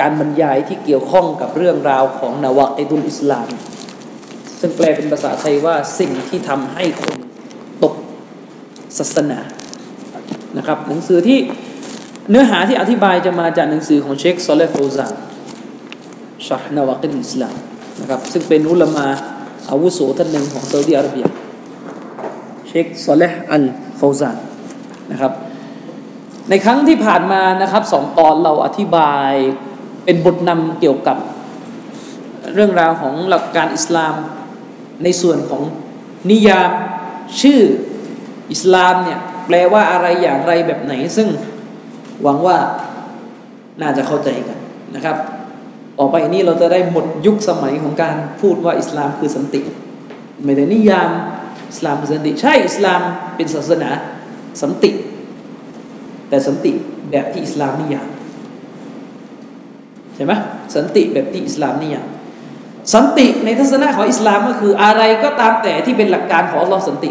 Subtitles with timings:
[0.00, 3.48] การบรรยายที่เกี่ยวข้องกับเรื่องราวของนาวาอิดุลอิสลาม
[4.60, 7.16] ซึ่งแปลเป็นภาษาไทยว่าสิ่งที่ทำให้คน
[7.82, 7.94] ตก
[8.98, 9.40] ศาสนา
[10.56, 11.38] นะครับ หนังสือที่
[12.30, 15.14] เนื้อหาที่อธิบายจะมาจากหนังสือของเชคซอลเลฟูซาน
[16.46, 17.54] ชาฮนาวาอิดุลอิสลาม
[18.00, 19.06] นะครับซึ่งเป็นอุลามา
[19.70, 21.26] อาวุโสท่านหนึ่งของซาอุดิอาระเบีย
[22.68, 23.64] เชคซอลเลห์อัล
[24.00, 24.36] ฟูซาน
[25.12, 25.32] นะครับ
[26.50, 29.32] ในครั้งที่ผ่านมานะครับสองตอนเราอธิบาย
[30.04, 31.16] เป็นบทนำเกี่ยวกับ
[32.54, 34.14] เรื่องราวของหลักการอิสลาม
[35.02, 35.62] ในส่วนของ
[36.30, 36.70] นิยาม
[37.40, 37.60] ชื่อ
[38.52, 41.28] อิสลามเนี่ยแปลว่าอะไรอย่างไรแบบไหน ซึ่ง
[42.22, 42.56] หวังว่า
[43.80, 44.58] น่าจะเข้าใจกัน
[44.94, 45.16] นะครับ
[45.98, 49.60] ต่อไปนี้เราจะได้หมดยุคสมัยของการพูดว่าอิสลามคือสันติ
[50.44, 51.10] ไม่ได้นิยาม
[51.70, 53.00] อิสลามคือสันติ ใช่อิสลาม
[53.36, 53.90] เป็นศาสนา
[54.62, 54.90] สันติ
[56.28, 56.72] แต่สันติ
[57.10, 58.06] แบบที่อิสลามนิยาม
[60.16, 60.32] ใช่ไหม
[60.74, 62.06] สันติแบบที่อิสลามนิยาม
[62.94, 67.10] สันติในทัศนะของอิสลามก็คืออะไรก็ตามแต่ที่เป็นหลักการของอัลลอฮ์สันติ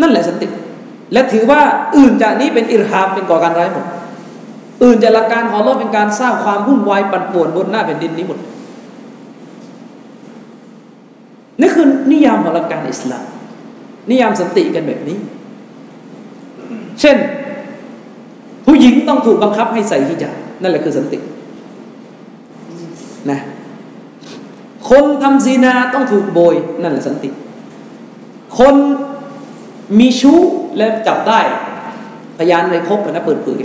[0.00, 0.46] นั่นแหละสันติ
[1.12, 1.60] และถือว่า
[1.96, 3.84] อื่นจากนี้เป็นอิรฮามเป็นก่อการร้ายหมด
[4.84, 8.38] อื่นจากหลักการของอัลลอฮ์เป็นการสร้างความวุ่นวายปั่นป่วนบนหน้าแผ่นดินนี้หมด
[11.60, 13.24] นี่คือนิยามของหลักการอิสลาม
[14.10, 15.18] นิยามสันติกันแบบนี้
[17.00, 17.16] เช่น
[18.66, 21.18] ผู้หญิงต้องถูกบังคับให้ใส่ฮิญาบ นั่นแหละคือสันติ
[23.30, 23.38] นะ
[24.90, 27.28] คนทำซีนาต้องถูกโบย นั่นแหละสันติ
[28.58, 28.74] คน
[29.98, 30.38] มีชู้
[30.76, 31.40] และจับได้
[32.38, 33.60] พยานเลยครบนะเปิดเผย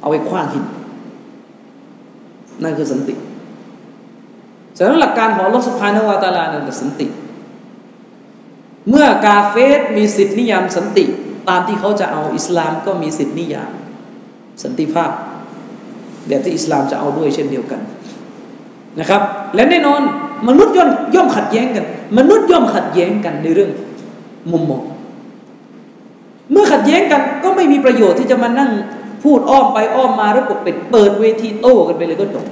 [0.00, 0.64] เอาไปคว้างหิน
[2.62, 3.14] นั่นคือสันติ
[4.76, 7.06] ฉะนั้นหลักการของลอสุภานวาตาลานั่นคือสันติ
[8.88, 11.04] เมื่อกาเฟสมีสิทธินิยามสันติ
[11.48, 13.70] ตามที่เขาจะเอาอิสลามก็มีสิทธินิยาม
[14.62, 15.10] สันติภาพ
[16.28, 17.80] แบบที่อิสลามจะเอาด้วยเช่นเดียวกัน
[19.00, 19.22] นะครับ
[19.54, 20.00] และแน่นอน
[20.48, 21.84] มนุษย์ย่อมย่อมขัดแย้งกัน
[22.18, 23.70] มนุษย์ย่อมขัดแย้งกันในเรื่อง
[24.52, 24.82] มุมมอง
[26.52, 28.70] เมื่อขัดแย้งกันก็ไม่มีประโยชน์ที่จะมานั่ง
[29.24, 32.46] พูดอ้อมไปอ้อมมาแล้วปกปิดเปิดเวทีโต้กันไปเลยก็จบ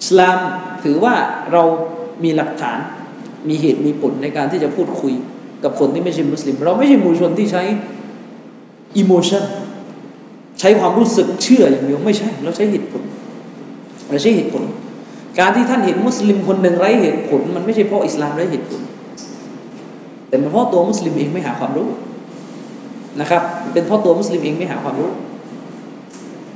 [0.00, 0.38] อิสลาม
[0.84, 1.14] ถือว่า
[1.52, 1.62] เรา
[2.24, 2.78] มีหลักฐาน
[3.48, 5.14] มีเหตุมีผลในการที่จะพูดคุย
[5.64, 7.62] กับคนที่ไม่ใช่มุสลิม เราไม่ใช่มูชนที่ใช้
[8.96, 9.44] อิโมชัน
[10.60, 13.02] ใช้ความรู้สึกเชื่ออย่างเดียวไม่ใช่ เราใช้เหตุผล
[14.10, 14.62] เราใช้เหตุผล
[15.38, 18.80] การที่ท่านเห็นมุสลิมคนหนึ่งไร้เหตุผล มันไม่ใช่เพราะอิสลามไร้เหตุผล
[20.28, 21.88] แต่เป็นเพราะตัวมุสลิมเองไม่หาความรู้
[23.20, 23.42] นะครับ
[23.72, 25.10] เป็นเพราะตัวมุสลิมเองไม่หาความรู้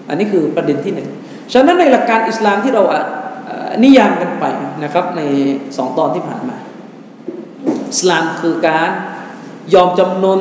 [0.09, 1.09] อันนี้คือประเด็นที่หนึ่ง
[1.53, 2.83] ฉะนั้นในหลักการอิสลามที่เรา
[3.85, 4.45] นิยามกันไป
[4.85, 5.21] นะครับ ใน
[5.77, 6.57] สองตอนที่ผ่านมา
[7.93, 8.91] อิสลามคือการ
[9.75, 10.41] ยอมจำนน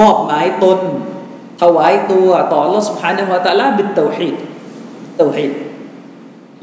[0.00, 0.78] มอบหมายตน
[1.60, 4.36] ถวายตัวต่อลอสุภาเนวตาลาบิดเตาฮีด
[5.16, 5.52] เตาฮีด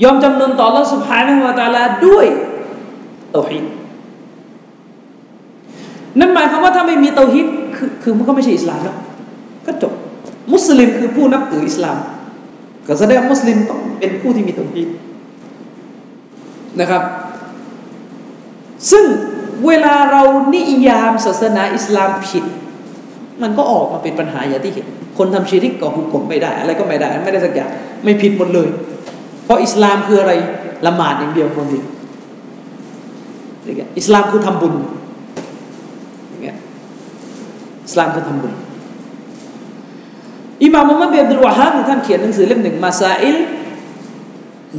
[0.04, 2.26] ยอมจำนนต่อลอสุภาเนวตาลาด้วย
[3.32, 3.66] เตาฮีด
[6.20, 8.98] นั่นหมายความว่าถ้าไม่มีเตาฮีดคือคือมันก็ไม่ใช่อิสลามแล้ว
[9.66, 9.94] ก็จบ
[10.54, 11.98] มุสลิมคือผู้นับถืออิสลาม
[12.88, 14.90] ก็แสดงมุสลิมต้องเป็นผู้ที่มีเตาฮีด
[16.80, 17.04] นะครับ
[18.92, 19.06] ซึ่ง
[19.68, 20.22] เวลาเรา
[20.56, 22.46] นิยามศาสนาอิสลามผิด
[23.42, 24.86] มันก็ออกมาเป็นปัญหาอย่างที่เห็น
[25.18, 27.70] คนทำชีริกก็หุกกลมไม่ได้ อะไรก็ไม่ได้ ไม่ได้สักอย่าง
[28.04, 28.70] ไม่ผิดหมดเลย
[29.46, 30.34] เพราะอิสลามคืออะไร
[30.86, 31.86] ละหมาดอย่างเดียวคนเดียว
[33.98, 34.74] อิสลามคือทำบุญ
[36.30, 36.58] อย่างเงี้ย
[37.86, 38.54] อิสลามคือทำบุญ
[40.64, 43.38] อิมามมุฮัมมัดบินอับดุลวาฮาบท่านเขียนหนังสือเล่มหนึ่งمسائل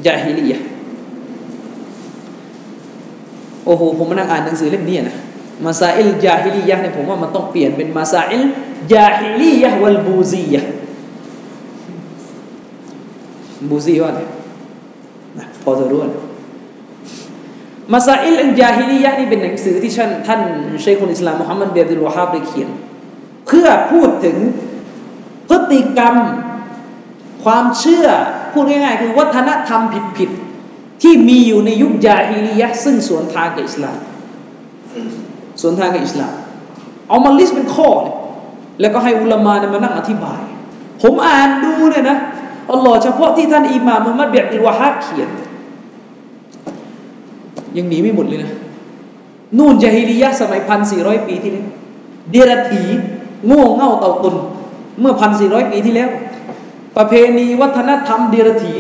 [0.07, 0.59] الجاهلية
[3.67, 5.17] โอ้โหผมมานั่งอ่านหนังสือเล่มนี้นะ
[5.67, 8.43] مسائل الجاهلية เนี่ยผมว่ามันต้องเปลี่ยนเป็นمسائل
[8.93, 10.63] الجاهلية والبوذية
[13.71, 14.29] بوذية เนี่ย
[15.39, 16.23] นะพอจะรู้นะ
[17.93, 20.41] مسائل الجاهلية นี่เป็นหนังสือที่ท่านท่าน
[20.83, 22.69] شيخ الإسلام มุฮัมมัดบินอับดุลวาฮาบได้เขียน
[23.47, 24.37] เพื่อพูดถึง
[25.49, 26.15] พฤติกรรม
[27.45, 28.07] ความเชื่อ
[28.53, 29.81] พูดง่ายๆคือวัฒนธรรม
[30.19, 33.97] ผิดๆที่มีอยู่ในยุคجاهلية ซึ่งสวนทางกับอิสลาม
[35.63, 36.33] สวนทางกับอิสลาม
[37.09, 38.15] เอามา list เป็นข้อเลย
[38.81, 40.41] แล้วก็ให้อุลามาเนี่ยมานั่งอธิบาย
[41.03, 42.19] ผมอ่านดูเนี่ยนะ
[42.71, 45.29] อัลลอฮ์เฉพาะที่ท่านอิหม่ามมุฮัมมัดเบียดอิลวะฮับเขียน
[47.77, 48.51] ยังหนีไม่หมดเลยนะ
[49.59, 51.67] นู่นจาฮิลียะสมัยพันสี่ร้อยปีที่แล้ว
[52.31, 52.83] เดรัจี
[53.47, 54.37] โง่เง่าเต่าตุน
[55.01, 56.11] เมื่อพันสี่ร้อยปีที่แล้ว
[56.97, 58.73] ประเพณีวัฒนธรรมเดรัจี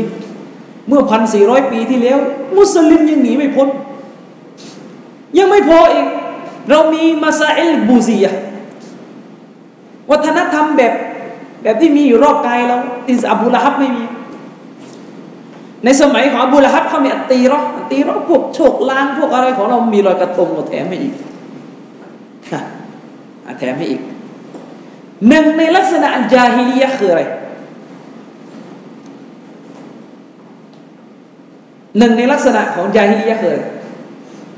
[0.88, 2.19] เมื่อพันสี่ร้อยปีที่แล้ว
[2.56, 3.69] มุสลิมยังหนีไม่พ้น
[5.38, 6.06] ยังไม่พออีก
[6.70, 8.26] เรามีมาซาเอลบูซีย
[10.11, 10.93] วัฒนธรรมแบบ
[11.62, 12.76] แบบที่มีอยู่รอบกายเรา
[13.06, 14.05] ที่อบูละฮับไม่มี
[15.85, 21.14] ในสมัยของอบูละฮับเขามีอัตตีรออัตตีรอพวกโชคลางพวกอะไรของเรามีรอยกระทงเราแถมให้อีก
[23.59, 24.00] แถมให้อีก
[25.29, 27.23] หนึ่งในลักษณะจาฮิลียะคืออะไร
[31.99, 33.56] หนึ่งในลักษณะของจาฮิลียะคือ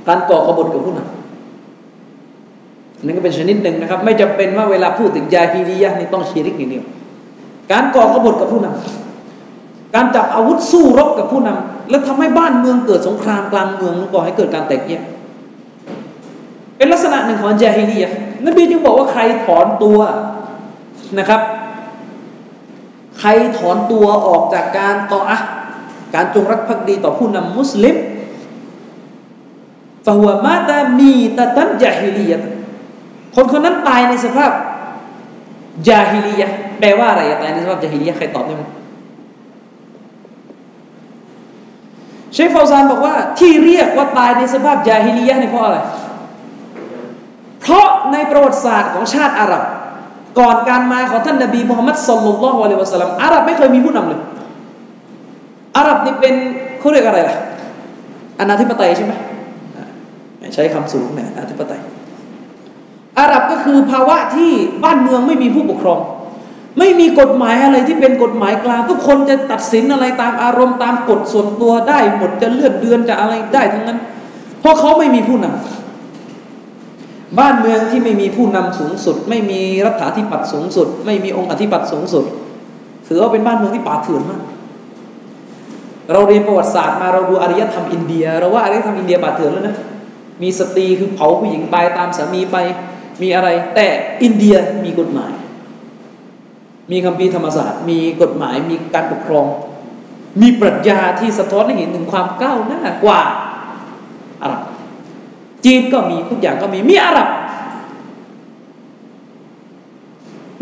[0.09, 1.24] การก่อกบฏกับผู้นำ
[3.05, 6.85] นั่นก็เป็นชนิดหนึ่งนะครับ ไม่จำเป็นว่าเวลาพูดถึงยาฮีลียะนี่ต้องชีริกอย่างเดียว
[7.73, 15.03] การก่อกบฏกับผู้นำการจับอาวุธสู้รบกับผู้นำแล้วทำให้บ้านเมืองเกิดสงครามกลางเมืองก่อให้เกิดการแตกแยก
[16.77, 18.11] เป็นลักษณะหนึ่งของยาฮิลียะ
[18.47, 19.99] นบีจึงบอกว่าใครถอนตัว
[21.19, 21.41] นะครับ
[23.21, 25.39] ใครถอนตัวออกจากการต่ออะ
[26.15, 27.97] การจงรักภักดีต่อผู้นำมุสลิม
[30.05, 32.39] ฟะฮุวมาตามีตะตันยาฮิลียะ
[33.35, 34.51] คนคนนั้นตายในสภาพ
[35.89, 36.49] ยาฮิลียะ
[36.81, 38.63] แปลว่าอะไรตายในสภาพยาฮิลียะใครตอบได้ไหม
[42.33, 45.79] เชฟฟาวซานบอกว่าที่เรียกว่าตายในสภาพยาฮิลียะนี่เพราะอะไร
[47.63, 49.63] เพราะในประวัติศาสตร์ของชาติอาหรับ
[50.39, 54.21] ก่อนการมาของท่านนบีมุฮัมมัดสุลลัลลอฮุอะลัยฮิวะสัลลัมอาหรับไม่เคยมีผู้นำเลย
[55.77, 56.35] อาหรับนี่เป็น
[56.79, 57.37] เขาเรียกอะไรล่ะ
[58.41, 59.13] อนาธิปไตยใช่ไหม
[60.55, 61.81] ใช้คำสูงเนี่ยอนาธิปไตย
[63.65, 64.51] คือภาวะที่
[64.85, 66.01] บ้านเมืองไม่มีผู้ปกครอง
[66.79, 73.99] ไม่มีกฎหมายอะไรที่เป็นกฎหมายกลาง ทุกคนจะตัดสินอะไรตามอารมณ์ตามกฎส่วนตัวได้หมดจะเลือนเดือนจะอะไรได้ทั้งนั้น
[74.61, 82.25] เพราะเขาไม่มีผู้นำบ้านเมืองที่ไม่มีผู้นำสูงสุด ไม่มีรัฐาธิปัตย์สูงสุด ไม่มีองค์อธิปัตย์สูงสุด
[83.09, 84.43] ถือว่าเป็นบ้านเมืองที่ป่าเถื่อนมาก
[86.13, 89.77] เราเรียนประวัติศาสตร์มาเราดูอารยธรรมอินเดีย เราว่าอารยธรรมอินเดียป่าเถื่อนแล้วนะ
[90.43, 92.57] มีสตรีคือเผาผู้หญิงตายตามสามีไป
[93.23, 93.87] มีอะไร แต่
[94.23, 95.33] อินเดียมีกฎหมาย
[96.91, 99.47] มีคำพีธรรมศาสตร์ มีกฎหมายมีการปกครอง
[100.43, 103.21] มีปรัชญาที่สะท้อนให้เห็นถึงความก้าวหน้ากว่า
[104.43, 104.63] อาหรับ
[105.65, 107.29] จีนก็มีทุกอย่างก็มีมีอาหรับ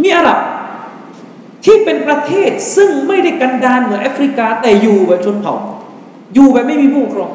[0.03, 0.39] มีอาหรับ
[1.65, 5.55] ที่เป็นประเทศซึ่งไม่ได้กันดานเหมือนแอฟริกา แต่อยู่แบบชนเผ่า
[6.35, 7.33] อยู่แบบไม่มีผู้ปกครอง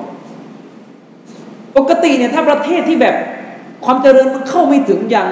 [1.77, 3.15] ปกติเนี่ยถ้าประเทศที่แบบ
[3.87, 5.29] ความเจริญมันเข้าไม่ถึงอย่าง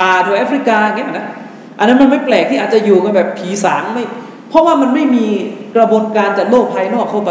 [0.00, 1.26] ป่าแถวแอฟริกาเงี้ยนะ
[1.78, 4.04] อันนั้นมันไม่แปลกที่อาจจะอยู่กันแบบผีสางไม่
[4.48, 5.26] เพราะว่ามันไม่มี
[5.76, 7.30] กระบวนการจากโลกภายนอกเข้าไป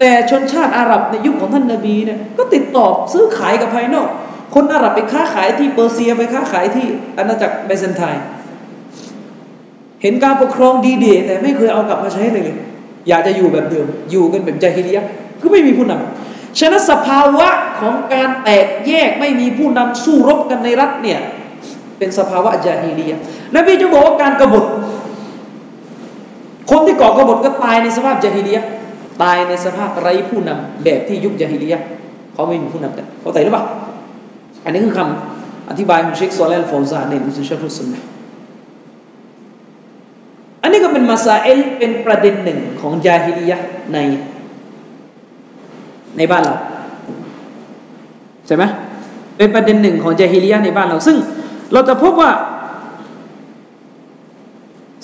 [0.00, 4.08] แต่ชนชาติอาหรับในยุคของท่านนาบีเนี่ยก็ติดต่อซื้อขายกับภายนอก
[4.54, 6.86] คนอาหรับไปค้าขายที่เปอร์เซียไปค้าขายที่
[7.18, 8.24] อาณาจักรเบเซนไทน์
[10.02, 12.48] เห็นการปกครองดีเดแต่ไม่เคยเอากลับมาใช้เลย
[13.08, 15.04] อยากจะอยู่แบบเดิม อยู่กันแบบใจฮิริยะ
[15.42, 16.25] ก็ไม่มีผู้นำ
[16.58, 17.48] ฉะนั้นสภาวะ
[17.80, 21.20] ของการแตกแยกไม่มีผู้นำสู้รบกันในรัฐเนี่ย
[21.98, 23.12] เป็นสภาวะจาฮีลีย
[23.54, 24.64] นบีจะบอกว่าการกบฏ
[26.70, 28.58] คนที่ก่อกบฏก็ตายในสภาพจาฮีลีย
[29.22, 31.76] ตายในสภาพไร้ผู้นำแบบที่ยุคจาฮีลีย
[32.32, 33.64] เขาไม่มีผู้นำกันเขาใจหรือเปล่า
[34.64, 38.02] อันนี้คือคำอธิบายของเชคโซเลนฟอซาในอุสุชฟุสุนนะ
[40.62, 43.54] อันนี้ก็เป็นมาซาเอลเป็นประเด็นหนึ่งของจาฮิเลีย
[43.94, 43.98] ใน
[46.18, 46.54] ในบ้านเรา
[48.46, 48.64] ใช่ไหม
[49.36, 51.16] เป็นประเด็นหนึ่งของเจฮิลียในบ้านเรา ซึ่ง
[51.72, 52.30] เราจะพบว่า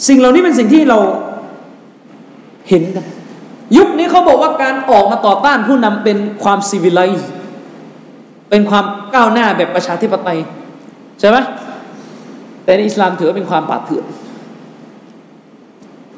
[0.08, 0.98] สิ่งเหล่านี้เป็นสิ่งที่เรา
[2.68, 3.04] เห็นกัน
[3.76, 7.30] ยุคนี้เขาบอกว่าการออกมาต่อต้านผู้นำเป็นความซีวิไลซ์
[8.50, 10.38] เป็นความก้าวหน้าแบบประชาธิปไตย
[11.20, 11.36] ใช่ไหม
[12.64, 14.04] แต่ในอิสลามถือว่าเป็นความปาดเถื่อน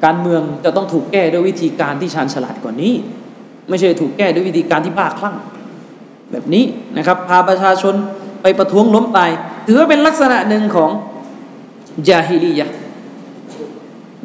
[0.03, 2.93] การเมืองจะต้องถูกแก้ด้วยวิธีการที่ชาญฉลาดกว่านี้
[3.69, 5.35] ไม่ใช่ถูกแก้ด้วยวิธีการที่บ้าคลั่ง
[6.31, 6.63] แบบนี้
[6.97, 7.93] นะครับ พาประชาชน
[8.41, 9.29] ไปประท้วงล้มตาย
[9.67, 10.89] ถือว่าเป็นลักษณะหนึ่งของ
[12.09, 12.67] ยาฮิลียะ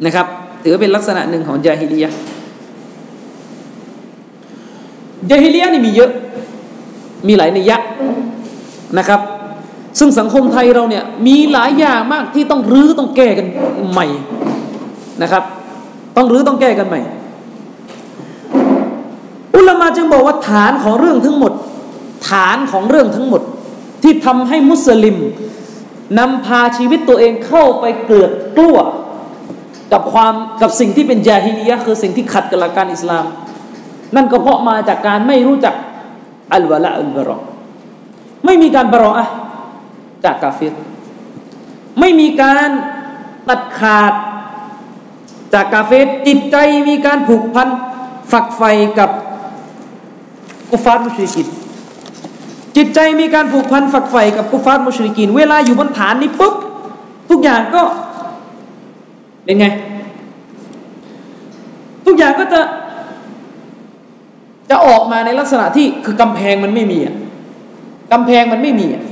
[0.05, 0.25] นะครับ
[0.63, 2.11] ถือเป็นลักษณะหนึ่งของยาฮิลียะ
[5.29, 6.11] ยาฮิลียะนี่มีเยอะ
[7.27, 7.77] มีหลายนัยะ
[8.97, 9.21] นะครับ
[9.99, 13.47] ซึ่งสังคมไทยเราเนี่ยมีหลายอย่างมากที่ต้องรื้อต้องแก้กัน
[13.91, 14.07] ใหม่
[15.21, 15.43] นะครับ
[16.17, 17.01] ต้องรื้อต้องแก้กันใหม่
[19.81, 21.53] มาจึงบอกว่าฐานของเรื่องทั้งหมด
[22.29, 23.41] ฐานของเรื่องทั้งหมด
[24.03, 25.17] ที่ทำให้มุสลิม
[26.19, 28.77] นำพาชีวิตตัวเองเข้าไปเกิดกลัว
[29.91, 33.25] กับความกับสิ่งที่เป็นจาฮิลียะคือสิ่งที่ขัดกับหลักการอิสลาม
[34.15, 35.75] นั่นก็เพราะมาจากการไม่รู้จัก
[36.53, 37.37] อัลวะละอัลบรอ
[38.45, 39.27] ไม่มีการบรออะ
[40.25, 40.73] จากกาฟิร
[41.99, 42.69] ไม่มีการ
[43.49, 44.13] ตัดขาด
[45.53, 46.55] จากกาเฟรจิตใจ
[46.89, 47.69] มีการผูกพัน
[48.31, 49.09] ฝักใฝ่กับ
[50.71, 51.47] กุฟาร์มุชริกิน
[52.75, 56.55] จิตใจมีการผูกพันฝักใฝ่กับกุฟาร์มุชริกินเวลาอยู่บนฐานนี้ปุ๊บ
[57.29, 57.81] ทุกอย่างก็
[59.43, 59.65] เป็นไง
[62.05, 62.61] ทุกอย่างก็จะ
[64.69, 67.15] จะออกมาในลักษณะที่คือกำแพงมันไม่มีอะ
[68.11, 69.03] กำแพงมันไม่มีอะ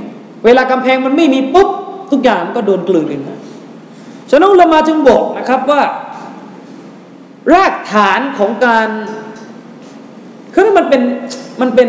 [0.44, 1.68] เวลากำแพงมันไม่มีปุ๊บ
[2.10, 3.22] ทุกอย่างมันก็โดนกลืนกัน
[4.30, 5.82] ฉะนั้นเรามาจึงบอกนะครับว่า
[7.52, 8.88] รากฐานของการ
[10.54, 11.02] คือมันเป็น
[11.60, 11.88] มันเป็น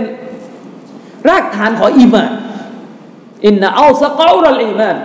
[1.29, 2.31] รากฐานของอีมาน
[3.45, 4.95] อินนะอัลสกอรัลอีมาน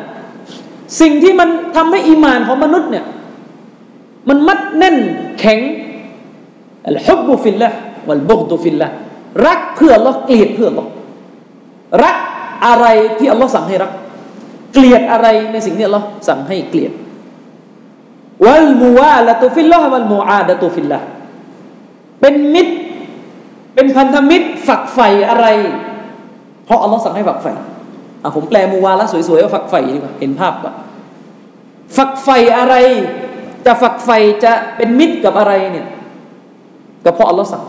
[1.01, 3.05] สิ่งที่มันทำให้อีมานของมนุษย์เนี่ย
[4.29, 4.97] มันมัดแน่น
[5.41, 5.61] แข็ง
[6.89, 7.69] อัลฮุบบุฟิลละ
[8.09, 8.89] วัลบุกตุฟิลละ
[9.47, 10.89] รักเพื่อลกเกลียดเพื่อลก
[12.05, 12.17] รัก
[12.67, 12.87] อะไร
[13.19, 13.93] ที่อัลลอฮ์สั่งให้รัก
[14.75, 16.93] เกลียดอะไรในสิ่งที่อัลลอฮ์สั่งให้เกลียด
[18.47, 20.99] วัลมูวาละตุฟิลละวัลมูอาดะตุฟิลละ
[22.21, 22.75] เป็นมิตร
[23.77, 25.47] เป็นพันธมิตรฝักใฝ่อะไร
[26.65, 27.53] เพราะอัลลอฮ์สั่งให้ฝักใฝ่
[28.23, 30.75] อะผมแปลมูวาละสวยๆว่าฝักใฝ่ดีกว่าเห็นภาพก่อน
[31.97, 32.75] ฝักใฝ่อะไร
[33.67, 35.87] จะฝักใฝ่จะเป็นมิตรกับอะไรเนี่ย
[37.05, 37.63] ก็เพราะอัลลอฮ์สั่ง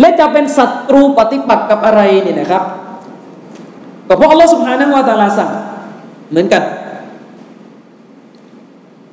[0.00, 2.62] และจะเป็นศัตรูปฏิปักษ์กับอะไรเนี่ยนะครับ
[4.08, 5.50] ก็เพราะอัลลอฮ์สุบฮานะวาตาลาสั่ง
[6.30, 6.62] เหมือนกัน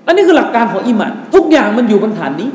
[0.06, 2.50] อันนี้คือหลักการของอิมานทุกอย่างมันอยู่บนฐานนี้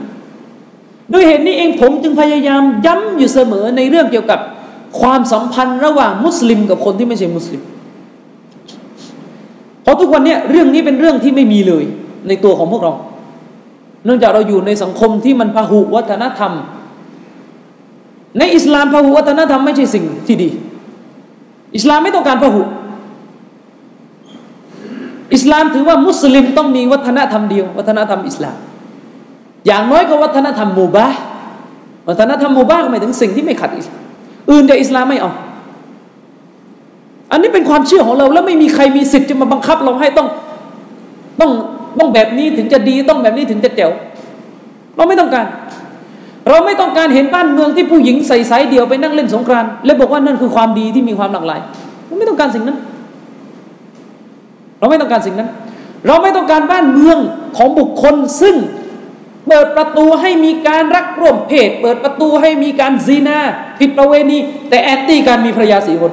[1.13, 4.41] ด้วยเหตุนี้เองผมจึงพยายามย้ำอยู่เสมอในเรื่องเกี่ยวกับ
[5.01, 7.63] ความสัมพันธ์ระหว่างมุสลิมกับคนที่ไม่ใช่มุสลิม
[9.83, 11.85] เพราะทุกวันนี้เรื่องนี้เป็นเรื่องที่ไม่มีเลย
[12.29, 12.93] ในตัวของพวกเรา
[14.05, 16.53] เนื่องจากเราอยู่ในสังคมที่มันพหุวัฒนธรรม
[18.39, 20.51] ในอิสลามพหุวัฒนธรรมไม่ใช่สิ่งที่ดี
[21.77, 22.63] อิสลามไม่ต้องการพหุ
[25.35, 28.57] อิสลามถือว่ามุสลิมต้องมีวัฒนธรรมเดียว วัฒนธรรมอิสลาม
[29.67, 31.07] อย่างน้อยก็วัฒนธรรมมูบา
[32.09, 34.03] วัฒนธรรมมูบาหมายถึงสิ่งที่ไม่ขัดอิสลาม
[34.51, 35.31] อื่นจากอิสลามไม่เอา
[37.33, 40.29] อันนี้เป็นความเชื่อของเรา แล้วไม่มีใครมีสิทธิ์จะมาบังคับเราให้ต้อง
[41.41, 41.51] ต้อง
[41.99, 43.91] ต้องแบบนี้ถึงจะดีต้องแบบนี้ถึงจะเจ๋ว
[44.97, 45.47] เราไม่ต้องการ
[46.49, 51.61] เราไม่ต้องการเห็นบ้านเมืองที่ผู้หญิงใส่สายเดียวไปนั่งเล่นสงกรานต์และบอกว่านั่นคือความดีที่มีความหลากหลาย
[52.07, 52.79] เราไม่ต้องการสิ่งนั้น
[54.79, 55.49] เราไม่ต้องการสิ่งนั้น
[56.07, 57.19] เราไม่ต้องการบ้านเมือง
[57.57, 58.55] ของบุคคลซึ่ง
[59.49, 63.39] เปิดประตูให้มีการรักร่วมเพศ เปิดประตูให้มีการซีนา
[63.79, 64.39] ผิดประเวณี
[64.69, 66.13] แต่แอนตี้การมีภรรยาสี่คน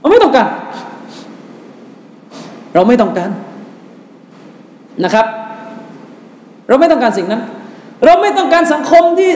[0.00, 0.48] เราไม่ต้องการ
[2.74, 3.30] เราไม่ต้องการ
[5.04, 5.26] นะครับ
[6.68, 7.42] เราไม่ต้องการสิ่งนั้น
[8.04, 9.30] เราไม่ต้องการสังคมที่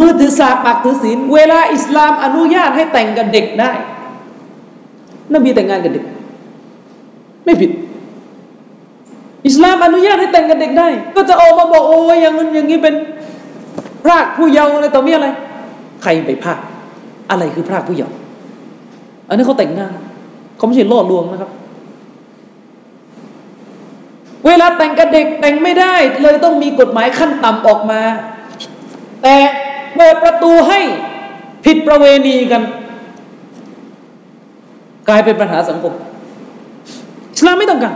[0.00, 3.70] มือถือสาปากถือศีลเวลาอิสลามอนุญาตให้แต่งกับเด็กได้
[5.32, 6.04] นบีแต่งงานกับเด็ก
[7.44, 7.70] ไม่ผิด
[9.46, 12.94] อิสลามอนุญาตให้แต่งกับเด็กได้ ก็จะออกมาบอกโอ้ยอย่างนั้นอย่างนี้เป็น
[14.04, 15.28] พรากผู้เยาว์อะไรต่อมีอะไร
[16.02, 16.58] ใครไปพราก
[17.30, 18.14] อะไรคือพรากผู้เยาว์
[19.28, 19.92] อันนี้เขาแต่งงาน
[20.56, 21.50] เขาไม่ใช่ล่อลวงนะครับ
[24.46, 28.00] เวลาแต่งกับเด็กแต่งไม่ได้ เลยต้องมีกฎหมายขั้นต่ำออกมา
[29.22, 29.36] แต่
[29.96, 30.80] เปิดประตูให้
[31.64, 32.62] ผิดประเวณีกัน
[35.08, 35.92] กลายเป็นปัญหาสังคม
[37.32, 37.94] อิสลามไม่ต้องการ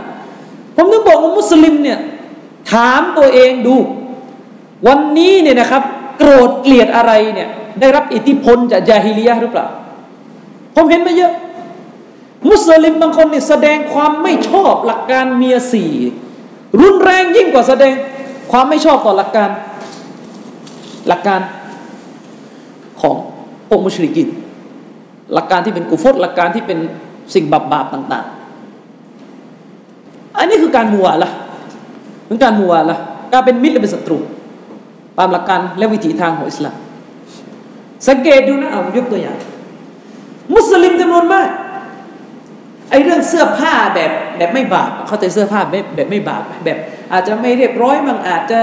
[0.77, 1.99] ผมถึงบอกว่ามุสลิมเนี่ย
[2.71, 3.75] ถามตัวเองดู
[4.87, 5.83] วันนี้เนี่ยนะครับ
[6.17, 9.67] โกรธเกลียดอะไรเนี่ยได้รับอิทธิพลจากยาฮิลียะหรือเปล่า
[10.75, 11.33] ผมเห็นมาเยอะ
[12.49, 15.91] มุสลิมบางคนเนี่ยแสดงความไม่ชอบหลักการเมียสี่
[16.81, 17.93] รุนแรงยิ่งกว่าแสดง
[18.51, 19.49] ความไม่ชอบต่อหลักการ
[21.07, 21.41] หลักการ
[23.01, 23.15] ของ
[23.67, 24.27] พวกมุชริกิน
[25.33, 26.79] หลักการที่เป็นกุฟตหลักการที่เป็น
[27.33, 28.36] สิ่งบาปๆต่างๆ
[30.37, 31.29] อันนี้คือการมัวละ
[32.23, 32.97] เหมือนการมัวละ
[33.33, 34.17] การเป็นมิตรหรือเป็นศัตรู
[35.17, 36.75] ตามหลักการและวิถีทางของอิสลาม
[38.07, 39.37] สังเกตดูนะเอายกตัวอย่าง
[40.55, 41.49] มุสลิมจำนวนมาก
[42.89, 46.77] ไอ้เรื่องเสื้อผ้าแบบแบบไม่บาปเขาใจเสื้อผ้าแบบแบบไม่บาปแบบ
[47.13, 48.59] อาจจะไม่เรียบร้อยมั่งอาจจะ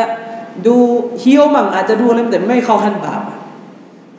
[0.67, 0.77] ดู
[1.21, 3.23] เฮี้ยวมั่งอาจจะดูอะไรแต่ไม่เข้าขั้นบาป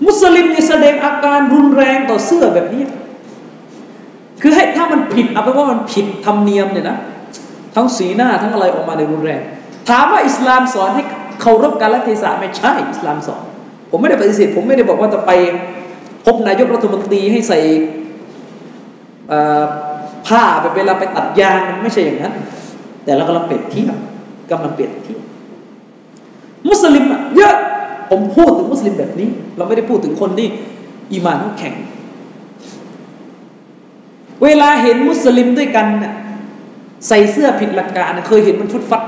[0.05, 2.83] มุสลิมนี่แสดงอาการรุนแรงต่อเสื้อแบบนี้
[4.41, 6.97] คือให้ถ้ามันผิดเอาเป็นว่ามันผิดธรรมเนียมเนี่ยนะ
[7.75, 9.41] ทั้งสีหน้าทั้งอะไรออกมาในรุนแรง
[9.89, 11.03] ถามว่าอิสลามสอนให้
[11.41, 13.43] เคารพการละเทศะไม่ใช่อิสลามสอน
[13.89, 15.31] ผมไม่ได้ปฏิเสธผมไม่ได้บอกว่าจะไป
[16.25, 17.59] พบนายกรัฐมนตรีให้ใส่
[20.27, 22.33] ผ้าไปเวลาไปตัดยางมันไม่ใช่อย่างนั้น
[23.03, 23.95] แต่เรากำลังเปรียบเทียบ
[24.51, 25.17] กำลังเปลี่ยนที่
[26.69, 27.55] มุสลิมอะเยอะ
[28.11, 30.47] ผมพูดถึงมุสลิมแบบนี้ เราไม่ได้พูดถึงคนที่
[31.11, 31.73] อีมานแข็ง
[34.43, 36.13] เวลาเห็นมุสลิมด้วยกันน่ะ
[37.07, 39.03] ใส่เสื้อผิดหลักการเคยเห็นมันฟุดฟัด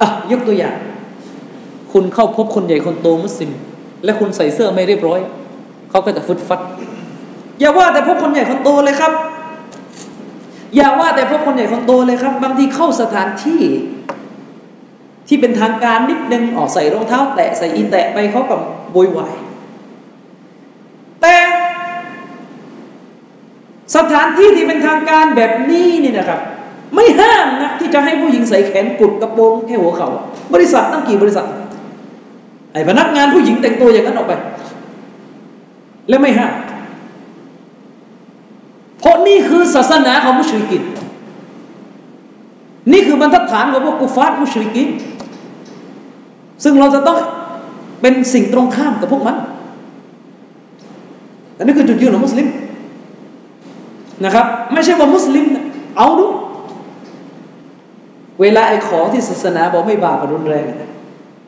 [0.00, 0.76] อะยกตัวอย่าง
[1.92, 3.50] คุณเข้าพบคนใหญ่คนโตมุสลิม
[4.04, 5.20] และคุณใส่เสื้อไม่เรียบร้อย
[5.90, 6.60] เขาก็จะฟุดฟัด
[7.60, 9.12] อย่าว่าแต่พบคนใหญ่คนโตเลยครับ
[10.76, 13.62] อย่าว่าแต่พบคนใหญ่คนโตเลยครับ บางทีเข้าสถานที่
[15.28, 18.60] ที่เป็นทางการนิดนึงออกใส่รองเท้า แตะใส่อีแตะไปเขากับ
[18.92, 19.34] โวยวาย
[21.20, 21.34] แต่
[23.96, 26.40] สถานที่ที่เป็นทางการแบบนี้นี่นะครับ
[26.94, 30.08] ไม่ห้ามนะที่จะให้ผู้หญิงใส่แขนกุดกระโปรงแค่หัวเขา
[30.54, 31.46] บริษัทตั้งกี่บริษัท
[32.72, 34.32] ไอ้พนักงานผู้หญิงแต่งตัวอย่างนั้นออกไป
[36.08, 36.52] แล้วไม่ห้าม
[39.00, 40.82] เพราะนี่คือศาสนาของมุชริกิน
[42.92, 44.88] นี่คือบรรทัดฐานของพวกกุฟาร์มุชริกิน
[46.64, 47.16] ซึ่งเราจะต้อง
[48.00, 49.36] เป็นสิ่งตรงข้ามกับพวกมัน
[51.56, 52.48] อันนี้คือจุดยืนของมุสลิม
[54.24, 55.46] นะครับ ไม่ใช่ว่ามุสลิม
[55.96, 56.26] เอาดู
[58.40, 60.90] เวลาไอ้ของที่ศาสนาบอกไม่บาปรุนแรงนะ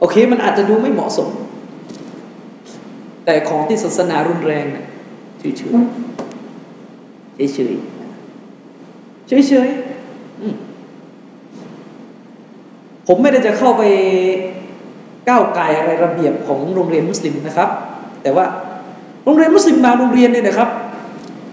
[0.01, 1.29] โอเค มันอาจจะดูไม่เหมาะสม
[3.25, 4.85] แต่ของที่ศาสนารุนแรงนะ
[5.39, 5.73] เฉยเฉย
[7.37, 7.75] เฉยเฉย
[9.29, 9.69] เฉยเฉย
[13.07, 13.83] ผมไม่ได้จะเข้าไป
[15.29, 17.69] ก้าวไกลอะไรระเบียบของโรงเรียนมุสลิมนะครับ
[18.23, 18.47] แต่ว่า
[19.25, 20.69] โรงเรียนมุสลิมบางโรงเรียนเนี่ยนะครับ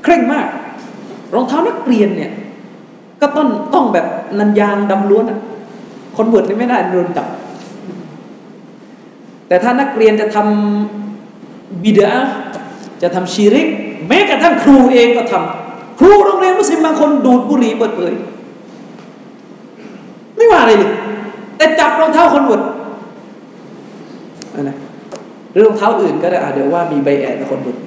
[0.03, 0.47] เคร่งมาก
[1.33, 2.31] รองเท้านักเรียนเนี่ย
[3.21, 4.05] ก็ต้องต้องแบบ
[4.39, 5.39] นันยางดำล้วนอะ
[6.17, 7.27] คนบวชนี่ไม่ได้โดนจับ
[9.47, 12.11] แต่ถ้านักเรียนจะทำบิดา
[13.01, 13.67] จะทำชีริก
[14.07, 18.13] แม้กระทั่งครูเองก็ทำครูโรงเรียนมุสลิมบางคนดูดบุหรี่เปิดเผย
[20.35, 20.91] ไม่ว่าอะไรเลย
[21.57, 22.61] แต่จับรองเท้าคนบวช
[24.61, 24.77] นะ
[25.51, 27.77] หรือรองเท้าอื่นก็ได้เดี๋ยวว่ามีใบแอดกับคนบวช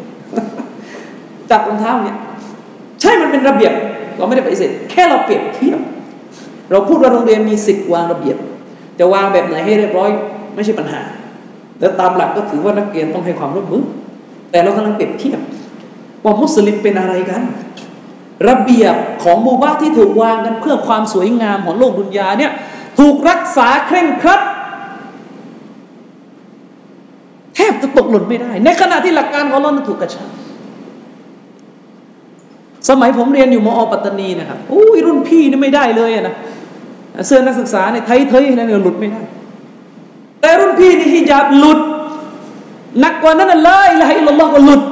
[1.50, 2.16] จับรองเท้าเนี่ย
[3.00, 3.72] ใช่มันเป็นระเบียบ
[4.16, 5.80] เราไม่ได้ปฏิเสธแค่เราเปรียบเทียบ
[6.70, 8.36] เราพูดว่าโรงเรียนมีสิทธิ์วางระเบียบ
[8.98, 10.10] จะวางแบบไหนให้เรียบร้อย
[10.54, 11.02] ไม่ใช่ปัญหา
[11.78, 13.84] แต่ตามหลักก็ถือว่านักเรียนต้องให้ความร่วมมือ
[14.50, 15.40] แต่เรากำลังเปรียบเทียบ
[16.24, 17.42] ว่ามุสลิมเป็นอะไรกัน
[18.48, 22.52] ระเบียบของมูบาที่ถูกวางกันเพื่อความสวยงามของโลกดุนยาเนี่ย
[22.98, 24.40] ถูกรักษาเคร่งครัด
[27.54, 30.28] แทบจะตกหล่นไม่ได้ ในขณะที่หลักการของเราถูกกระชับ
[32.88, 36.34] สมัยผมเรียนอยู่มอปัตตานีนะครับอุ้ยรุ่นพี่นี่ไม่ได้เลยนะ
[37.26, 39.20] เสื้อนักศึกษาในไทยเทยนั่นเนี่ยหลุดไม่ได้
[40.40, 41.78] แต่รุ่นพี่นี่ฮิญาบหลุด
[43.00, 44.82] หนักกว่านั้นเลยละอิลลอฮ์ก็หลุด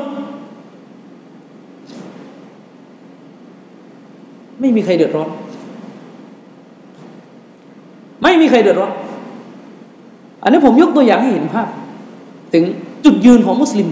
[4.60, 5.28] ไม่มีใครเดือดร้อน
[8.22, 8.92] ไม่มีใครเดือดร้อน
[10.42, 11.68] อันนี้ผมยกตัวอย่างให้เห็นภาพ
[12.52, 12.64] ถึง
[13.04, 13.88] จุดยืนของมุสลิม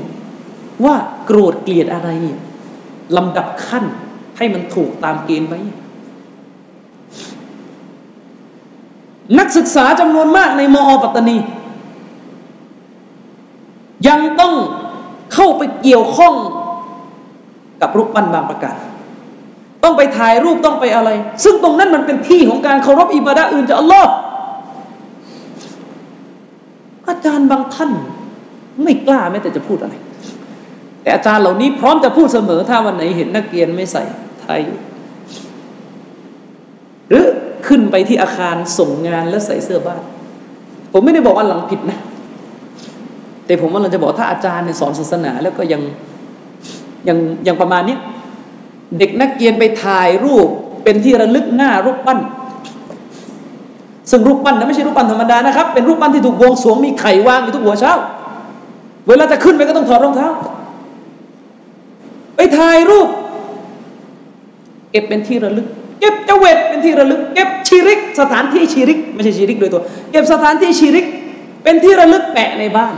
[0.85, 0.95] ว่า
[1.27, 2.39] โกรธเกลียดอะไรเนี่ย
[3.17, 3.85] ลำดับขั้น
[4.37, 5.61] ให้มันถูกตามเกณฑ์ไว้
[9.39, 11.37] นักศึกษาจำนวนมากในมอปัตตานี
[14.09, 14.55] ยังต้อง
[15.35, 16.35] เข้าไปเกี่ยวข้อง
[17.81, 18.77] กับรูปปั้นบางประการ
[19.85, 21.11] ต้องไปถ่ายรูปต้องไปอะไร
[21.45, 24.11] ซึ่งตรงนั้นมันเป็นที่ของการเคารพอิบาดะอื่นจากอัลลอฮ์
[27.09, 27.91] อาจารย์บางท่าน
[28.83, 29.95] ไม่กล้าแม้แต่จะพูดอะไร
[31.03, 34.03] แต่อาจารย์เหล่านี้พร้อมจะพูดเสมอถ้าวันไหนเห็นนักเรียนไม่ใส่
[34.43, 34.61] ไทย
[37.09, 37.25] หรือ
[37.67, 40.03] ขึ้นไปที่อาคารส่งงานแล้วใส่เสื้อบ้าน
[40.93, 41.99] ผมไม่ได้บอกว่าหลังผิดนะ
[43.47, 45.83] แต่ผมว่าเราจะบอกถ้าอาจารย์เนี่ยสอนศาสนาแล้วก็ยัง
[47.09, 47.97] ยังยังประมาณนี้
[48.99, 50.49] เด็กนักเรียนไปถ่ายรูป
[50.85, 52.19] เป็นที่ระลึกหน้ารูปปั้น
[54.11, 57.93] ซึ่งรูปปั้นนะไม่ใช่รูปปั้นธรรมดานะครับ เป็นรูปปั้นที่ถูกวงสวงมีไข่วางอยู่ทุกหัวเช้า
[59.09, 60.29] เวลาจะขึ้นไปก็ต้องถอดรองเท้า
[62.37, 63.09] ไปถ่ายรูป
[64.91, 65.67] เก็บเป็นที่ระลึก
[66.01, 71.07] เก็บเจเวตเป็นที่ระลึก เก็บชีริก สถานที่ชีริก ไม่ใช่ชีริกโดยตัว เก็บสถานที่ชีริก
[71.63, 72.95] เป็นที่ระลึกแปะในบ้าน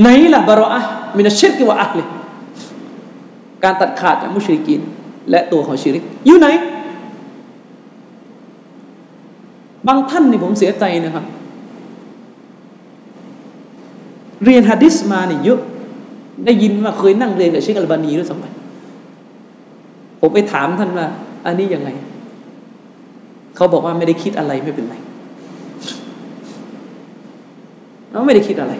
[0.00, 0.80] ไหนล่ะบารออะ
[1.16, 2.08] มินชิรกิวะอัลเลย
[3.64, 4.80] การตัดขาดจากมุชริกีน
[5.30, 6.46] และตัวของชีริก อยู่ไหน
[9.86, 11.24] บางท่านนี่ผมเสียใจนะครับ
[14.44, 15.60] เรียนฮะดิษมาเนี่ยเยอะ
[16.44, 18.46] ได้ยินว่าเคยนั่งเรียนกับเชคอัลบานีด้วยซ้ำไป
[20.20, 21.06] ผมไปถามท่านว่า
[21.46, 21.90] อันนี้ยังไง
[23.56, 24.94] เขาบอกว่าไม่ได้คิดอะไรไม่เป็นไร
[28.10, 28.72] เราไม่ได้คิดอะไร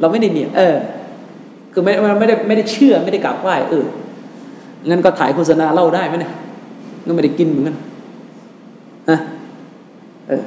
[0.00, 0.76] เราไม่ได้เนี่ยเออ
[1.72, 3.84] คือไม่ไม่ได้ไม่ได้เชื่อไม่ได้กราบไหว้เออ
[4.88, 6.32] งั้นก็ถ่ายโฆษณาเล่าได้ไหมเนี่ย
[7.04, 7.76] งั้นไม่ได้กินเหมือนกัน
[9.10, 9.18] ฮะ
[10.28, 10.42] เออ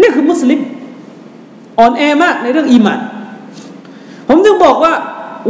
[0.00, 0.60] นี่คือมุสลิม
[1.78, 3.00] อ่อนแอมากในเรื่องอีมัน
[4.34, 4.94] ผมจึงบอกว่า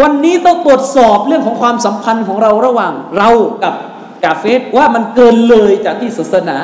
[0.03, 3.29] วันนี้ต้องตรวจสอบเรื่องของความสัมพันธ์ของเราระหว่างเรา
[3.65, 3.75] กับ
[4.25, 6.57] กาเฟสว่ามันเกินเลยจากที่ศาสนา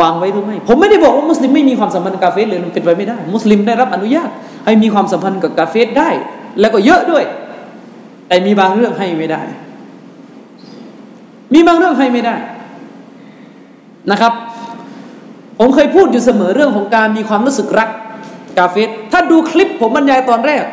[0.00, 4.28] วางไว้หรือไม่ผมไม่ได้บอกว่ามุสลิมไม่มีความสัมพันธ์กับกาเฟสเลยมันเป็นไปไม่ได้ มุสลิมได้รับอนุญาต
[4.64, 6.10] ให้มีความสัมพันธ์กับกาเฟสได้
[6.60, 7.24] แล้วก็เยอะด้วย
[8.28, 9.42] แต่มีบางเรื่องให้ไม่ได้
[11.54, 12.36] มีบางเรื่องให้ไม่ได้
[14.10, 14.32] นะครับ
[15.58, 17.88] ผมเคยพูดอยู่เสมอเรื่องของการมีความรู้สึกรัก
[18.58, 18.88] กาเฟส
[19.20, 20.64] ถ้าดูคลิปผมบรรยายตอนแรก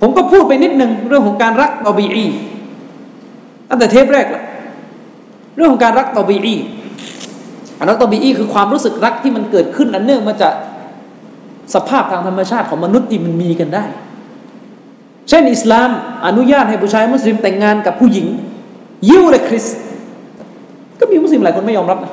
[0.00, 2.26] ผมก็พูดไปนิดหนึ่งเรื่องของการรักตอบีอี
[3.68, 4.44] ตั้งแต่เทปแรกแล้ว
[5.56, 6.54] เรื่องของการรักตอบีอี
[7.88, 10.54] รักตอบีอีคือความรู้สึกรักที่มันเกิดขึ้นอันเนื่องมาจาก
[11.74, 13.84] สภาพทางธรรมชาติของมนุษย์ที่มันมีกันได้
[15.28, 15.90] เช่นอิสลาม
[16.26, 18.26] อนุญาตให้ผู้ชายมุสลิมแต่งงานกับผู้หญิง
[19.08, 19.66] ยิวและคริส
[21.00, 22.12] ก็มีมุสลิมหลายคนไม่ยอมรับนะ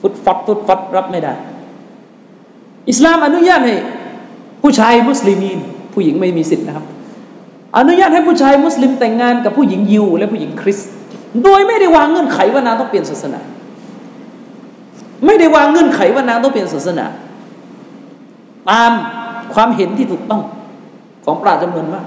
[0.00, 1.32] ฟุตฟัดฟุตฟัดรับไม่ได้
[2.90, 3.76] อิสลามอนุญาตให้
[4.66, 5.58] ผู้ชายมุสลิมีน
[5.92, 6.84] ผู้หญิงไม่มีสิทธิ์นะครับ
[7.76, 10.78] อนุญาตให้ผู้ชายมุสลิมแต่งงานกับผู้หญิงยิว และผู้หญิงคริส
[11.44, 13.40] โดยไม่ได้วางเงื่อนไขว่านางต้องเปลี่ยนศาสนา
[15.26, 17.06] ไม่ได้วางเงื่อนไขว่านางต้องเปลี่ยนศาสนา
[18.70, 18.92] ตาม
[19.54, 20.42] ความเห็นที่ถูกต้อง
[21.24, 22.06] ของปราชญ์จำนวนมาก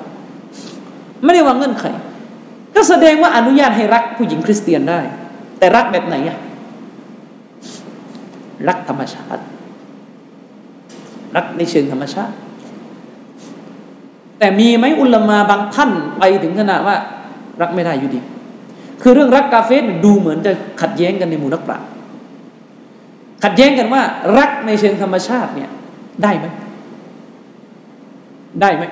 [1.24, 1.86] ไม่ได้วางเงื่อนไข
[2.76, 5.00] ก็แสดงว่าอนุญาตให้รักผู้หญิงคริสเตียนได้
[5.60, 6.38] แต่รักแบบไหนอะ
[8.68, 9.42] รักธรรมชาติ
[11.36, 12.36] รักในเชิงธรรมชาติ
[14.40, 16.96] แต่มีไหมอุลมาบางท่านไปถึงขนาดว่า
[17.62, 18.20] รักไม่ได้อยู่ดี
[19.02, 21.88] คือเรื่องรักกาเฟสดูเหมือนจะขัดแย้งกันในหมู่นักปราชญ์
[23.44, 24.02] ขัดแย้งกันว่า
[24.38, 25.70] รักในเชิงธรรมชาติเนี่ย
[26.24, 26.46] ได้ไหม
[28.62, 28.84] ได้ไหม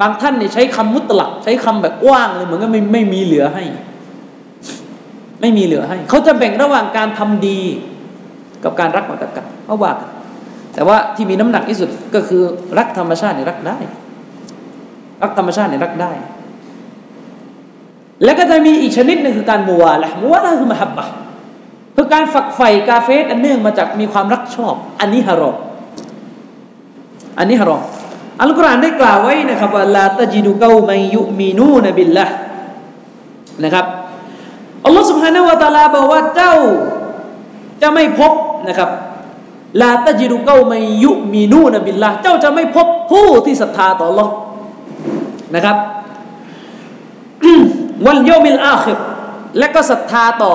[0.00, 3.64] บางท่านเนี่ยใช้คำมุตลักใช้คำแบบกว้างเลยเหมือนกับไม่ไม่มีเหลือให้
[5.40, 7.60] ไม่มีเหลือให้ เขาจะแบ่งระหว่างการทำดี
[8.64, 10.10] กับการรักมากับกันเขาว่ากัน
[10.74, 12.42] แต่ว่าที่มีน้ำหนักที่สุดก็คือ
[12.78, 13.78] รักธรรมชาติเนี่ยรักได้
[15.23, 16.11] รักธรรมชาติเนี่ยรักได้
[18.23, 21.05] แล้วก็จะมีอีกชนิดหนึ่งคือการมัวแหละมัวนั่นคือมหับบะ
[21.95, 25.55] คือการฝักใฝ่กาเฟสอันเนื่องมาจากมีความรักชอบ อันนี้ฮารอม
[27.39, 27.83] อันนี้ฮารอม
[28.41, 32.25] อัลกุรอานได้กล่าวไว้นะครับว่าลาตจิดุกามัยยุมีนูนบิลละ
[33.63, 33.85] นะครับ
[34.85, 36.53] อัลลอฮ์ سبحانه และ تعالى บอกว่าเจ้า
[37.81, 38.31] จะไม่พบ
[38.67, 38.89] นะครับ
[39.81, 44.27] ลาตจิดุเก้าไมยุมีนูนบิลละเจ้าจะไม่พบผู้ที่ศรัทธาต่อ Allah
[45.54, 45.76] นะครับ
[48.06, 48.98] วันโยมิลอาคิร
[49.58, 50.54] และก็ศรัทธาต่อ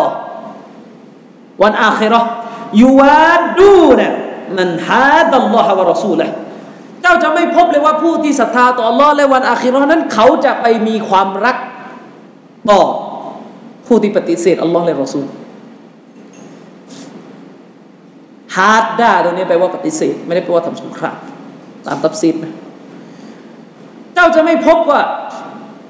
[1.63, 2.21] วันอาคิรอ
[2.81, 4.13] ยูวาดูนะ
[4.57, 6.27] มันฮาดัลลอฮฺวะรอซูละ
[7.01, 11.57] เจ้าจะไม่พบเลยว่าผู้ที่ศรัทธาต่อ Allah และวันอาคิรอนั้น เขาจะไปมีความรัก
[12.69, 12.81] ต่อ
[13.87, 15.25] ผู้ที่ปฏิเสธ Allah และรอซูล
[18.57, 21.17] ฮาดด้าตรงนี้แปลว่าปฏิเสธ ไม่ได้แปลว่าทำสงคราม
[21.85, 22.53] ตามตับซีดนะ
[24.15, 25.01] เจ้าจะไม่พบว่า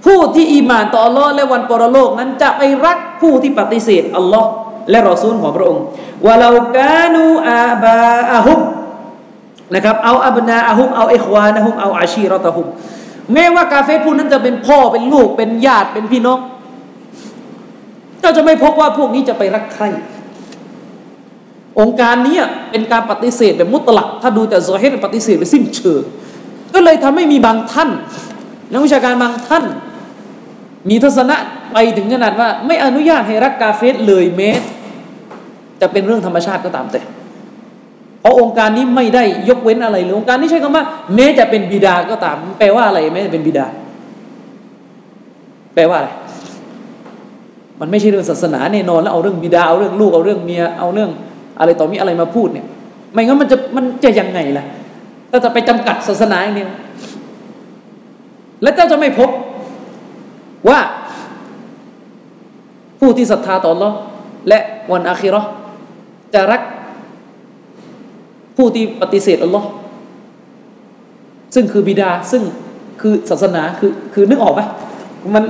[0.06, 4.50] ผู้ที่อีมานต่ออัลลอฮ์และวันปรโลกนั้นจะไปรักผู้ที่ปฏิเสธอัลลอฮ์
[4.90, 5.84] และรอซูลของพระองค์
[6.26, 7.98] ว่าเรากานูอาบา
[8.34, 8.60] อาฮุม
[9.76, 12.68] นะครับเอาอับนาอาฮุมเอาเอควานะฮุมเอาอาชีรอตะฮุม
[13.34, 16.40] แม้ว่ากาเฟผู้นั้นจะเป็นพ่อเป็นลูกเป็นญาติเป็นพี่น้อง
[18.20, 19.86] เจ้าจะไม่พบว่าพวกนี้จะไปรักใคร
[21.80, 22.40] องค์การนี้
[22.72, 26.02] เป็นการปฏิเสธแบบมุตลัก ถ้าดูแต่โซเฮตปฏิเสธไปสิ้นเชิง
[26.74, 27.90] ก็เลยทำให้มีบางท่าน
[28.72, 29.64] นักวิชาการบางท่าน
[30.90, 31.38] มีทัศนะ
[31.74, 34.50] ไปถึงขนาดว่า ไม่อนุญาตให้รักกาเฟสเลยแม้
[35.82, 37.02] จะเป็นเรื่องธรรมชาติก็ตามแต่
[38.22, 40.84] เพราะองค์การนี้ไม่ได้ยกเว้นอะไรเลยองค์การนี้ใช้คำว่า
[41.16, 43.66] แม้จะเป็นบิดาก็ตาม แปลว่าอะไรแม้จะเป็นบิดา
[45.76, 46.10] แปลว่าอะไร
[47.80, 51.10] มันไม่ใช่เรื่องศาสนาแน่นอนแล้วเอาเรื่องบิดาเอาเรื่องลูกเอาเรื่องเมียเอาเรื่อง
[51.60, 52.66] อะไรต่อมีอะไรมาพูดเนี่ย
[53.14, 54.66] ไม่งั้นมันจะมันจะยังไงล่ะ
[55.36, 56.72] ถ้าจะไปจำกัดศาสนาอย่างเดียว
[58.64, 59.30] และเจ้าจะไม่พบ
[60.70, 60.80] ว่า
[63.00, 63.92] ผู้ที่ศรัทธาต่อ Allah
[64.48, 64.60] และ
[64.92, 65.42] วันอาคิรอ
[66.34, 66.62] จะรัก
[68.58, 69.68] ผู้ที่ปฏิเสธอัลลอฮ์
[71.56, 72.44] ซึ่งคือบิดาซึ่ง
[73.02, 74.62] คือศาสนาคือคือนึกออกไหม
[75.34, 75.44] มัน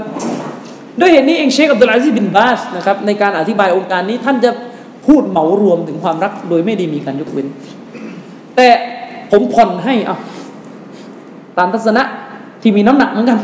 [1.00, 4.52] ด้วยเหตุนี้เองเชคอับดุลอาซิบินบาสนะครับในการอธิบายองค์การนี้ท่านจะ
[5.08, 7.48] พูดเหมารวมถึงความรักโดยไม่ได้มีการยกเว้น
[8.56, 8.70] แต่
[9.32, 10.18] ผมผ่อนให้อะ
[11.58, 12.04] ตามทัศนะ
[12.62, 13.40] ที่มีน้ำหนักเหมือนกัน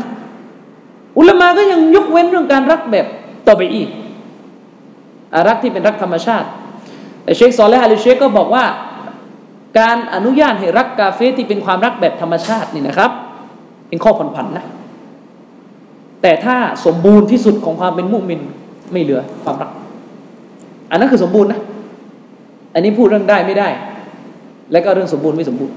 [1.18, 3.06] อุลามาก็ยังยกเว้นเรื่องการรักแบบ
[3.46, 3.88] ต่อไปอีก
[5.48, 6.48] รักที่เป็นรักธรรมชาติ
[7.24, 8.64] แต่เชคซอลและฮาลิเชคก็บอกว่า
[9.78, 13.10] การอนุญาตให้รักกาเฟที่เป็นความรักแบบธรรมชาตินี่นะครับ
[13.88, 14.64] เป็นข้อผ่อนผันนะ
[16.22, 18.40] แต่ถ้าสมบูรณ์ที่สุดของความเป็นมุมิน
[18.92, 19.70] ไม่เหลือความรัก
[20.90, 21.60] อันนั้นคือสมบูรณ์นะ
[22.74, 23.68] อันนี้พูดเรื่องได้ไม่ได้
[24.72, 25.74] และก็เรื่องสมบูรณ์ไม่สมบูรณ์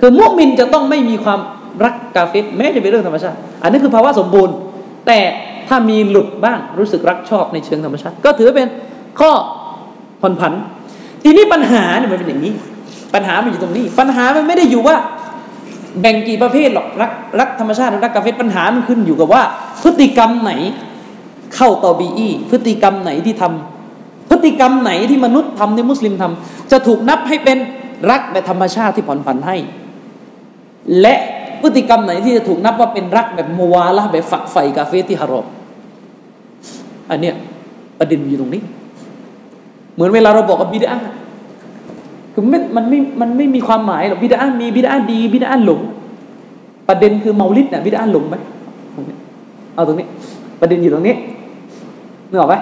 [0.00, 1.40] คือมุมินจะต้องไม่มีความ
[1.84, 4.54] รักกาเฟตแม้จะเป็นเรื่องธรรมชาติ อันนี้คือภาวะสมบูรณ์
[5.06, 5.18] แต่
[5.68, 8.68] ถ้ามีหลุดบ้างรู้สึกรักชอบในเชิงธรรมชาติ ก็ถือเป็น
[9.20, 9.30] ข้อ
[10.20, 10.52] ผ่อนผัน
[11.22, 12.52] ทีนี้ปัญหาเนี่ยมันเป็นอย่างนี้
[13.14, 14.96] ปัญหามันอยู่ตรงนี้ ปัญหามันไม่ได้อยู่ว่า
[16.00, 19.42] แบ่งกี่ประเภทหรอกรักรักธรรมชาติรักกาเฟตปัญหามันขึ้นอยู่กับว่า
[19.82, 20.52] พฤติกรรมไหน
[21.54, 23.73] เข้าต่อบีอีพฤติกรรมไหนที่ทำ
[24.30, 27.58] พฤติกรรมไหนที่มนุษย์ทำในมุสลิมทำจะถูกนับให้เป็น
[28.10, 29.56] รักแบบธรรมชาติที่ผ่อนผันให้
[31.00, 31.14] และ
[31.62, 35.46] พฤติกรรมไหนที่จะถูกนับว่าเป็นรักแบบมัวละแบบฝักใฝ่กาเฟที่ฮารอม
[37.10, 37.34] อันเนี้ย
[37.98, 38.62] ประเด็นอยู่ตรงนี้
[39.94, 40.94] เหมือนเวลาเราบอกกับบิดา
[42.32, 45.80] คือไม่มันไม่มันไม่มีความหมายหรอกบิดามีบิดาดีบิดาหลง
[46.88, 48.36] ประเด็นคือเมาลิดเนี่ยบิดาหลงไหม
[49.74, 50.06] เอาตรงนี้
[50.60, 51.14] ประเด็นอยู่ตรงนี้
[52.28, 52.54] นึกออกไหม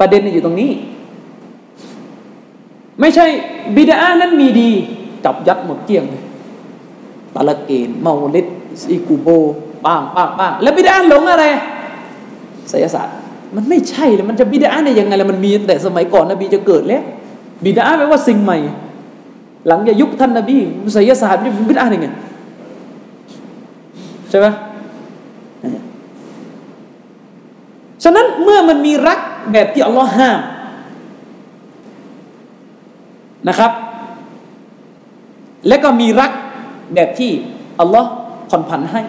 [0.00, 0.70] ประเด็นอยู่ตรงนี้
[3.02, 3.26] ไม่ใช่
[3.76, 4.70] บิดานั้นมีดี
[5.24, 6.22] จับยัดหมดเกลี้ยงเลย
[7.34, 8.46] ตะละเกนเมาลิด
[8.90, 9.28] อีกูโบ
[9.86, 11.44] บ้างบ้างบ้างแล้วบิดาหลงอะไร
[12.72, 13.14] ศิลศาสตร์
[13.54, 17.02] มันไม่ใช่เลยมันจะบิดาเนี่ยยังไงแล้วมันมีแต่สมัยก่อนนบีจะเกิดแล้ว
[17.64, 18.58] บิดาแปลว่าสิ่งใหม่
[19.68, 20.56] หลังจากยุคท่านนบี
[20.94, 22.08] ศิลศาสตร์มันบิดายังไง
[24.30, 24.46] ใช่ไหม
[28.04, 29.20] ฉะนั้นเมื่อมันมีรัก
[29.52, 30.38] แบบที่อัลลอฮ์ห้าม
[33.48, 33.72] นะครับ
[35.68, 36.32] และก็มีรัก
[36.94, 37.30] แบบที่
[37.80, 38.08] อัลลอฮ์
[38.50, 39.02] ผ่อนผันให้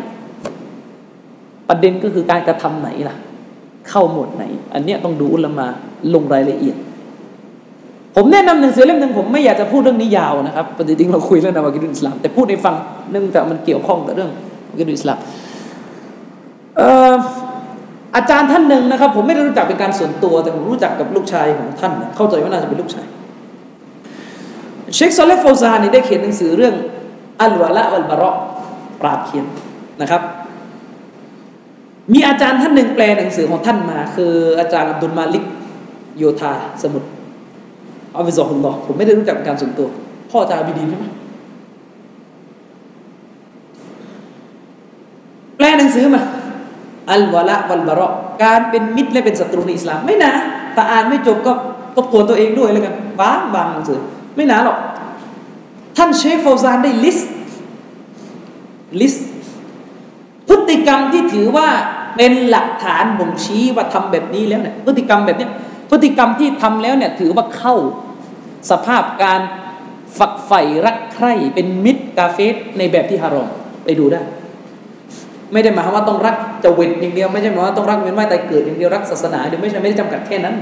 [1.70, 3.16] ประเด็นก็คือการกระทำไหนล่ะ
[3.90, 4.44] เข้าหมดไหน
[4.74, 5.68] อันเนี้ยต้องดูอุลมา
[6.14, 6.78] ลงรายละเอียด
[8.16, 12.76] ผมแนะนำหนังสือเล่มหนึ่งผมไม่อยากจะพูดเรื่องนี้ยาวนะครับปฏิทินเราคุยเรื่องนาวากิดุอิสลามแต่พูดในฟัง
[13.12, 15.18] เนื่องจากมันเกี่ยวข้องกับเรื่องนวากิดุอิสลาม
[18.16, 23.06] อาจารย์ท่านหนึ่งนะครับ ผมไม่ได้รู้จักเป็นการส่วนตัว แต่ผมรู้จักกับลูกชายของท่าน เข้าใจว่าน่าจะเป็นลูกชาย
[24.94, 26.76] เชคซอลเลฟโฟซานี่ได้เขียนหนังสือเรื่อง
[27.42, 28.32] อัลวะละอัลบาระ
[29.02, 29.46] ปราบเขียน
[30.02, 30.22] นะครับ
[32.14, 35.44] มีอาจารย์ท่านหนึ่งแปลหนังสือของท่านมา คืออาจารย์อับดุลมาลิก
[36.18, 37.10] โยธาสมุทร
[38.16, 39.88] อัลวิซอฮุลลอฮ์ผมไม่ได้รู้จักเป็นการส่วนตัว
[40.32, 41.06] พ่ออาจารย์บิดีใช่ไหม
[45.58, 46.22] แปลหนังสือมา
[47.12, 48.10] الولاء والبراء
[48.44, 50.32] การเป็นมิตรและเป็นศัตรูในอิสลามไม่นะ
[50.76, 51.54] ถ้าอ่านไม่จบก็
[51.96, 54.00] ทบทวนตัวเองด้วยแล้วกันบางบางหนังสือ
[54.36, 54.78] ไม่นานหรอก
[55.98, 59.28] ท่านเชคเฟาซานได้ list list
[60.48, 61.68] พฤติกรรมที่ถือว่า
[62.18, 65.48] เป็นหลักฐานบ่งชี้ว่าทำแบบนี้แล้วเนี่ยพฤติกรรมแบบนี้
[65.90, 67.76] พฤติกรรมที่ทำแล้วเนี่ยถือว่าเข้า
[68.70, 69.42] สภาพการ
[70.18, 73.48] ฝักใฝ่รักใคร่เป็นมิตรกาเฟรในแบบที่ฮารอม
[73.86, 74.22] ไปดูได้
[75.54, 80.56] ไม่ได้หมายความว่าต้องรักจะเวทอย่างเดียวไม่ใช่หมายว่าต้องรักเวียนว่ายตายเกิดอย่างเดียวรักศาสนาเดียวไม่ใช่ไม่ได้จำกัดแค่นั้น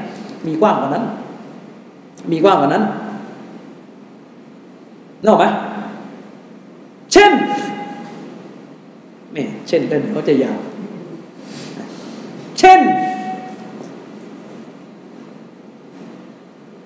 [0.47, 1.03] มีกว้างกว่านั้น
[2.31, 2.83] มีกว้างกว่านั้น
[5.27, 5.45] นอกไหม
[7.13, 7.31] เช่น
[9.35, 10.57] นี่เช่นเป็นเขาจะยาว
[12.59, 12.79] เช่น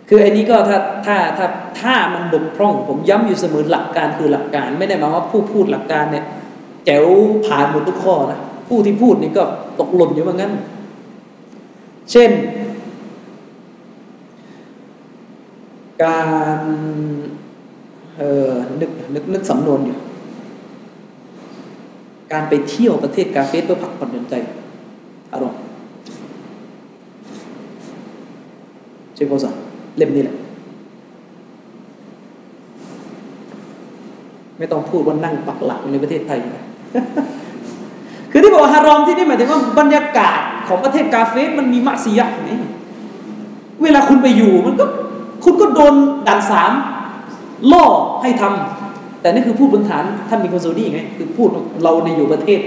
[0.10, 1.48] คือไอันนี้ก็ถ้าถ้าถ้า
[1.82, 6.26] ถ้ามันบกพร่อง ผมย้ำอยู่เสมอหลักการคือหลักการ ไม่ได้หมายว่าผู้พูดหลักการเนี่ย
[6.86, 7.06] แจ๋ว
[7.46, 9.44] ผ่านหมดทุกข้อนะผู้ที่พูดนี่ก็
[9.80, 10.52] ตกหล่นอยู่เหมือนกัน
[12.12, 12.32] เช่น
[16.04, 16.22] กา
[16.58, 16.60] ร
[18.20, 18.50] เออ
[18.82, 19.98] นึกนึกนึกสำนวนอยู่
[22.34, 24.36] การไปเที่ยวประเทศกาเฟสเพื่อพักผ่อนหย่อนใจ
[25.34, 25.60] อารมณ์
[29.14, 29.50] เชฟโกซา
[29.98, 30.36] เล่มนี้แหละ
[34.58, 36.40] ไม่ต้องพูดว่านั่งปักหลักในประเทศไทย
[38.32, 42.52] คือที่บอกว่าฮารอมที่นี่หมายถึงว่าบรรยากาศของประเทศกาเฟสมันมีมัสยิดไง
[43.84, 44.86] เวลาคุณไปอยู่มันก็
[45.44, 45.94] คุณก็โดน
[46.28, 46.72] ด่านสาม
[47.72, 47.86] ล่อ
[48.22, 51.50] ให้ทำแต่นี่คือพูดบนฐานท่านมีคนซาดีไงคือพูด
[51.84, 52.60] เราในอยู่ประเทศ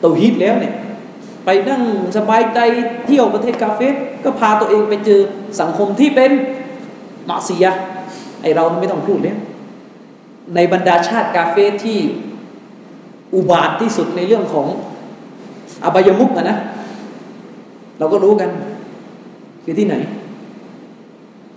[0.00, 0.74] เตาฮีดแล้วเนี่ย
[1.44, 1.82] ไปนั่ง
[2.16, 2.58] สบายใจ
[3.06, 5.20] เที่ยวประเทศกาเฟสก็พาตัวเองไปเจอ
[5.60, 6.30] สังคมที่เป็น
[7.28, 7.66] มาเซีย
[8.42, 9.36] ไอเราไม่ต้องพูดเลย
[10.54, 11.98] ในบรรดาชาติกาเฟสที่
[13.34, 14.66] อุบาทที่สุดในเรื่องของ
[15.84, 16.58] อบายมุกนะ
[17.98, 18.50] เราก็รู้กัน
[19.64, 19.94] คือที่ไหน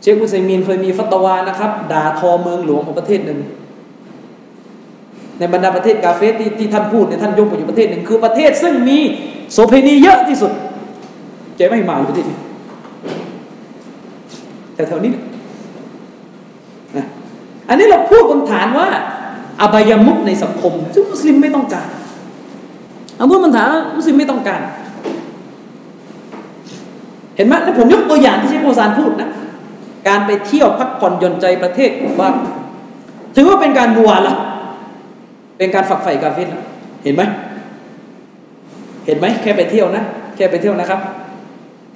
[0.02, 3.40] เชคอุซัยมีนเคยมีฟัตวานะครับ ด่าทอเมืองหลวงของประเทศหนึ่ง
[5.40, 8.98] ในบรรดาประเทศกาเฟสที่ที่ท่านพูดในท่านยกมาอยู่ประเทศหนึ่งคือประเทศซึ่งมี
[9.52, 10.52] โสเภณีเยอะที่สุด
[11.56, 12.38] เจ๊ไม่มาประเทศนี้
[14.76, 15.12] แต่แถวนี้
[16.98, 17.06] นะ
[17.70, 18.88] อันนี้เราพูดบนฐานว่า
[19.62, 21.88] อบายมุกในสังคม ซึ่งมุสลิมไม่ต้องการ
[23.16, 24.62] เอาพูดบนฐานมุสลิมไม่ต้องการ
[27.36, 29.30] เห็นไหมแล้วผมยกตัวอย่างที่เชคโมซานพูดนะ
[30.08, 32.42] การไปเที่ยวพักผ่อนหย่อนใจประเทศกุฟาร์
[33.36, 34.36] ถือว่าเป็นการบัวละ
[35.58, 36.48] เป็นการฝักใฝ่กาเฟต
[37.04, 37.24] เห็นไหม
[39.06, 40.04] เห็นไหมแค่ไปเที่ยวนะ
[40.36, 41.00] แค่ไปเที่ยวนะครับ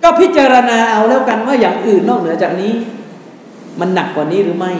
[0.03, 2.71] ก็พิจารณาเอาแล้วกันว่าอย่างอื่นนอกเหนือจากนี้
[3.79, 4.71] มันหนักกว่านี้หรือไม่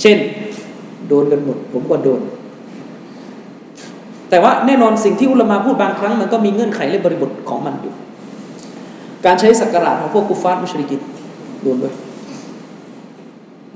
[0.00, 0.18] เช่น
[1.08, 2.20] โดนกันหมด ผมก็โดน
[4.30, 7.94] แต่ว่าแน่นอนสิ่งที่อุลมะพูดบางครั้ง มันก็มีเงื่อนไขและบริบทของมันอยู่
[9.26, 11.00] การใช้สักการะของพวกกุฟาร์มุชริกิน
[11.62, 11.94] โดนด้วย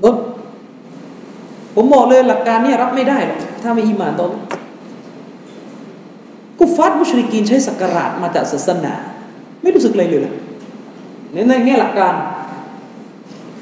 [0.01, 0.15] โดน
[1.75, 4.31] ผมบอกเลยหลักการนี้รับไม่ได้หรอกถ้าไม่อิมานตอน
[6.59, 8.93] กุฟาร์มุชริกินใช้สักการะมาจากศาสนา
[9.61, 10.21] ไม่รู้สึกอะไรเลย
[11.33, 12.13] ในในแง่หลักการ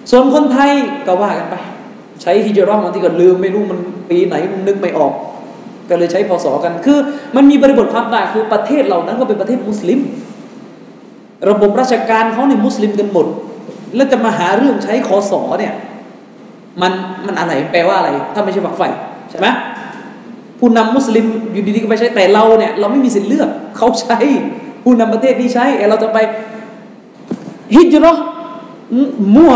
[0.10, 0.72] ส่วนคนไทย
[1.08, 1.56] ก็ว่ากันไป
[2.22, 5.14] ใช้ฮิจรัมบางทีก็ลืมไม่รู้มันปีไหนมันนึกไม่ออก
[5.90, 6.98] ก็เลยใช้พศกัน คือ
[7.36, 10.00] มันมีบริบทความต่างคือประเทศเหล่านั้นก็เป็นประเทศมุสลิม
[11.50, 13.26] ระบบราชการเขาเนี่ยมุสลิมกันหมด
[13.96, 15.74] แล้วจะมาหาเรื่องใช้คอสอเนี่ย
[16.82, 16.92] มัน
[17.26, 18.88] มันอะไรแปลว่าอะไร ถ้าไม่ใช่ฝักใฝ่
[19.30, 19.48] ใช่ไหม
[20.60, 24.18] ผู้นำมุสลิมอยู่ดีๆก็ไปใช้แต่เราเนี่ย เราไม่มีสิทธิ์เลือกเขาใช้
[24.84, 26.18] ผู้นำประเทศนี้ใช้เราจะไป
[27.76, 28.12] ฮิจรั
[29.36, 29.54] มั่ว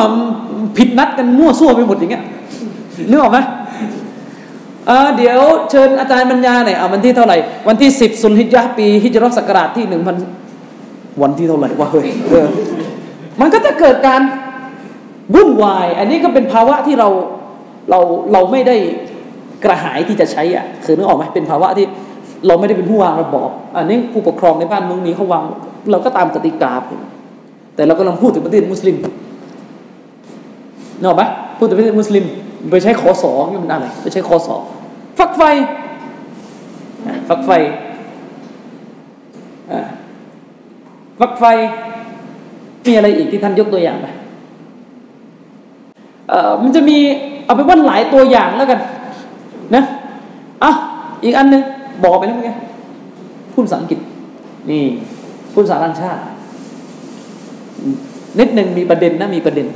[0.78, 2.24] ผิดนัดกันมั่วซั่วไปหมดอย่างเงี้ย
[3.10, 3.40] นึกออกไหม
[5.18, 5.40] เดี๋ยว
[5.70, 7.38] เชิญอาจารย์บรรยายหน่อยเอาวันที่เท่าไหร่
[7.68, 10.16] วันที่สิบสุลฮิจยะปีฮิจรัศักราชที่หนึ่งพัน
[11.22, 12.08] วันที่เท่าไหร่วะเฮ้ย
[13.42, 14.22] มันก็จะเกิดการ
[15.36, 17.10] วุ่นวาย อันนี้ก็เป็นภาวะที่เรา
[17.90, 18.00] เรา
[18.34, 18.76] เราไม่ได้
[19.64, 21.86] กระหายที่จะใช้อะคือนึกออกไหมเป็นภาวะที่
[22.48, 25.44] เราไม่ได้เป็นผู้วางระบอบ อันนี้ผู้ปกครองในบ้านเมืองนี้เขาวาง
[25.92, 26.74] เราก็ตามกติกา
[27.76, 28.96] แต่เรากำลังพูดถึงประเทศมุสลิม
[31.00, 31.24] นึกออกไหม
[31.58, 32.26] พูดถึงประเทศมุสลิม
[32.72, 34.56] ไปใช้ขอสอนี่มันอะไรไปใช้ขอสอ
[35.20, 35.42] ฟักไฟ
[37.30, 37.52] ฟักไฟ
[41.20, 41.44] ฟักไฟ
[42.86, 44.08] มีอะไรอีกที่ท่านยกตัวอย่างไหม
[46.30, 46.98] เอ่อมันจะมี
[47.46, 48.80] เอาไปว่าหลายตัวอย่างแล้วกัน
[49.76, 49.84] นะ
[50.64, 50.72] อะ
[51.24, 51.62] อีกอันหนึ่ง
[52.04, 52.52] บอกไปแล้วไง
[53.54, 54.00] พูดภาษาอังกฤษ
[54.70, 54.84] นี่
[55.54, 56.22] พูดภาษาต่างชาติ
[58.40, 59.68] นิดหนึ่งมีประเด็นนะมีประเด็น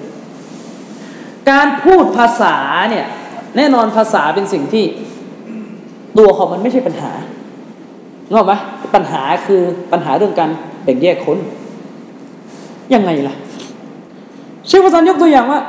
[1.49, 2.55] การพูดภาษา
[2.89, 3.05] เนี่ย
[3.57, 4.85] แน่นอนภาษาเป็นสิ่งที่
[6.17, 7.11] ตัวของมันไม่ใช่ปัญหา
[8.31, 8.53] งอไหม
[8.95, 10.49] ปัญหาคือปัญหาเรื่องการ
[10.83, 11.37] แบ่งแยกคน
[12.93, 13.33] ยังไงล่ะ
[14.67, 15.61] เชฟอาจารย์ยกตัวอย่างว่า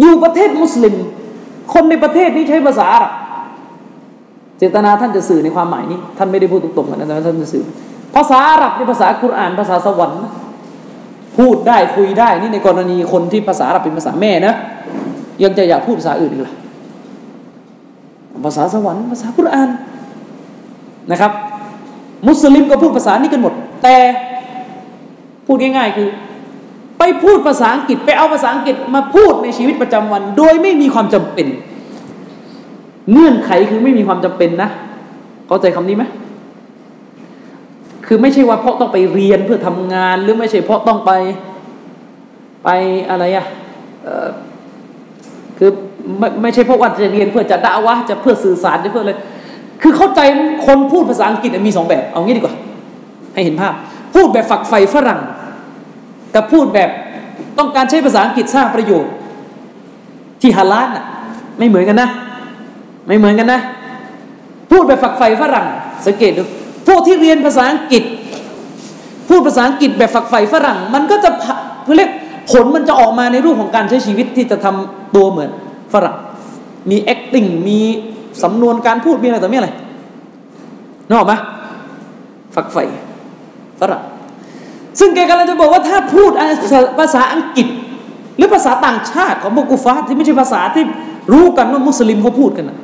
[0.00, 0.94] อยู่ประเทศมุสลิม
[1.72, 3.12] คนในประเทศนี้ใช้ภาษาอาหรับ
[4.58, 7.64] เจตนาท่านจะสื่อในความหมายนี้ ท่านไม่ได้พูดตรงๆนะแต่ท่านจะสื่อ
[8.14, 10.20] ภาษาอาหรับในภาษาคุรานภาษาสวรรค์
[11.38, 14.54] พูดได้คุยได้นี่ในกรณีคนที่ภาษาอาหรับเป็นภาษาแม่นะ
[15.42, 16.54] ยังจะอยากพูดภาษาอื่นอีกล่ะ
[18.46, 19.70] ภาษาสวรรค์ภาษาคุราน
[21.10, 21.32] นะครับ
[22.28, 23.96] มุสลิมก็พูดภาษานี้กันหมด แต่
[25.46, 26.08] พูดง่ายๆคือ
[26.98, 31.46] ไปพูดภาษาอังกฤษไปเอาภาษาอังกฤษมาพูดในชีวิตประจำวัน โดยไม่มีความจำเป็น
[33.12, 34.70] เงื่อนไขคือไม่มีความจำเป็นนะ
[35.46, 36.04] เข้าใจคำนี้ไหม
[38.06, 41.12] คือไม่ใช่ว่าเพราะต้องไปเรียนเพื่อทำงาน หรือไม่ใช่เพราะต้องไป
[42.64, 42.68] ไป
[43.10, 43.46] อะไรอะ
[45.58, 45.70] คือ
[46.18, 49.12] ไม่ไม่ใช่เพราะว่าจะเรียนเพื่อจะด่าวะจะเพื่อสื่อสารเพื่ออะไร
[49.82, 50.20] คือเข้าใจ
[50.66, 52.54] คนพูดภาษาอังกฤษมีสองแบบ เอางี้ดีกว่า
[53.34, 53.72] ให้เห็นภาพ
[54.14, 55.20] พูดแบบฝักใฝ่ฝรั่ง
[56.34, 56.90] กับพูดแบบ
[57.58, 59.12] ต้องการใช้ภาษาอังกฤษสร้างประโยชน์
[60.40, 61.04] ที่ฮาลาลน่ะ
[61.58, 62.08] ไม่เหมือนกันนะ
[63.06, 63.60] ไม่เหมือนกันนะ
[64.70, 65.66] พูดแบบฝักใฝ่ฝรั่ง
[66.06, 66.42] สังเกตดู
[66.86, 68.02] พวกที่เรียนภาษาอังกฤษ
[69.28, 71.30] พูดภาษาอังกฤษแบบฝักใฝ่ฝรั่ง มันก็จะ
[71.96, 72.10] เรียก
[72.50, 75.50] ผลมันจะออกมาในรูปของการใช้ชีวิตที่จะทำตัวเหมือน
[75.92, 76.16] ฝรั่ง
[76.90, 77.80] มี acting มี
[78.42, 79.70] สำนวนการพูดมีอะไรต่อมีอะไร
[81.06, 81.34] นึกออกไหม
[82.54, 82.84] ฝักใฝ่
[83.80, 84.02] ฝรั่ง
[84.98, 86.30] ซึ่งแกกำลังจะบอกว่าถ้าพูด
[86.98, 87.66] ภาษาอังกฤษ
[88.36, 90.84] หรือภาษาต่างชาติของบุกุฟาที่ไม่ใช่ภาษาที่
[91.32, 92.78] รู้กันว่ามุสลิมเขาพูดกันนะ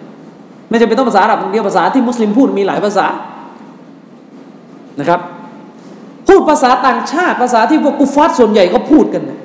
[0.68, 3.06] ไม่จำเป็นต้องภาษาอาหรับเดียวภาษาที่มุสลิมพูดมีหลายภาษา
[5.00, 5.20] นะครับ
[6.28, 9.38] พูดภาษาต่างชาติ ภาษาที่พวกกุฟาส่วนใหญ่ก็พูดกันนะ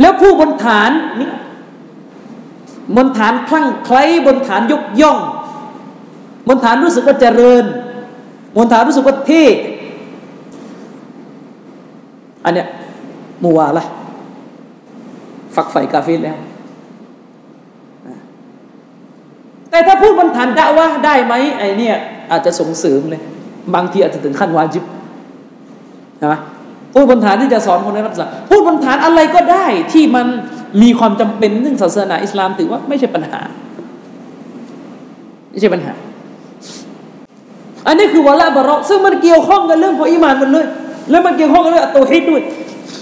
[0.00, 1.28] แล้วผู้บนฐานนี่
[2.96, 5.18] บนฐานคลั่งไคล้บนฐานยกย่อง
[6.48, 7.64] บนฐานรู้สึกว่าเจริญ
[8.56, 9.44] บนฐานรู้สึกว่าเท่
[12.44, 12.68] อันเนี้ย
[13.44, 13.84] มัวละ
[15.54, 16.36] ฝักใฝ่กาเฟแล้ว
[19.70, 21.96] แต่ถ้าพูดบนฐานดะว่าได้ไหมไอเนี่ย
[22.30, 23.22] อาจจะส่งเสริมเลย
[23.74, 24.84] บางทีอาจจะถึงขั้นวาจิบ
[26.22, 26.40] นะ
[26.96, 30.26] พูดบนฐานที่จะสอนคนในรับสาพูดบนฐานอะไรก็ได้ที่มัน
[30.82, 33.40] มีความจำเป็นเรื่องศาสนาอิสลามถือว่าไม่ใช่ปัญหา
[35.50, 35.92] ไม่ใช่ปัญหา
[37.86, 40.66] อันนี้คือวะละบารอกซึ่งมันเกี่ยวข้องกันเรื่องของอิมานมันเลย
[41.10, 42.42] แล้วมันเกี่ยวข้องกับเรื่องอัตโตฮิดด้วย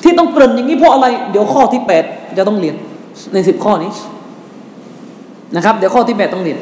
[0.03, 2.05] ที่ต้องเกริ่นอย่างนี้เพราะอะไร เดี๋ยวข้อที่แปด
[2.39, 2.77] จะต้องเรียน
[3.35, 3.91] ในสิบข้อนี้
[5.57, 6.59] นะครับ เดี๋ยวข้อที่แปดต้องเรียน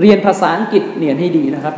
[0.00, 1.74] เรียนภาษาอังกฤษเรียนให้ดีนะครับ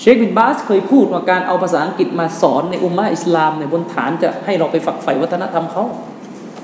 [0.00, 5.84] เชคบินบาสเคยพูดว่าการเอาภาษาอังกฤษมาสอนในอุมมะอิสลามในบนฐานจะให้เราไปฝักใฝ่วัฒนธรรมเขา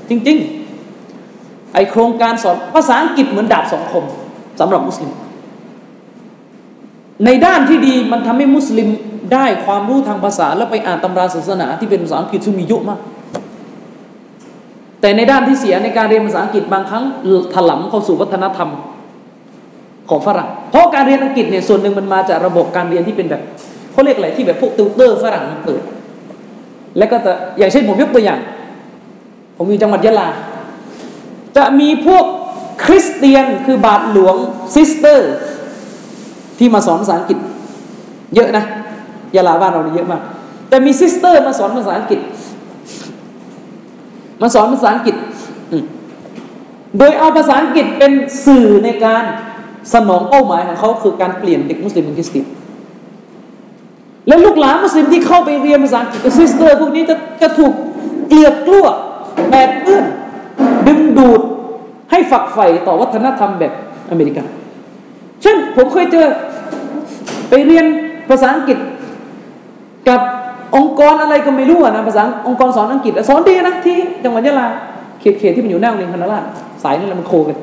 [0.08, 0.38] จริง
[1.06, 4.04] ๆ ไอโครงการสอนภาษาอังกฤษเหมือนดาบสองคม
[4.60, 5.10] สำหรับมุสลิม
[7.24, 8.88] ในด้านที่ดีมันทำให้มุสลิม
[9.32, 13.00] ได้ความรู้ทางภาษาแล้วไปอ่านตำราศาสนาที่เป็นภาษาอังกฤษซึ่งมีเยอะมาก
[15.00, 17.04] แต่ในด้านที่เสียในการเรียนภาษาอังกฤษบางครั้ง
[17.54, 18.70] ถลำเข้าสู่วัฒนธรรม
[20.10, 23.42] ของฝรั่ง เพราะการเรียนอังกฤษเนี่ยส่วนหนึ่งมันมาจากระบบการเรียนที่เป็นแบบ
[23.92, 25.82] เขาเรียกอะไรที่แบบพวกติวเตอร์ฝรั่งเปิด
[26.98, 28.40] แล้วก็จะอย่างเช่นผมยกตัวอย่าง
[29.56, 30.28] ผมอยู่จังหวัดยะลา
[31.56, 32.24] จะมีพวก
[32.84, 34.36] คริสเตียนคือบาทหลวง
[34.74, 35.30] ซิสเตอร์
[36.58, 37.38] ที่มาสอนภาษาอังกฤษ
[38.34, 38.64] เยอะนะ
[39.36, 40.22] ยะลาบ้านเราเนี่ยเยอะมาก
[40.68, 42.20] แต่มีซิสเตอร์มาสอนภาษาอังกฤษ
[44.42, 45.16] มาสอนภาษาอังกฤษ
[46.98, 48.12] โดยเอาภาษาอังกฤษเป็น
[48.46, 49.24] สื่อในการ
[49.92, 52.46] สนองเป้าหมายของเขาคือการเปลี่ยนเด็กมุสลิมเป็นคริสเตียน
[54.28, 57.72] และลูกหลานมุสลิมที่เข้าไปเรียนภาษาอังกฤษกับซิสเตอร์ พวกนี้จะจะถูก
[58.28, 58.86] เกลือกกลั้ว
[59.50, 60.04] แปดเปื้อน
[60.86, 61.40] ดึงดูด
[62.10, 63.72] ให้ฝักใฝ่ต่อวัฒนธรรมแบบ
[64.10, 64.46] อเมริกัน
[65.42, 66.26] เช่นผมเคยเจอ
[67.48, 67.86] ไปเรียน
[68.28, 68.78] ภาษาอังกฤษ
[70.08, 70.20] กับ
[70.76, 74.66] องค์กรอะไรก็ไม่รู้นะภาษาองค์กรสอนอังกฤษสอนดีนะที่จังหวัดยะลา
[75.20, 76.46] เขตเขตที่มันอยู่หน้าโรงเรียนคณะราษฎร
[76.82, 77.56] สายนี่แหละมันโคกัน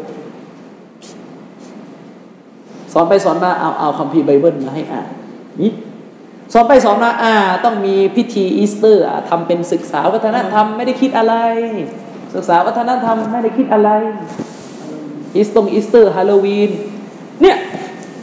[2.94, 5.08] สอนไปสอนมาเอาเอาคัมภีร์ไบเบิลมาให้อ่าน
[5.62, 5.72] นี่
[6.54, 7.34] สอนไปสอนมาอ่า
[7.64, 11.36] ต้องมีพิธีอีสเตอร์ทำเป็นศึกษาวัฒนธรรมไม่ได้คิดอะไร
[12.36, 13.90] ศึกษาวัฒนธรรมไม่ได้คิดอะไร
[15.36, 16.72] อีสตงอีสเตอร์ฮาโลวีน
[17.42, 17.58] เนี่ย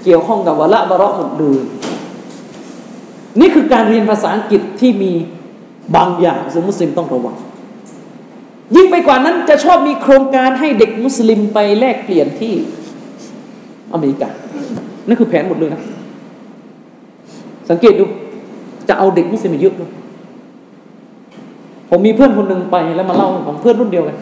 [0.04, 1.60] เกี่ยวข้องกับولاء براءหมดเลย
[3.40, 5.12] นี่คือการเรียนภาษาอังกฤษที่มี
[5.96, 7.36] บางอย่างซึ่งมุสลิมต้องระวัง
[8.76, 12.54] ยิ่งไปกว่านั้นจะชอบมีโครงการให้เด็กมุสลิมไปแลกเปลี่ยนที่
[13.92, 14.28] อเมริกา
[15.08, 15.82] นั่นคือแผนหมดเลยนะ
[17.70, 18.04] สังเกตดู
[18.88, 19.90] จะเอาเด็กมุสลิมเยอะเลย
[21.90, 24.16] ผมมีเพื่อนคนหนึ่งไปแล้วมาเล่าของเพื่อนรุ่นเดียวกัน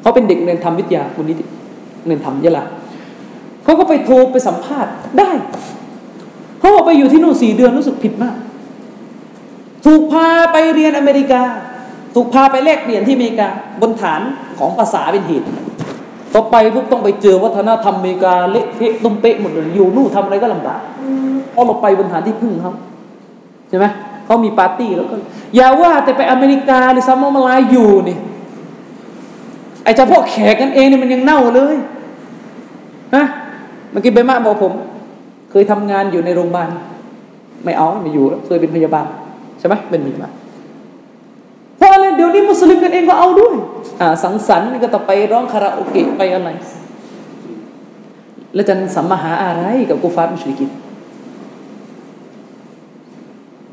[0.00, 1.44] เขาเป็นเด็กเรียนทำวิทยาคุณนิติ
[2.06, 2.64] เรียนทำยะลา
[3.64, 5.30] เขาก็ไปโทรไปสัมภาษณ์ได้
[6.58, 8.36] เขาบอกไปอยู่ที่นู่นสี่เดือนรู้สึกผิดมาก
[9.84, 11.42] ถูกพาไปเรียนอเมริกา
[12.14, 13.48] ถูกพาไปแลกเปลี่ยนที่อเมริกา
[13.80, 14.20] บนฐาน
[14.58, 15.46] ของภาษาเป็นเหตุ
[16.32, 20.80] พอไปปุ๊บต้องไปเจอวัฒนธรรมอเมริกาเละเทะตุ้มเป๊ะหมดเลยอยู่นู่นทำอะไรก็ลำบาก
[21.52, 22.72] เพราะเราไปบนฐานที่พึ่งเขา
[23.68, 23.86] ใช่ไหม
[24.24, 25.16] เขามีปาร์ตี้แล้วก็
[25.56, 28.16] อย่าว่าแต่ไปอเมริกาหรือซัมมอมาลายอยู่นี่
[29.84, 31.76] ไอ้เฉพาะแขกกันเองเนี่ยมันยังเน่าเลย
[33.14, 33.24] นะ
[33.90, 34.72] เมื่อกี้เบม่าบอกผม
[35.50, 36.68] เคยทำงานอยู่ในโรงพยาบาล
[37.64, 39.06] ไม่เอาไม่อยู่แล้วเคยเป็นพยาบาล
[39.58, 40.30] ใช่ไหมเป็นมีมา
[41.76, 43.54] เพราะอะไรเดี๋ยวนี้มุสลิมกันเองก็เอาด้วย
[44.00, 46.48] อ่าสังสรรค์ก็ต้องไปร้องคาราโอเกะไปอะไร
[48.54, 50.70] แล้วจะสัมมาหาอะไรกับكفار مشركين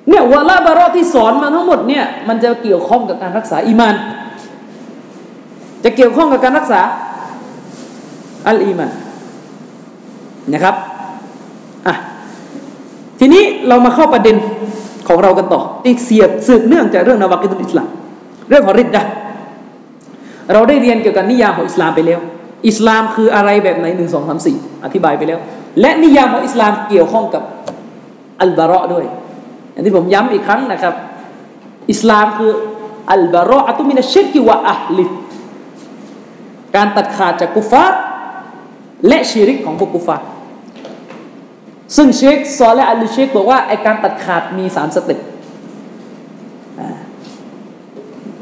[0.09, 3.95] เนี่ยولاء براءที่สอนมาทั้งหมดเนี่ยมันจะเกี่ยวข้องกับการรักษาอีมาน
[5.83, 6.81] จะเกี่ยวข้องกับการรักษา
[8.47, 8.91] الإيمان
[10.53, 10.75] นะครับ
[11.87, 11.95] อะ
[13.19, 14.35] ทีนี้เรามาเข้าประเด็น
[15.07, 17.87] ของเรากันต่อที่เสียบสืบเนื่องจากเรื่องนวากิตุลอิสลาม
[18.49, 19.03] เรื่องของริดดะ
[20.53, 22.19] เราได้เรียนเกี่ยวกับนิยามของอิสลามไปแล้ว
[22.67, 25.39] อิสลามคืออะไรแบบไหนหนึ่งสองสามสี่อธิบายไปแล้ว
[25.81, 27.43] และนิยามของอิสลามเกี่ยวข้องกับ
[28.41, 29.05] อัลบาระด้วย
[29.71, 30.93] อย่างที่ผมย้ำอีกครั้งนะครับ
[31.91, 32.51] อิสลามคือ
[33.11, 35.05] อัลบาระอัตุมินัชชิกิวะอัลลิ
[36.75, 37.99] การตัดขาดจากกุฟาร์
[39.07, 40.27] และชิริกของพวกكفار
[41.95, 45.19] ซึ่งเชคซอและห์อาลิเชคบอกว่าไอการตัดขาดมีสาม step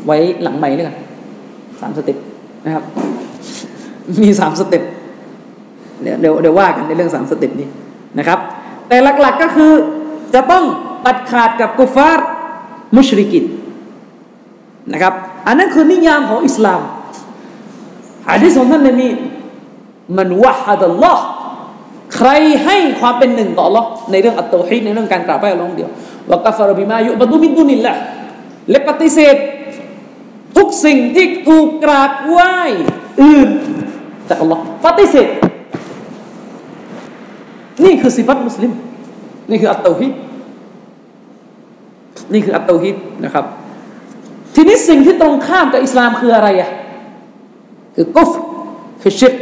[0.06, 0.96] ไว้หลังใหม่เลยกัน
[1.82, 2.18] สาม step
[2.66, 2.84] นะครับ
[4.22, 4.84] มีสาม step
[6.02, 7.68] เดี๋ยวเดี๋ยวว่ากันในเรื่องสาม step นี้
[8.20, 8.40] นะครับ
[8.88, 9.72] แต่หลักๆก็คือ
[10.34, 10.64] จะต้อง
[11.06, 13.46] ตัดขาดกับكفار مشركين
[14.94, 15.14] นะครับ
[15.48, 16.82] อันนั้นคือนิยามของอิสลาม
[18.30, 19.08] อันที่สองท่านนบี
[20.18, 21.24] มันวะฮัดัลลอฮ์
[22.16, 22.30] ใคร
[22.66, 25.90] ให้ความเป็นหนึ่งต่อ Allah ในเรื่องอัตโตฮิดในเรื่องการกราบไหว้อัลลอฮ์เดียว
[26.32, 27.94] วะกัฟรบิมายุบดุมิดุนิลละ
[28.70, 29.36] และปฏิเสธ
[30.58, 32.56] ทุกสิ่งที่ถูกกราบไหว้
[33.22, 33.50] อื่น
[34.30, 35.28] จากอัลลอฮ์ปฏิเสธ
[37.84, 38.72] นี่คือสิฟัตมุสลิม
[39.50, 40.14] นี่คืออัตโตฮิด
[42.34, 43.46] นี่คืออัตโตฮิดนะครับ
[44.56, 46.72] ทีนี้สิ่งที่ตรงข้ามกับอิสลามคืออะไรอะ
[47.96, 48.32] คือกุฟ
[49.02, 49.34] คือชิร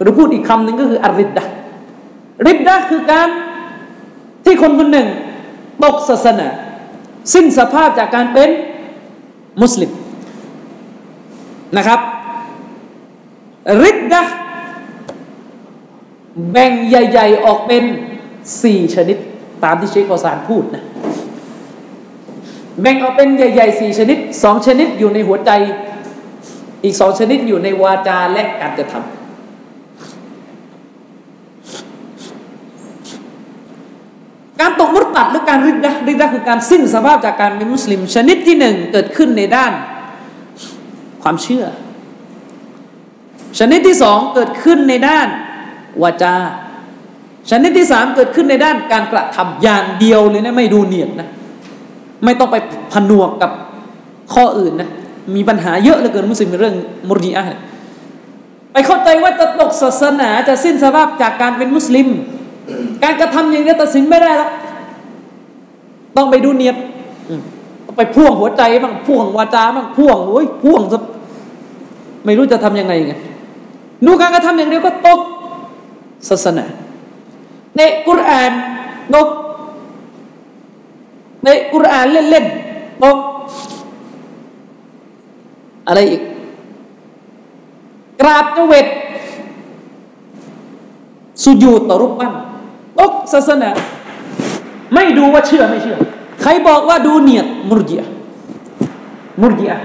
[0.00, 1.44] หรือพูดอีกคำหนึ่งก็คืออาริดดะ
[2.46, 3.28] ริดดะคือการ
[4.44, 5.08] ที่คนคนหนึ่ง
[5.84, 6.48] ตกศาสนา
[7.34, 8.50] สิ้นสภาพจากการเป็น
[9.62, 9.90] มุสลิม
[11.76, 12.00] นะครับ
[13.82, 14.22] ริดดะ
[16.50, 17.84] แบ่งใหญ่ ๆ ออกเป็น
[18.62, 19.16] สี่ชนิด
[19.64, 20.84] ตามที่เชคกอซานพูดนะ
[22.80, 25.50] แบ่งออกเป็นใหญ่ๆสี่ชนิดสองชนิดอยู่ในหัวใจ
[26.84, 29.02] อีกสองชนิดอยู่ในวาจาและการกระทำ
[34.60, 39.72] การตกมุตตัดหรือการริดดะริดดะคือการสิ้นสภาพจากการเป็นมุสลิม ชนิดที่หนึ่งเกิดขึ้นในด้าน
[41.22, 41.64] ความเชื่อ
[43.58, 45.28] ชนิดที่สองเกิดขึ้นในด้าน
[46.02, 46.36] วาจา
[47.50, 51.28] ชนิดที่สามเกิดขึ้นในด้านการกระทำอย่างเดียวเลยนะไม่ดูเนียดนะ
[52.24, 52.56] ไม่ต้องไป
[52.92, 53.50] ผนวกกับ
[54.34, 54.90] ข้ออื่นนะ
[55.34, 56.76] มีปัญหาเยอะเหลือเกินมุสลิมเรื่อง
[57.08, 57.44] มุรดีอะ
[58.72, 62.08] ไปเข้าใจว่าจะตกศาสนาจะสิ้นสภาพจากการเป็นมุสลิม
[63.02, 64.50] การกระทำอย่างนี้ตัดสินไม่ได้แล้ว
[66.16, 66.76] ต้องไปดูเนียบ
[67.86, 70.82] ต้องไปพ่วงหัวใจบ้างพ่วงวาจาบ้างพ่วงโอ้ยพ่วง
[72.24, 73.14] ไม่รู้จะทํำยังไงไง
[74.06, 75.20] ดูการกระทำอย่างเดียวก็ตก
[76.28, 76.64] ศาสนา
[77.76, 78.50] ในกุรอาน
[79.14, 79.28] ตก
[81.44, 83.18] ในกุรอานเล่นๆตก
[85.86, 86.22] อะไรอีก
[88.20, 88.86] กราบเจเวต
[91.42, 92.32] สุญูต่อรูปปั้น
[92.98, 93.70] ตกศาสนา
[94.94, 95.96] ไม่ดูว่าเชื่อไม่เชื่อ
[96.42, 98.08] ใครบอกว่าดูเนียดมุรจิอะ
[99.40, 99.78] มุรจิอะ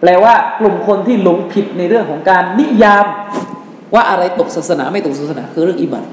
[0.00, 3.06] แปลว่ากลุ่มคนที่หลงผิดในเรื่องของการนิยาม
[3.94, 6.04] ว่าอะไรตกศาสนาไม่ตกศาสนาคือเรื่องอิบัน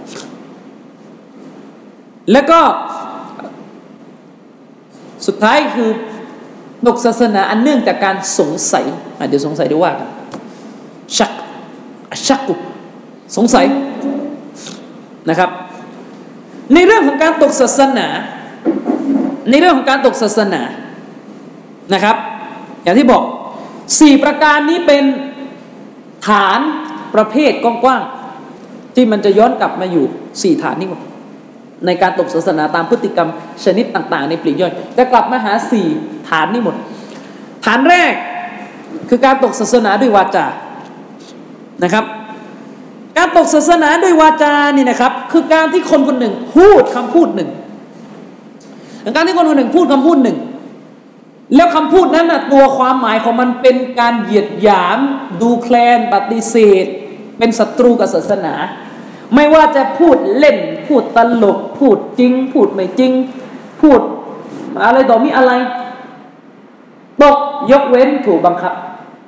[2.31, 2.59] แล้วก็
[5.27, 5.89] สุดท้ายคือ
[6.87, 8.85] ตกศาสนาอันเนื่องจากการสงสัย
[9.29, 10.09] เดี๋ยวสงสัยดีว่ากัน
[11.17, 11.31] ชัก
[12.27, 12.55] ชักกุ
[13.37, 13.65] สงสัย
[15.29, 15.49] นะครับ
[16.73, 18.07] ในเรื่องของการตกศาสนา
[19.49, 20.61] ในเรื่องของการตกศาสนา
[21.93, 22.15] นะครับ
[22.83, 23.23] อย่างที่บอก
[23.99, 25.03] สี่ประการนี้เป็น
[26.27, 26.59] ฐาน
[27.15, 30.05] ประเภทกว้างๆที่มันจะย้อนกลับมาอยู่
[30.41, 31.01] สี่ฐานนี้หมด
[31.85, 33.29] ในการตกศาสนาตามพฤติกรรม
[33.63, 35.87] ชนิดต่าง ๆ ในปลีกย่อยจะกลับมาหาสี่
[36.29, 36.75] ฐานนี้หมด
[37.65, 38.13] ฐานแรก
[39.09, 40.45] คือการตกศาสนาด้วยวาจา
[41.83, 42.05] นะครับ
[43.17, 47.49] การตกศาสนาด้วยวาจานี่นะครับ คือการที่คนคนหนึ่งพูดคำพูดหนึ่ง
[49.15, 50.37] การที่คนคนหนึ่งพูดคำพูดหนึ่ง
[51.55, 54.99] แล้วคำพูดนั้นนะตัวความหมายของมันเป็นการเหยียดหยาม
[55.41, 56.85] ดูแคลนปฏิเสธ
[57.37, 58.53] เป็นศัตรูกับศาสนา
[59.35, 63.11] ไม่ว่าจะพูดเล่น พูดตลก พูดจริง พูดไม่จริง
[63.81, 63.99] พูด
[64.85, 65.51] อะไรต่อมีอะไร
[67.21, 67.37] ตก
[67.71, 68.73] ยกเว้นถูกบังคับ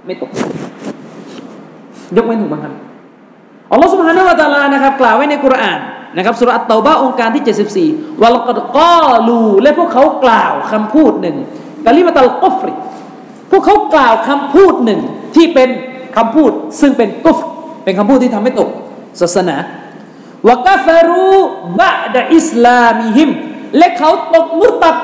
[0.05, 0.29] ไม่ตก
[2.17, 2.73] ยกเว้นถูกบังคับ
[3.71, 5.79] อัลลอฮฺสุบฮานาวะตาลานะครับ กล่าวไว้ในกุรอาน
[6.17, 11.37] นะครับสุรัตเตาบะองค์การที่ 74วัลกดกอลูและพวกเขากล่าวคำพูดหนึ่ง
[11.85, 12.73] กะลิมาตัลกุฟริ
[13.51, 14.99] พวกเขากล่าวคำพูดหนึ่ง
[15.35, 15.69] ที่เป็น
[16.17, 17.37] คำพูดซึ่งเป็นกุฟ
[17.83, 18.69] เป็นคำพูดที่ทำให้ตก
[19.21, 19.55] ศาสนา
[20.49, 21.39] วกาฟารู
[21.79, 23.29] บะดะอิสลามิฮิม
[23.77, 24.95] และเขาตกมุตัด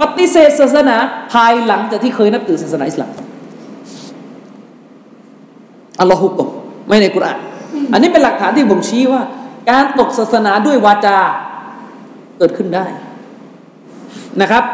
[0.00, 0.96] ปฏิเสธศาสนา
[1.32, 3.10] ภายหลังจากที่เคยนับถือศาสนาอิสลาม
[6.00, 6.48] อัลลอฮฺฮุกม
[6.88, 7.38] ไม่ในกุรอาน
[7.92, 9.22] อันนี้เป็นหลักฐานที่ผมชี้ว่า
[9.70, 11.18] การตกศาสนาด้วยวาจา
[12.38, 12.86] เกิดขึ้นได้
[14.40, 14.64] นะครับ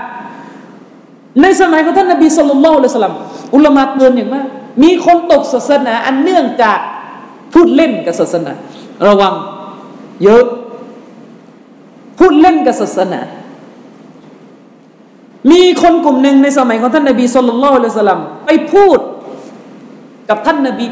[1.43, 3.15] ในสมัยของท่านนบีสุลต่านละสลัม
[3.55, 4.47] อุลามะเตือนอย่างมาก
[4.83, 6.79] มีคนตกศาสนาอันเนื่องจาก
[7.55, 8.53] พูดเล่นกับศาสนา
[9.09, 9.35] ระวัง
[10.25, 10.45] เยอะ
[12.19, 13.21] พูดเล่นกับศาสนา
[15.53, 18.99] มีคนกลุ่มหนึ่งในสมัยของท่านนบีสุลต่านละสลัมไปพูด
[20.29, 20.87] กับท่านนบี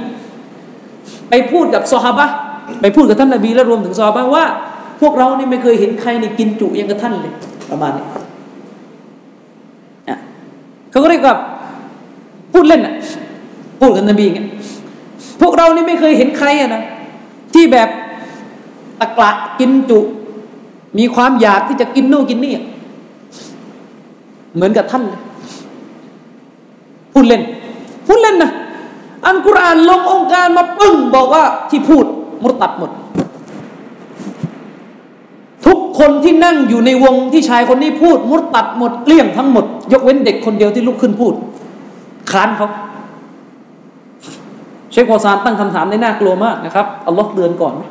[1.30, 2.26] ไปพูดกับซอฮาบะ
[2.80, 4.44] ไปพูดกับท่านนบีและรวมถึงซอฮาบะว่า
[5.00, 7.32] พวกเรานี่ไม่เคยเห็นใครนี่กินจุยังกับท่านเลย
[7.70, 8.04] ประมาณนี้
[10.94, 11.36] เขาก็เรียกว่า
[12.52, 12.94] พูดเล่นอะ
[13.80, 14.48] พูดกับนบีเงี้ย
[15.40, 16.82] พวกเรานี่ไม่เคยเห็นใครอะนะ
[17.54, 17.88] ที่แบบ
[19.00, 19.30] ตะกละ
[19.60, 19.98] กินจุ
[20.98, 22.52] มีความอยากที่จะกินนู่นกินนี่
[24.54, 25.22] เหมือนกับท่านเลย
[27.12, 27.42] พูดเล่น
[28.06, 28.50] พูดเล่นนะ
[29.26, 32.04] อันกุรอานลงองค์การมาปึ้งบอกว่าที่พูด
[32.42, 32.90] มุตัดหมด
[35.66, 41.34] ทุกคนที่นั่งอยู่ในวงที่ชายคนนี้พูดมุดตัดหมดเกลี้ยงทั้งหมด ยกเว้นเด็กคนเดียวที่ลุกขึ้นพูด
[42.30, 42.68] ค้านเขา
[44.90, 47.82] เชคพอซานตั้งคำถามในน่ากลัวมากนะครับอัลลอฮ์เตือนก่อนไหม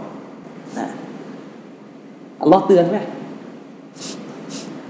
[2.41, 2.97] อัลลอฮ์เตือนไหม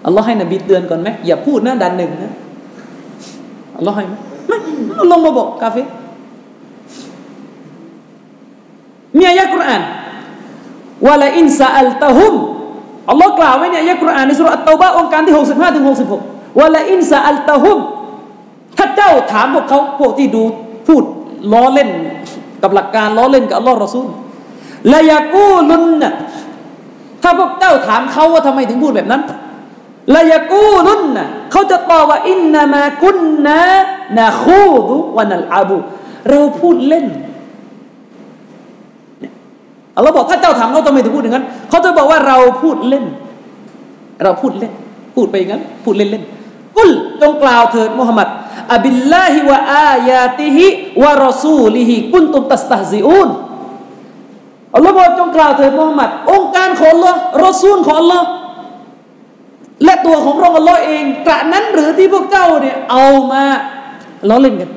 [0.06, 2.34] อัลลอฮ์ให้นบีเตือนก่อนไหมอย่าพูดนะดันหนึ่งนะ
[3.78, 4.14] อัลลอฮ์ให้ไหม
[4.48, 4.58] ไม่อั
[5.06, 5.78] ลลอฮ์มาบอกกาเฟร
[9.18, 9.82] มีอายะกุรอาน
[11.08, 12.36] ولئن سألتهم
[13.10, 15.86] อัลลอฮ์กล่าวไว้เนี่ยอายะกุรอานในสุรอัตตาบะโองการที่ 65ถึง
[16.22, 17.78] 66 ولئن سألتهم
[18.78, 20.44] ถ้าเจ้าถามพวกเขาพวกที่ดู
[20.88, 21.04] พูด
[21.54, 21.90] ล้อเล่น
[22.62, 24.08] กับหลักการล้อเล่นกับอัลลอฮ์รอซูล
[24.94, 26.10] ละยากูลุนนะ
[27.24, 29.22] ถ้าพวกเจ้าถามเขาว่าทำไมถึงพูดแบบนั้น
[30.16, 33.60] ละยากูลุนนะเขาจะตอบว่าอินนามากุนนะ
[34.18, 35.78] นะคูดุวะนัลอาบู
[36.30, 37.08] เราพูดเล่น
[39.96, 43.06] อัลลอฮ์บอกถ้าเจ้าถามเขาทำไมถึงพูดอย่างนั้นเขาจะบอกว่าเราพูดเล่น
[44.24, 44.74] เราพูดเล่น
[45.16, 46.24] พูดไปอย่างนั้น พูดเล่นเล่น
[46.78, 46.92] กุล
[47.22, 48.28] จงกล่าวเถิดมุฮัมมัด
[48.74, 53.30] أبالله وآياته ورسوله كنتم تستهزئون
[54.76, 58.28] อัลลอฮ์บอกจงกล่าวเถิดมุฮัมมัดโองการของอัลลอฮ์รอซูลของอัลลอฮ์
[59.84, 63.44] และตัวของพระองค์อัลลอฮ์เองกระนั้นหรือที่พวกเจ้าเนี่ยเอามา
[64.30, 64.70] ล้อเล่นกัน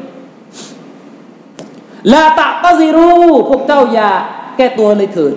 [2.12, 3.12] لا تعتذروا
[3.50, 4.10] พวกเจ้าอย่า
[4.56, 5.34] แก้ตัวเลยเถิด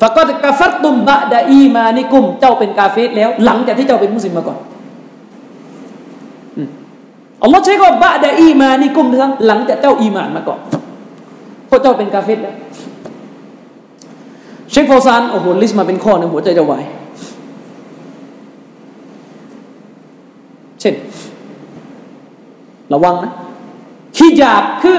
[0.00, 4.58] قد كفرتم بعد إيمانكم เจ้าเป็นกาเฟรแล้ว หลังจากที่เจ้าเป็นมุสลิมมาก่อน
[7.42, 10.60] อัลลอฮ์ใช้คำبعد إيمانكمนะครับหลังจากเจ้าอีมานมาก่อน
[11.66, 12.56] เพราะเจ้าเป็นกาเฟรแล้ว
[14.70, 16.84] เชคฟอซานโอ้โห list มาเป็นข้อหนึ่งหัวใจจะวาย
[20.80, 20.94] เช่น
[22.92, 23.32] ระวังนะ
[24.18, 24.96] ฮิญาบคือ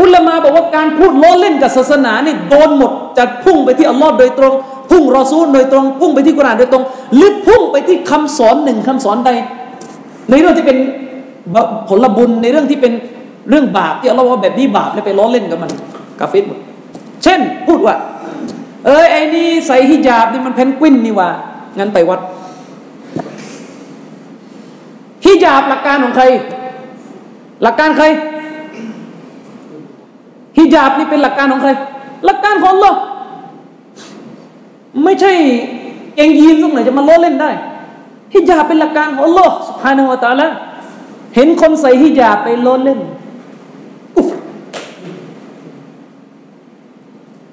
[0.00, 4.52] อุลามาบอกว่าการพูดล้อเล่นกับศาสนานี่โดนหมดจะพุ่งไปที่อัลลอฮ์โดยตรง
[4.90, 6.84] พุ่งรอซูลโดยตรง พุ่งไปที่กุรอานโดยตรง
[7.16, 9.30] หรือพุ่งไปที่คำสอนหนึ่งคำสอนใด
[10.30, 10.78] ในเรื่องที่เป็น
[11.88, 12.92] ผลบุญในเรื่องที่เป็น
[13.50, 15.70] เรื่องบาปที่อัลลอฮ์ว่าแบบนี้บาปเลยไปล้อเล่นกับมัน
[16.20, 16.58] กาเฟตหมด
[17.22, 17.94] เช่นพูดว่า
[18.86, 21.28] เอ้ยไอ้นี่ใส่ฮิญาบนี่มันเพนกวินนี่ว่า
[21.78, 22.20] งั้นไปวัด
[25.24, 26.24] ฮิญาบหลักการของใคร
[27.62, 28.06] หลักการใคร
[30.58, 31.70] ฮิญาบนี่เป็นหลักการของใคร
[32.24, 32.92] หลักการของเรา
[35.04, 35.32] ไม่ใช่
[36.16, 37.50] เองยีนตรงไหนจะมาล้อเล่นได้
[38.34, 40.46] ฮิญาบเป็นหลักการของอัลลอฮ์สุภาณวตาละ
[41.34, 43.00] เห็นคนใส่ฮิญาบไปล้อเล่น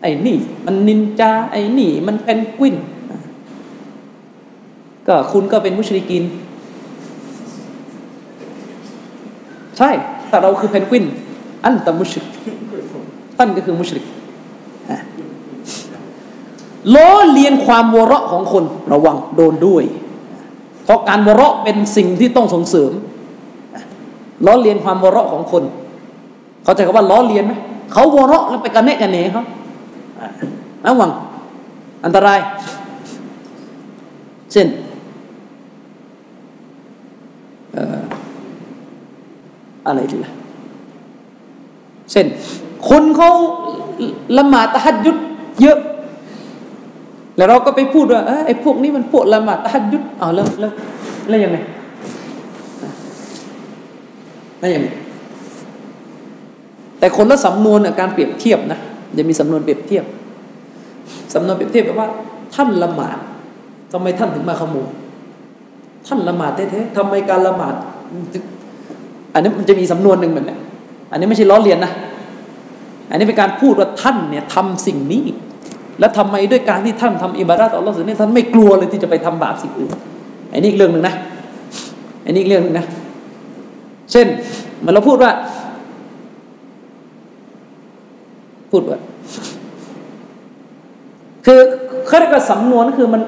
[0.02, 2.76] ไอ้นี่ มันนินจาไอ้นี่ มันเพนกวิน
[5.08, 6.24] ก็คุณก็เป็นมุชริกิน
[9.78, 9.90] ใช่
[10.30, 11.06] แต่เราคือเพนกวิน
[11.66, 12.24] อันตมุชริก
[13.38, 14.04] ท่านก็คือมุชริก
[16.96, 18.64] ล้อเลียนความวเราะของคน
[18.94, 19.84] ระวังโดนด้วย
[20.84, 22.92] เพราะการวเราะเป็นสิ่งที่ต้องส่งเสริม
[24.46, 25.64] ล้อเลียนความวเราะของคน
[26.64, 27.54] เขาใจคำว่าล้อเลียนไหม
[27.94, 29.44] เขาวเราะแล้วไปกันแนะกันเนเขา
[30.86, 31.12] ระวัง
[32.06, 32.40] อันตราย
[34.52, 34.68] เช่น
[39.88, 40.32] อะไรดีล่ะ
[42.12, 42.26] เช่น
[42.90, 43.32] คนเขา
[44.38, 45.18] ละหมาดตะฮัดยุด
[45.62, 45.80] เยอะ
[47.38, 50.72] แล้วเราก็ไปพูดว่าไอ้พวกนี้มันพวกละหมาดตะฮัดยุดเอาแล้วแล้ว
[51.30, 51.58] แล้วยังไง
[54.60, 54.90] แล้วยังไง
[57.00, 58.80] แต่คนละสำนวนการเปรียบเทียบนะ
[59.20, 60.06] จะมีสำนวนเปรียบเทียบ
[61.34, 62.10] สำนวนเปรียบเทียบแบบว่า
[62.56, 63.18] ท่านละหมาด
[63.92, 64.90] ทำไมท่านถึงมาขโมย
[66.08, 67.76] ท่านละหมาดแท้ๆทำไมการละหมาด
[69.34, 70.58] อันนี้มันจะมีสำนวนหนึ่งแบบนี้
[71.12, 71.92] อันนี้ไม่ใช่ล้อเลียนนะ
[73.10, 75.26] อันนี้เป็นการพูดว่าท่านเนี่ยทำสิ่งนี้
[76.00, 79.92] แล้วทำไมด้วยการที่ท่านทำอิบาดะต่ออัลลอฮ์สิ่งนี้ท่านไม่กลัวเลยที่จะไปทำบาปสิ่งอื่น
[80.54, 81.16] อันนี้อีกเรื่องหนึ่งนะ
[82.26, 82.86] อันนี้อีกเรื่องหนึ่งนะ
[84.12, 84.28] เช่น
[84.82, 85.32] เมื่อเราพูดว่า
[88.72, 89.00] พูดว่า
[91.46, 91.60] คือ
[92.08, 93.22] เขาเรียกว่าสำนวนคือมัน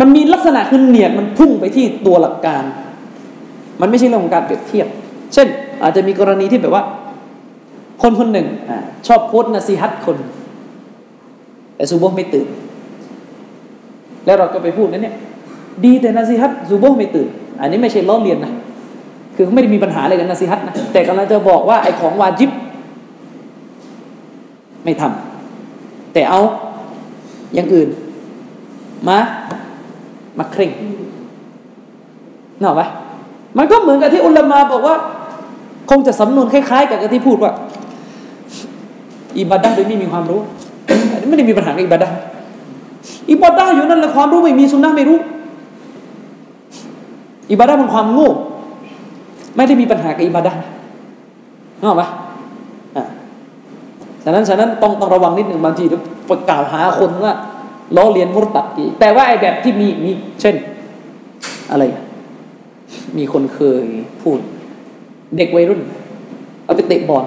[0.00, 2.62] มันมีลักษณะคือเนียดมันพุ่งไปที่ตัวหลักการ
[3.80, 4.86] มันไม่ใช่เรื่องของการเปรียบเทียบ
[5.34, 5.46] เช่น
[5.82, 6.84] อาจจะมีกรณีที่แบบว่า
[8.02, 8.72] คนคนหนึ่งอ
[9.06, 10.16] ชอบโพสนสีฮัตคน
[11.76, 12.48] แต่ซูโบไม่ตื่น
[14.26, 15.16] แล้วเราก็ไปพูดนั่นเนี่ย
[15.84, 17.28] ดีแต่นาซีฮัตซูโบไม่ตื่น
[17.60, 18.52] อันนี้ไม่ใช่ล้อเลียนนะ
[19.36, 22.50] คือไม่ได้มีปัญหาอะไรกับนาซีฮัตนะแต่กำลังจะบอกว่าไอ้ของวาจิบ
[24.84, 26.40] ไม่ทำแต่เอา
[27.54, 27.88] อย่างอื่น
[29.08, 29.18] มา
[30.38, 30.70] มาเคร่ง
[32.62, 32.82] นอกไหม
[33.58, 34.96] มันก็เหมือนกับที่อุลามาบอกว่า
[35.90, 37.52] คงจะสำนวนคล้ายๆ กับที่พูดว่า
[39.40, 40.40] อิบาดะโดยไม่มีความรู้
[41.28, 42.08] ไม่ได้มีปัญหากับอิบาดะ
[43.30, 45.18] อิบาดะอยู่นั่นแหละความรู้ไม่มีสุนนะไม่รู้
[47.50, 48.30] อิบาดะมันความโง่
[49.56, 50.52] ไม่ได้มีปัญหากับอิบาดะ
[51.78, 52.08] นึกออกปะ
[52.96, 53.04] อะ
[54.24, 55.84] ฉะนั้นฉะนั้นต้องต้องระวังนิดหนึ่งบางที
[56.28, 57.34] ประกล่าวหาคนว่า
[57.96, 60.10] ล้อเลียนมุตตัดกีแต่ว่าไอ้แบบที่มีมี
[60.40, 60.54] เช่น
[61.70, 61.82] อะไร
[63.16, 63.84] มีคนเคย
[64.22, 64.38] พูด
[65.36, 65.80] เด็กวัยรุ่น
[66.64, 67.24] เอาไปเตะบอล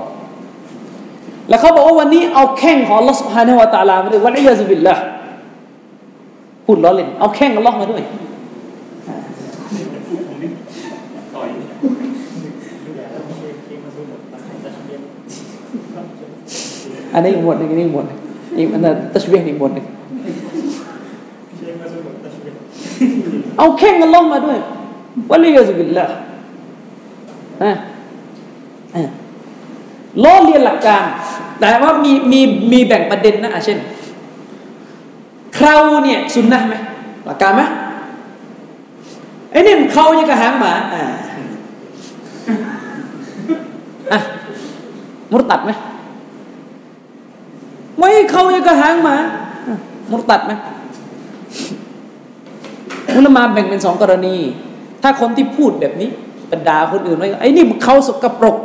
[1.50, 4.96] แล้วเขาบอกว่าวันนี้เอาแข้งของลอสพานวตาลามาเลยวันนี้ยาสุบิลละ
[6.66, 8.02] พูดล้อเล่นเอาแข้งกันล็อกมาด้วย
[17.14, 18.18] อันนี้อีกหมดนึงอันนี้อีกหมดนึง
[18.58, 19.86] อีกอันนั้นตัชเบียอีกหมดนึง
[23.58, 24.58] เอาแข้งกันล็อกมาด้วย
[25.30, 26.06] วะลียาซุบิลละ
[27.64, 27.72] อะ
[28.96, 29.02] อะ
[30.24, 31.04] ล้อเลียนหลักการ
[31.60, 32.42] แต่ว่ามีมี
[32.72, 33.78] มีแบ่งประเด็นนะเช่น
[35.56, 36.76] เคราเนี่ยสุนนะไหม
[37.26, 37.62] หลักการไหม
[39.52, 41.04] ไอ้นี่เขายังกระหางหมาอ่า
[44.12, 44.20] อะ
[45.32, 45.72] มุรตัดไหม
[47.98, 49.16] ไม่เขายังกระหางหมา
[50.12, 50.52] มุรตัดไหม
[53.16, 54.36] อุลมาแบ่งเป็นสองกรณี
[55.04, 56.10] ถ้าคนที่พูดแบบนี้
[56.52, 58.58] บรรดาคนอื่นไว้ไอ้นี่เขาสกปรก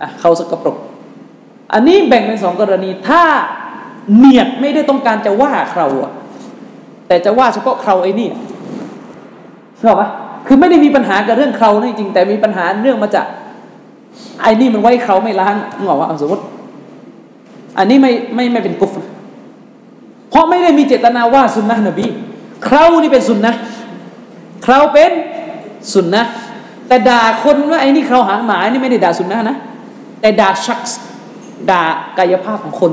[0.00, 0.76] อะเขาสกปรก
[1.72, 3.22] อันนี้แบ่งเป็นสองกรณี ถ้า
[4.16, 6.12] เนียดไม่ได้ต้องการจะว่าเราอะ
[7.08, 8.28] แต่จะว่าเฉพาะเราไอ้นี่
[9.78, 10.08] เข้าปะ
[10.46, 13.26] คือไม่ได้มีปัญหากับเรื่องเราจริงแต่มีปัญหาเรื่องมาจาก
[14.42, 16.44] ไอ้นี่มันไว้เขาไม่ล้างงอกว่าสมมติ
[17.78, 18.92] อันนี้ไม่ไม่ไม่เป็นกุฟ
[20.30, 22.06] เพราะไม่ได้มีเจตนาว่าสุนนะนบี
[22.66, 23.54] เรานี่เป็นสุนนะ
[24.68, 25.10] เราเป็น
[25.92, 26.22] สุนนะ
[26.88, 29.56] แต่ด่าคนว่าไอ้นี่เราหางหมานี่ไม่ได้ด่าสุนนะนะ
[30.20, 30.80] แต่ด่าชัก
[31.70, 31.82] ด่า
[32.18, 32.92] กายภาพของคน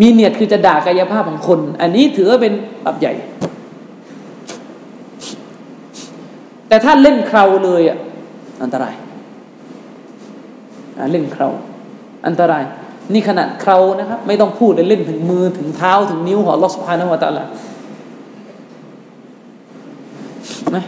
[0.00, 2.52] มีเนียดคือจะด่ากายภาพของคน อันนี้ถือว่าเป็น
[2.84, 3.14] บาปใหญ่
[6.68, 7.98] แต่ถ้าเล่นเคราเลยอะ
[8.62, 8.94] อันตราย
[11.12, 11.48] เล่นเครา
[12.26, 12.62] อันตราย
[13.12, 17.44] นี่ขนาดเครานะครับ ไม่ต้องพูดเลยเล่นถึงมือถึงเท้าถึงนิ้วของลอสพานะวะตะละ
[20.74, 20.84] นะ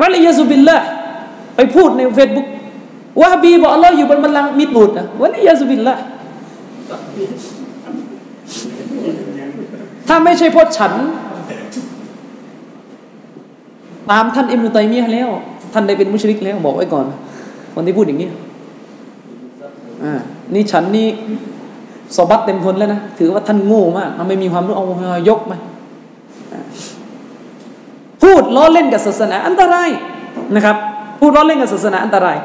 [0.00, 0.78] วะลัยซุบิลละ
[1.56, 2.46] ไปพูดในเฟซบุ๊ก
[3.20, 5.94] ว่าบีบอกอัลลอฮ์อยู่บนบัลลังก์มีตูดนะวะลัยซุบิลละ
[10.08, 10.92] ถ้าไม่ใช่พราะฉัน
[14.10, 15.28] ตามท่านอิมรุตัยมียแล้ว
[15.72, 17.06] ท่านได้เป็นมุชริกแล้วบอกไว้ก่อน
[17.74, 18.28] คนที่พูดอย่างนี้
[20.04, 20.14] อ่า
[20.54, 21.08] นี่ฉันนี่
[22.16, 24.84] สบัดเต็มทนแล้วนะ ถือว่าท่านโง่มากมันไม่มีความรู้เอา
[25.28, 25.56] ยกมา
[28.22, 29.90] พูดล้อเล่นกับศาสนาอันตราย
[30.54, 30.76] นะครับ
[31.20, 32.36] พูดล้อเล่นกับศาสนาอันตราย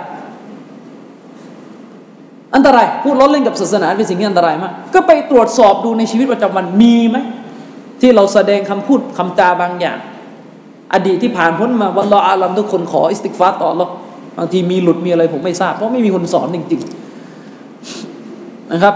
[2.55, 7.17] อันตรายพูดล้อเล่นกับศาสนาเป็นสิ่งที่อันตรายมาก ก็ไปตรวจสอบดูในชีวิตประจำวันมีไหม
[8.01, 9.97] ที่เราแสดงคำพูดคำจาบางอย่าง
[10.93, 13.87] อดีตที่ผ่านพ้นมาวันรออาลัมทุกคนขออิสติกฟาต่อหรอ
[14.37, 16.81] บางทีมีหลุดมีอะไรผมไม่ทราบ เพราะไม่มีคนสอนจริง
[17.55, 18.95] ๆนะครับ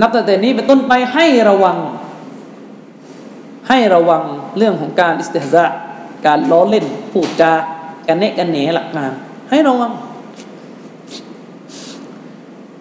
[0.00, 1.76] นับแต่แต่นี้เป็นต้นไปให้ระวัง
[3.68, 4.22] ให้ระวัง
[4.56, 5.64] เรื่องของการอิสติฮะ
[6.26, 7.52] การล้อเล่นพูดจา
[8.08, 9.12] การเนะกันเหนหลักงาน
[9.50, 9.92] ให้ระวัง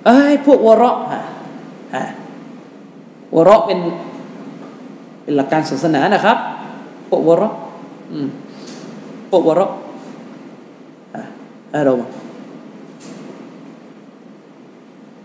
[0.06, 0.98] เอ้ยพวกวะราะ
[1.96, 2.04] ฮะ
[3.36, 3.80] วะระเป็น
[5.24, 6.38] เป็นหลักการศาสนานะครับ
[7.10, 7.50] พวกวะระ
[9.30, 9.70] พวกวะระ
[11.16, 11.94] อะเรา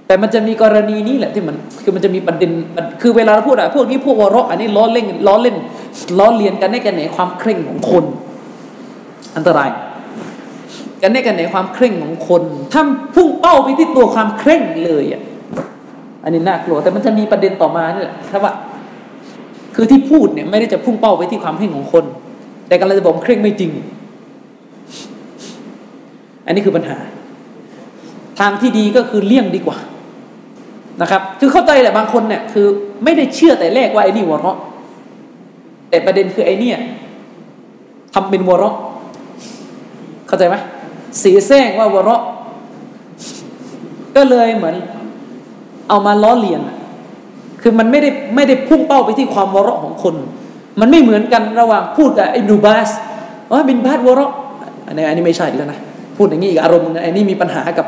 [0.07, 2.51] แต่มันจะมีกรณีนี้แหละที่มันคือมันจะมีประเด็น
[3.03, 5.57] คือเวลาเราพูดอะพวกนี้พวกวะเราะอันนี้ล้อเล่นล้อเล่น
[6.19, 8.05] ล้อเลียนกันได้กันไหนความเคร่งของคน
[9.37, 9.71] อันตราย
[11.03, 12.43] กันได้กันในความเคร่งของคน
[12.73, 12.83] ถ้า
[13.15, 15.23] พุ่งเป้าไปที่ตัวความเคร่งเลยอะ
[16.25, 18.53] อันนี้น่ากลัวแต่มันจะมีประเด็นต่อมาเนี่ยถ้าว่า
[19.75, 22.05] คือที่พูดเนี่ยไม่ได้จะพุ่งเป้าไปที่ความเคร่งของคน
[22.69, 23.71] แต่กำลังจะบอกเคร่งไม่จริง
[26.47, 26.99] อันนี้คือปัญหา
[28.41, 29.79] ทางที่ดีก็คือเลี่ยงดีกว่า
[31.03, 32.67] นะครับ คือเข้าใจแหละบางคนเนี่ยคือ
[33.05, 34.59] ไม่ได้เชื่อแต่แรกว่าไอ้นี่วอร์ะ
[35.91, 36.71] แต่ประเด็นคือไอ้นี่
[38.15, 38.75] ทำเป็นวอร์ะ
[40.29, 40.57] เข้าใจไหม
[41.23, 42.23] สีแซงว่าวะระ
[44.17, 44.75] ก็เลยเหมือน
[45.89, 46.61] เอามาล้อเลียน
[47.63, 50.15] คือมันไม่ได้ไม่ได้พุ่งเป้าไปที่ความวะระของคน
[50.81, 52.91] มันไม่เหมือนกันระหว่างพูดกับอิบนูบาส
[53.53, 54.31] ว่าบินบาสวะระ
[54.87, 55.79] อันนี้อันนี้ไม่ใช่แล้วนะ
[56.17, 57.87] พูดอย่างนี้อีกอารมณ์นึงอันนี้มีปัญหากับ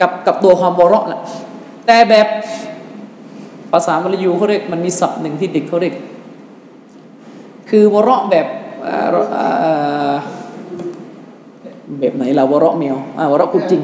[0.00, 1.20] กับกับตัวความวะระแหละ
[1.86, 2.26] แต่แบบ
[3.72, 5.94] ภาษามลายูเขาเรียกมันมีศัพท์หนึ่งที่เด็กเขาเรียก
[7.70, 8.46] คือวะระแบบ
[12.00, 13.80] แบบไหนเราวเราะแมวอ่าวเราะกูจริง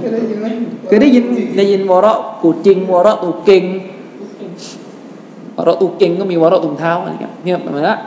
[0.86, 1.24] เคยได้ยิน
[1.56, 3.64] ได้ยินวเราะกูจริงวเราะตูเก่ง
[5.56, 7.98] วเราะตูเก่งก็มีวเราะตูเท้าอะไรเงี้ยเนี่ยแบบนั้น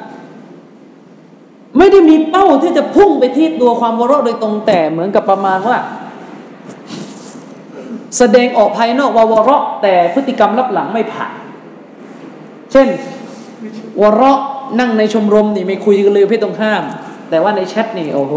[1.77, 5.77] ไม่ได้มีเป้าที่จะพุ่งไปที่ตัวความวเราะโดยตรงแต่เหมือนกับประมาณว่า
[8.17, 11.33] แสดงออกภายนอกว่าวเราะแต่พฤติกรรมรับหลังไม่ผ่าน
[12.71, 12.87] เช่น
[14.01, 14.39] วเราะ
[14.79, 16.83] นั่งในชมรมนี่ไม่คุยกันเลยเพศตรงข้าม
[17.29, 18.33] แต่ว่าในแชทนี่โอ้โห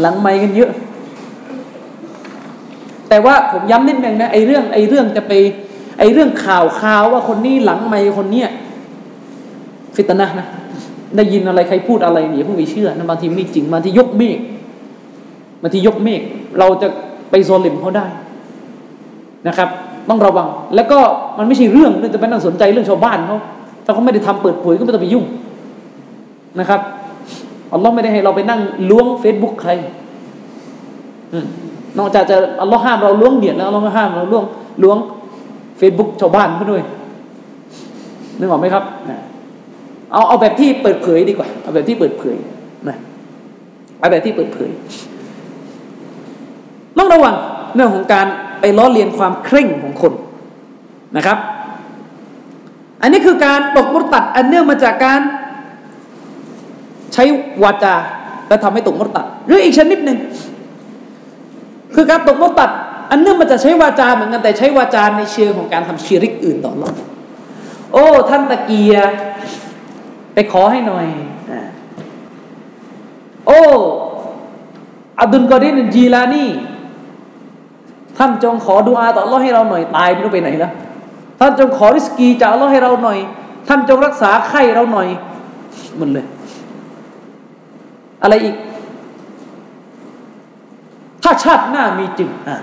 [0.00, 0.70] หลังไม้กันเยอะ
[3.08, 5.32] แต่ว่าผมย้ำนิดนึงนะไอ้เรื่องไอ้เรื่องจะไป
[5.98, 8.48] ไอ้เรื่องข่าวข่าวว่าคนนี้หลังไม่คนเนี้ย
[9.96, 10.46] ฟิตนะนะ
[11.16, 14.38] ได้ยินอะไรใครพูดอะไรเนี่ยพวกไปเชื่อนะบางทีไม่จริงบางทียกเมฆ
[15.62, 16.20] บางทียกเมฆ
[16.58, 16.88] เราจะ
[17.30, 18.06] ไปซอลิมเขาได้
[19.48, 19.68] นะครับ
[20.08, 20.98] ต้องระวัง แล้วก็
[21.38, 23.38] มันไม่ใช่เรื่องจะไปนั่งสนใจเรื่องชาวบ้านเขา
[23.84, 25.24] ถ้าเขาไม่ได้ทำเปิดเผยก็ไม่ต้องไปยุ่ง
[26.60, 26.80] นะครับ
[27.72, 28.60] อัลลอฮ์ไม่ได้ให้เราไปนั่ง
[28.90, 29.70] ล้วงเฟซบุ๊กใคร
[31.98, 34.44] นอกจากจะอัลลอฮ์ห้ามเราล้วงเดียดแล้วอัลลอฮ์ก็ห้ามเราล้วง
[34.82, 34.98] ล้วง
[35.78, 36.82] เฟซบุ๊กชาวบ้านเขาด้วย
[38.38, 38.84] นึกออกไหมครับ
[40.12, 42.36] เอาเอาแบบที่เปิดเผยดีกว่า เอาแบบที่เปิดเผย
[42.88, 42.96] นะ
[43.98, 44.70] เอาแบบที่เปิดเผย
[46.98, 47.34] ต้องระวัง
[47.74, 48.26] เรื่องของการ
[48.60, 50.12] ไปล้อเลียนความเคร่งของคน
[51.16, 51.38] นะครับ
[53.02, 55.20] อันนี้คือการตกมุตัดอันเนื่องมาจากการ
[57.14, 57.24] ใช้
[57.62, 57.94] วาจา
[58.48, 60.18] และทำให้ตกมุตัด หรืออีกชนิดหนึ่ง
[61.94, 62.70] คือการตกมุตัด
[63.10, 66.94] อันเนื่องมาจากใช้วาจาเหมือนกันแต่ใช้วาจาในเชิงของการทำชีริกอื่นต่อรอง
[67.92, 68.96] โอ้ ท่านตะเกีย
[70.34, 71.06] ไปขอให้หน่อย
[73.46, 73.62] โอ้
[75.20, 76.48] อับดุลกอดีนจีลานี่
[78.18, 80.72] ท่านจงขอดุอาต่อรอให้เราหน่อยตายไม่รู้ไปไหนแล้ว
[81.40, 83.18] ท่านจงขอริสกีจากรอให้เราหน่อย
[83.68, 85.08] ท่านจงรักษาไข้เราหน่อย
[86.00, 86.26] มันเลย
[88.22, 88.56] อะไรอีก
[91.22, 92.56] ถ้าชาติหน้ามีจริงอะ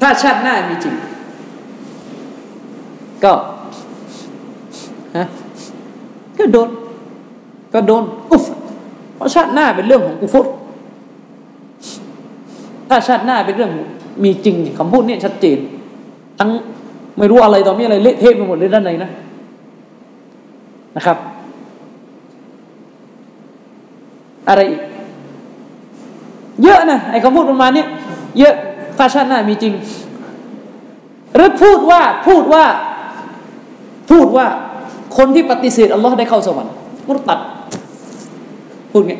[0.00, 0.94] ถ้าชาติหน้ามีจริง
[3.24, 3.32] ก็
[5.16, 5.26] ฮะ
[6.38, 6.68] ก็โดน
[7.74, 8.44] ก็โดนอุฟ
[9.16, 10.38] เพราะชาติหน้าเป็นเรื่องของกุฟร
[12.88, 13.72] ถ้าชาติหน้าเป็นเรื่อง
[14.24, 15.58] มีจริงคำพูดนี่ชัดเจน
[16.38, 16.50] ทั้ง
[17.18, 19.10] ไม่รู้อะไรต่อมีอะไรเละเทะไปหมดเลยด้านในนะ
[20.96, 21.18] นะครับ
[24.48, 24.80] อะไรอีก
[26.62, 27.84] เยอะนะไอ้คำพูดประมาณนี้
[28.38, 28.54] เยอะ
[28.98, 29.74] ถ้าชาติหน้ามีจริง
[31.36, 32.64] หรือพูดว่าพูดว่า
[34.10, 34.46] พูดว่า
[35.16, 36.72] คนที่ปฏิเสธอัลลอฮ์ได้เข้าสวรรค์
[37.08, 37.38] มุตัด
[38.92, 39.14] พูดไง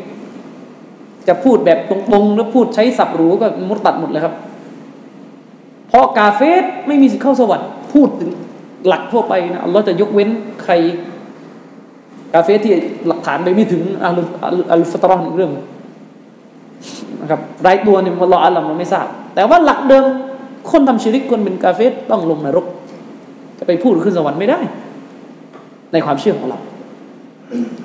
[1.28, 4.34] จะพูดแบบตรงๆหรือพูดใช้สับหรูก็มุตัดหมดเลยครับ
[5.88, 8.30] เพราะกาเฟสไม่มีสิทธิ์เข้าสวรรค์พูดถึง
[8.86, 10.28] หลักทั่วไปนะอัลลอฮ์จะยกเว้น
[10.62, 10.72] ใคร
[12.34, 12.72] กาเฟสที่
[13.08, 14.18] หลักฐานไปไม่ถึงอัล
[14.72, 15.50] อัลฟตรอนเรื่อง
[17.20, 20.04] นะครับรายตัวเนี่ยเราอัลลัมเราไม่ทราบ แต่ว่าหลักเดิม
[20.70, 22.66] คนทำชีริกคนเป็นกาเฟสต้องลงนรก
[23.58, 24.60] จะไปพูดขึ้นสวรรค์ไม่ได้
[25.92, 26.58] ในความเชื่อของเรา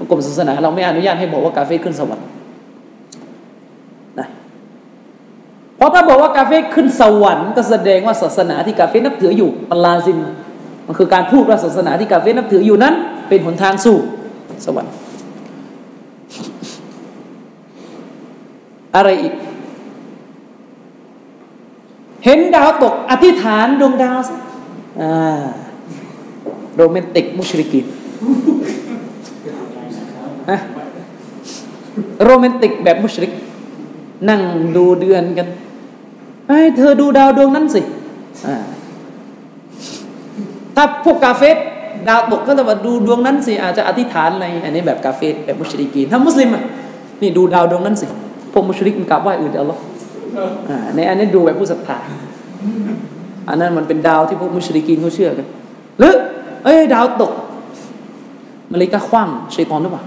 [0.09, 2.25] กรมศาสนาเราไม่อนุญาตให้บอกว่ากาเฟขึ้นสวรรค์
[4.19, 4.27] นะ
[5.77, 10.17] เพราะถ้าบอกว่ากาเฟขึ้นสวรรค์ก็แสดงว่าศาสนาที่กาเฟนับถืออยู่มันลาซิม
[10.87, 12.93] มันคือการพูดว่าศาสนาที่กาเฟนับถืออยู่นั้น
[13.29, 13.97] เป็นหนทางสู่
[14.65, 14.93] สวรรค์
[18.95, 19.33] อะไรอีก
[22.25, 24.19] เห็นดาวตกอธิษฐานดวงดาว
[25.01, 25.43] อ่า
[26.75, 27.85] โรแมนติกมุชริกิน
[32.23, 33.31] โรแมนติกแบบมุชริก
[34.29, 34.41] นั่ง
[34.75, 35.47] ดูเดือนกัน
[36.47, 37.81] ไอ้เธอดูดาวดวงนั้นสิ
[40.75, 41.57] ถ้าพวกกาเฟส
[42.07, 46.63] ดาวตกก็จะมาดูดวงนั้นสิอาจจะอธิษฐานอะไรอันนี้แบบกาเฟสแบบมุชริกีนถ้ามุสลิมอะ
[47.21, 48.05] นี่ดูดาวดวงนั้นสิ
[48.53, 49.77] พวกมุชริกมันกราบไหว้อื่นเดียวหรอ
[50.95, 51.97] ในอันนี้ดูแบบผู้ศรัทธา
[53.49, 55.47] อันนั้นมันเป็นดาวที่พวกมุชริกีนเขาเชื่อกัน
[55.99, 56.13] หรือ
[56.63, 57.31] เอ้ยดาวตก
[58.71, 60.03] มาเลยก็คว้างชัยตอนหรือเปล่า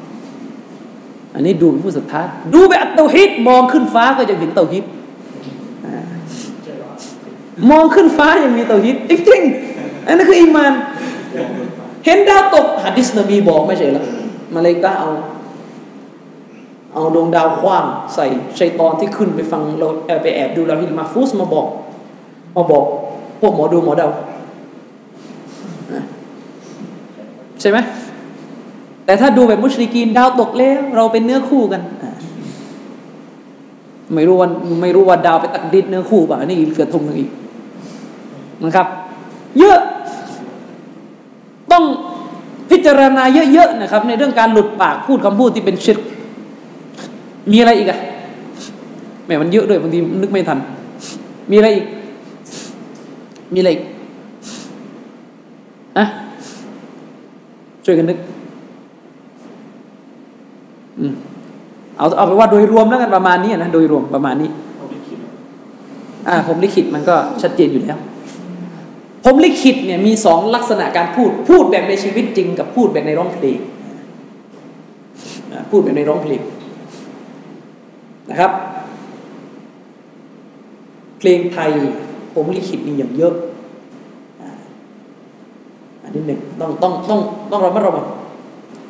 [1.35, 2.23] อันนี้ดูเป็นผู้ศรัทธา
[2.55, 4.85] ดูแบบเตาฮีดมองขึ้นฟ้าก็จะเห็นเตาฮีด
[7.71, 10.73] มองขึ้นฟ้ายังมีเตาฮีดจริงๆอันนั้นคืออิมาน
[12.05, 14.05] เห็นดาวตกหะดิษนบีบอกไม่ใช่หรอ
[14.55, 15.09] มาเลยก็เอา
[16.95, 17.85] เอาดวงดาวคว้าง
[18.15, 18.27] ใส่
[18.59, 19.89] ชัยตอนที่ขึ้นไปฟังเรา
[20.23, 21.67] ไปแอบดูلوح المحفوظมาบอก
[22.57, 22.85] มาบอก
[23.41, 24.09] พวกหมอดูหมอเดา
[27.61, 27.79] ใช่ไหม
[29.05, 31.83] แต่ถ้าดูแบบมุชริกีนดาวตกแล้ว เราเป็นเนื้อคู่กัน
[34.15, 34.49] ไม่รู้ว่า
[34.83, 37.31] ไม่รู้ว่าดาวไปตักดินเนื้อคู่ป่ะนี่เกิดทงหนึ่งอีก
[38.65, 38.87] นะครับ
[39.59, 39.79] เยอะ
[41.73, 41.85] ต้อง
[42.71, 45.99] พิจารณาเยอะๆนะครับ ในเรื่องการหลุดปากพูดคำพูดที่เป็นชิร
[47.53, 47.99] มีอะไรอีกอะ
[49.25, 50.59] แหมมันเยอะด้วยบางทีนึกไม่ทัน
[51.51, 51.87] มีอะไรอีก
[53.55, 53.83] มีอะไรอีก
[55.99, 56.05] อะ
[57.85, 58.19] ช่วยกันนึก
[61.99, 64.51] เอาเอาไปว่าโดยรวมแล้วกันประมาณนี้นะโดยรวมประมาณนี้
[66.29, 67.99] อ่า ผมลิขิตมันก็ชัดเจนอยู่แล้ว
[69.25, 73.59] ผมลิขิตเนี่ยมีสองลักษณะการพูดพูดแบบในชีวิตจริง กับพูดแบบในร้องเพลง
[75.71, 76.43] พูดแบบในร้องเพลง
[78.31, 78.53] นะครับ
[81.19, 81.71] เพลงไทย
[82.35, 83.35] ผมลิขิตนี่อย่างเยอะ
[86.03, 88.07] อันนี้หนึ่งต้องต้องต้องต้องระมัดระวัง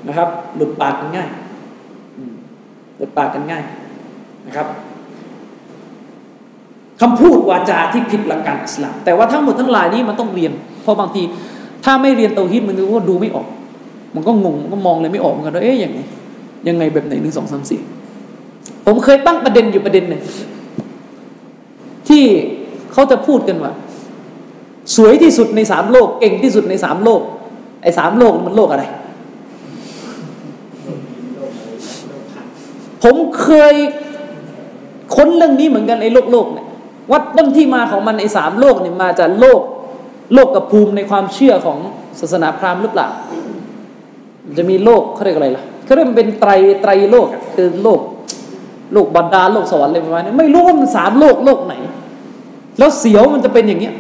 [0.09, 1.29] นะครับ หลุดปากกันง่าย
[2.97, 3.63] หลุดปากกันง่าย
[4.47, 4.67] นะครับ
[7.01, 11.23] คำพูดวาจาที่ผิดหลักการอิสลาม แต่ว่าทั้งหมดทั้งหลายนี้มันต้องเรียน เพราะบางที
[11.85, 13.47] ถ้าไม่เรียนเตาฮิดมันก็ดูไม่ออก
[14.15, 15.99] มันก็งงมันก็มองเลยไม่ออกเหมือนกันว่าเอ๊ยยังไง
[16.69, 17.81] ยังไงแบบไหนหนึ่งสองสามสี่
[18.87, 20.23] ผมเคยตั้งประเด็นอยู่ประเด็นหนึ่ง
[22.09, 22.25] ที่
[22.93, 23.73] เขาจะพูดกันว่า
[24.97, 27.21] สวยที่สุดในสามโลก เก่งที่สุดในสามโลก
[27.83, 28.85] ไอ้สามโลกมันโลกอะไร
[33.03, 33.75] ผมเคย
[35.15, 36.60] ค้นเรื่องนี้เหมือนกันไอ้โลกโลกเนี่ย
[37.11, 39.61] ว่าต้นที่มาของมันไอ้สามโลกเนี่ยมาจากโลก
[40.35, 41.79] โลกกับภูมิในความเชื่อของ
[42.21, 43.09] ศาสนาพราหมณ์หรือเปล่า
[44.59, 46.51] จะมีโลกเขาเรียกอะไรล่ะเขาเรียกมันเป็นไตร
[46.83, 48.01] ไตรโลกคือโลก
[48.93, 51.75] โลกบัดดาลโลกสวรรค์อะไรประมาณนี้ไม่รู้ว่ามันสามโลกโลกไหน
[52.79, 53.95] แล้วเสียวมันจะเป็นอย่างเงี้ย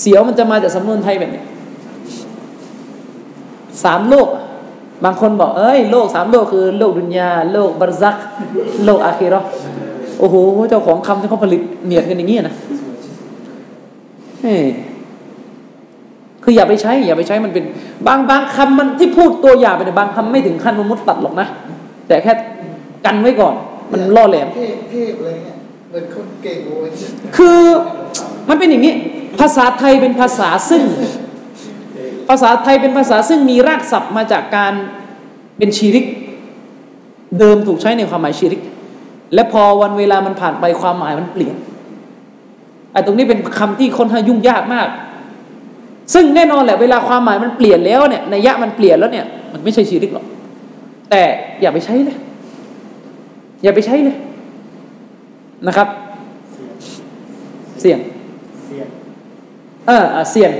[0.00, 1.42] เสียวมันจะมาจากสำนวนไทยแบบนี้
[3.84, 4.28] สามโลก
[5.04, 8.16] บางคนบอกเอ้ย โลกสามโลกคือ โลกดุนยา โลกบารซัก
[8.84, 9.40] โลกอาคีรอ
[10.18, 10.36] โอ้โห
[10.70, 12.54] เจ้าของคำที่เขาผลิตเนียดกันอย่างนี้นะ
[14.40, 14.54] เฮ้
[16.42, 17.64] คืออย่าไปใช้ อย่าไปใช้มันเป็น
[18.06, 21.46] บางบางคำมันที่พูดตัวอย่างไปเนี่ยบางคำไม่ถึงขั้นมุดตัดหรอกนะ
[22.08, 22.32] แต่แค่
[23.04, 23.54] กันไว้ก่อน
[23.92, 25.56] มันล่อแหลมเทพเทพอะไรเงี้ย
[25.88, 26.90] เหมือนคนเก่งโว้ย
[27.36, 27.60] คือ
[28.48, 28.94] มันเป็นอย่างนี้
[29.40, 30.82] ภาษาไทยเป็นภาษาซึ่ง
[32.28, 34.72] ภาษาไทยเป็นภาษาซึ่งมีรากศัพท์มาจากการ
[35.58, 36.04] เป็นชีริก
[37.38, 38.60] เดิมถูกใช้ในความหมายชีริก
[39.34, 41.56] และพอวันเวลามันผ่านไปความหมายมันเปลี่ยน
[42.92, 44.88] ไอ้ตรงนี้เป็นคำที่คนหายุ่งยากมาก
[46.14, 50.24] ซึ่งแน่นอนแหละเวลาความหมายมันเปลี่ยนแล้วเนี่ยในยะมันเปลี่ยนแล้วเนี่ย มันไม่ใช่ชีริกหรอก
[51.10, 51.22] แต่
[51.60, 52.16] อย่าไปใช้เลย
[53.62, 54.16] อย่าไปใช้เลย
[55.66, 55.88] นะครับ
[57.80, 57.98] เสี่ยง
[59.86, 60.52] เออเสียน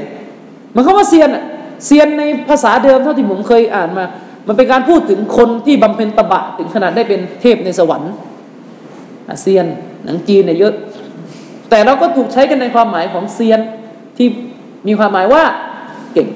[0.75, 1.45] มันเขาว่าเซียนอะ
[1.87, 4.05] เซียนในภาษาเดิมเท่าที่ผมเคยอ่านมา
[4.49, 8.13] มันเป็นการพูดถึงคนที่บำเพ็ญตบะถึงขนาดได้เป็นเทพในสวรรค์
[9.29, 9.65] อาเซียน
[10.05, 10.75] หนังจีนเนี่ยเยอะ
[11.71, 13.61] แต่เราก็ถูกใช้กันในความหมายของเซียน
[14.17, 14.29] ที่
[14.87, 15.43] มีความหมายว่า
[16.13, 16.29] เก่ง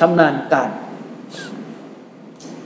[0.00, 0.70] ชำนาญการ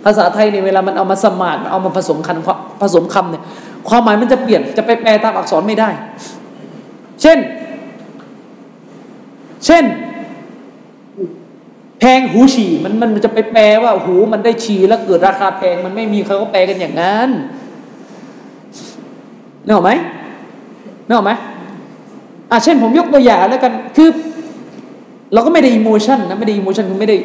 [0.04, 2.36] ภาษาไทยเนี่ยเวลามันเอามาสมานเอามาผสมคัน
[2.82, 3.42] ผสมคำเนี่ย
[3.88, 5.90] ความหมายมันจะเปลี่ยนจะไปแปลตามอักษรไม่ได้
[7.22, 7.38] เช่น
[9.64, 9.84] เช่น
[11.98, 17.28] แพงหูฉี่มันมันจะไปแปลว่าหูมันได้ฉี่แล้วเกิดราคาแพงมันไม่มีเขาก็แปลกันอย่างนั้น
[19.66, 19.92] นึกออกไหม
[21.06, 21.32] นึกออกไหม
[22.50, 24.08] อะเช่นผมยกตัวอย่างแล้วกันคือ
[25.32, 27.16] เราก็ไม่ได้อิโมชันนะไม่ได้อิโมชันคือไม่ได้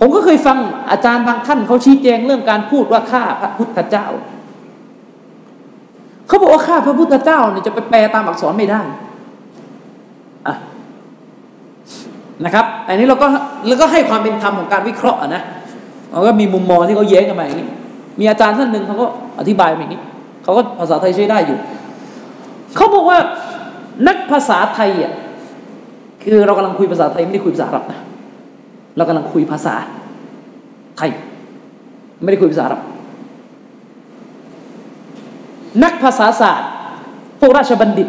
[0.00, 0.56] ผมก็เคยฟัง
[0.90, 4.06] อาจารย์บางท่านเขาชี้แจงเรื่องการพูดว่าข้าพระพุทธเจ้า
[6.28, 8.82] เขาบอกว่าข้าพระพุทธเจ้าเนี่ยจะไปแปลตามอักษรไม่ได้
[10.46, 10.54] อะ
[12.44, 13.26] นะครับอันนี้เราก็
[13.66, 15.42] แล้วก็ให้ความเป็นธรรมของการวิเคราะห์นะ
[16.10, 17.68] เราก็มีมุมมองที่เขาแย้งกันมาอย่างนี้
[18.18, 19.06] มีอาจารย์ท่านหนึ่งเขาก็
[19.38, 20.00] อธิบายแบบนี้
[20.44, 21.58] เขาก็ภาษาไทยใช้ได้อยู่
[22.76, 23.18] เขาบอกว่า
[24.08, 25.12] นักภาษาไทยอะ
[26.22, 28.00] คือเรากำลังคุยภาษาไทยไม่ได้คุยภาษาอับนะ
[28.96, 29.74] เรากำลังคุยภาษา
[30.98, 31.10] ไทย
[32.22, 32.82] ไม่ได้คุยภาษาอับ
[35.84, 36.70] นักภาษาศาสตร์
[37.40, 38.08] พวกราชบัณฑิต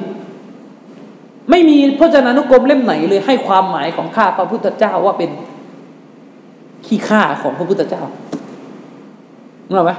[1.49, 5.29] ไม่มีพจนานุกรมเล่มไหนเลย ให้ความหมายของข้าพระพุทธเจ้าว่าเป็น
[6.85, 8.03] ขี้ข้าของพระพุทธเจ้า
[9.63, 9.93] เห็นไหม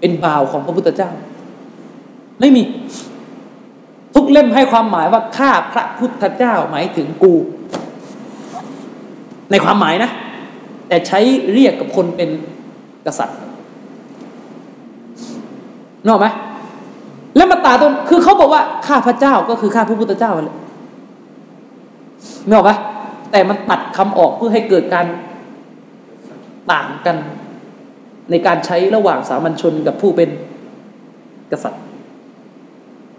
[0.00, 1.10] เป็นบ่าวของพระพุทธเจ้า
[2.40, 2.62] ไม่มี
[4.14, 7.34] ทุกเล่มให้ความหมายว่าข้าพระพุทธเจ้าหมายถึงกู
[9.50, 10.10] ในความหมายนะ
[10.88, 11.20] แต่ใช้
[11.52, 12.30] เรียกกับคนเป็น
[13.06, 13.38] กษัตริย์
[16.08, 16.26] นอกไหม
[17.36, 20.56] แล้วมาตาตรงคือเขาบอกว่าข้าพระเจ้าก็คือข้าพระพุทธเจ้าเลย
[22.46, 22.76] นึกออกปะ
[23.30, 25.06] แต่มันตัดคำออกเพื่อให้เกิดการ
[26.72, 27.16] ต่างกัน
[28.30, 30.30] ในการใช้ระหว่างสามัญชนกับผู้เป็น
[31.52, 31.82] กษัตริย์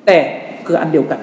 [0.08, 0.18] แต่
[0.66, 1.20] คืออันเดียวกัน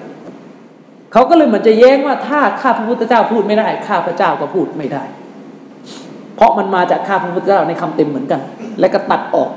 [1.12, 5.04] เขาก็เลยเหมือนจะแย้งว่าถ้าข้าพระพุทธเจ้าพูดไม่ได้ ข้าพระเจ้าก็พูดไม่ได้
[6.36, 8.40] เพราะมันมาจากข้าพระพุทธเจ้าในคำเต็มเหมือนกัน
[8.80, 9.50] และก็ตัดออก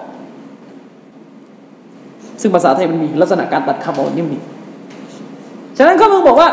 [2.42, 4.38] ซึ่งภาษาไทยมันมีลักษณะการตัดคำออกนี่มี
[5.78, 6.50] ฉะนั้นเขามึงบอกว่า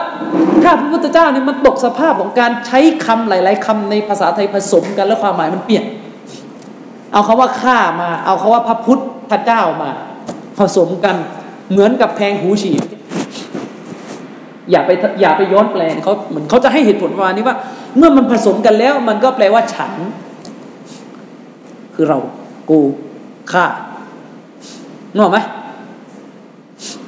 [0.64, 5.84] ข้าพระพุทธเจ้าเนี่ยมันตกสภาพของการใช้คำหลาย ๆคำในภาษาไทยผสมกันแล้วความหมายมันเปลี่ยน
[7.12, 8.98] เอาคาว่าข้ามา เอาคาว่าพระพุท
[9.30, 9.90] ธเจ้ามา
[10.58, 11.16] ผสมกัน
[11.70, 12.82] เหมือนกับแพงหูฉีด
[14.70, 14.90] อย่าไป
[15.20, 17.56] อย่าไปย้อนแปลงเขาเหมือนเขาจะให้เหตุผลประมาณนี้ว่า
[17.96, 19.92] เมื่อมันผสมกันแล้ว มันก็แปลว่าฉัน
[21.94, 22.18] คือเรา
[22.70, 22.80] กู
[23.52, 23.64] ข้า
[25.12, 25.38] นึกอกไหม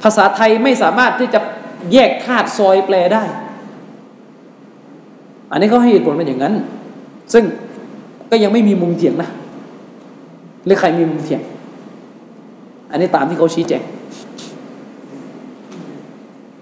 [0.03, 1.39] ภาษาไทยไม่สามารถที่จะ
[1.93, 3.23] แยกธาตุซอยแปลได้
[5.51, 6.53] อันนี้เขาให้เหตุผลเป็นอย่างนั้น
[7.33, 7.43] ซึ่ง
[8.31, 9.29] ก็ยังไม่มีมุมเถียงนะ
[10.65, 11.41] หรือใครมีมุมเถียง
[12.91, 13.83] อันนี้ตามที่เขาชี้แจง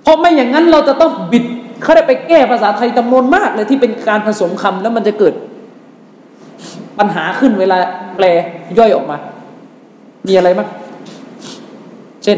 [0.06, 1.45] เพราะไม่อย่างนั้นเราจะต้องบิด
[1.82, 5.34] เขาได้ไปแก้ภาษาไทยจำนวนมากเลยที่เป็นการผสมคำแล้วมันจะเกิด
[6.99, 7.78] ปัญหาขึ้นเวลา
[8.16, 8.26] แปล
[8.78, 9.18] ย่อยออกมา
[10.28, 10.68] มีอะไรบ้าง
[12.24, 12.38] เช่น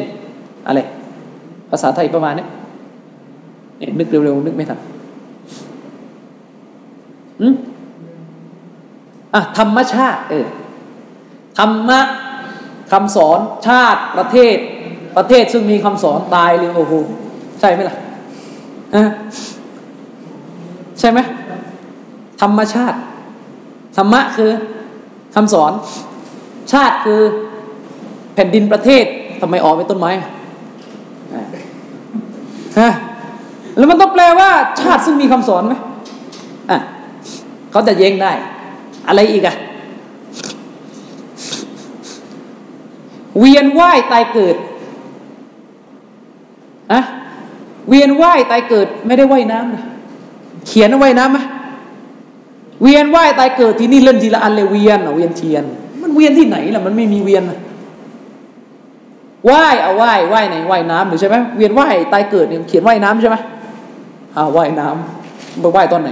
[0.68, 0.80] อะไร
[1.72, 2.46] ภาษาไทยประมาณนี้
[3.78, 4.80] เนี่ยนึกเร็วๆนึกไม่ทัน
[7.42, 7.56] อืม
[9.34, 10.48] อะธรรมชาติ เออ
[11.60, 12.00] ธรรมะ
[12.92, 14.58] คำสอนชาติประเทศ
[15.18, 16.94] ประเทศซึ่งมีคำสอนตายเลยโอ้โห
[17.60, 17.96] ใช่ไหมล่ะ
[21.00, 21.20] ใช่ไหม
[22.42, 22.98] ธรรมชาติ
[23.98, 24.52] ธรรมะคือ
[25.36, 25.72] คำสอน
[26.72, 27.22] ชาติคือ
[28.34, 29.06] แผ่นดินประเทศ
[29.42, 30.12] ทำไมออกเป็นต้นไม้
[32.80, 32.90] ฮะ
[33.78, 34.50] แล้วมันต้องแปลว่า
[34.82, 35.74] ชาติซึ่งมีคำสอนไหม
[36.72, 36.78] อะ
[37.72, 38.32] เขาจะเย้งได้
[39.08, 39.56] อะไรอีกอะ
[43.40, 44.56] เวียนว่ายตายเกิด
[46.92, 47.00] อะ
[47.90, 49.84] เวียนว่ายตายเกิดไม่ได้ว่ายน้ำนะ
[50.68, 51.40] เขียนว่ายน้ำไหม
[52.82, 55.64] เวียนว่ายตายเกิดที่นี่เล่นทีละอันเลยเวียนเวียนเทียน
[56.02, 57.44] มันเวียนที่ไหนล่ะมันไม่มีเวียน
[59.50, 63.38] ว่ายเอาว่ายว่ายไหนว่ายน้ำหรือใช่ไหมเวียนว่ายตายเกิดเนี่ยเขียนว่ายน้ำใช่ไหม
[64.36, 66.10] อ่าว่ายน้ำไปว่ายตอนไหน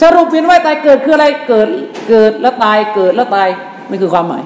[0.00, 1.68] สรุปเวียนว่ายตายเกิดคืออะไรเกิด
[2.08, 3.48] เกิดแล้วตายเกิดแล้วตาย
[3.88, 4.42] ไม่คือความหมาย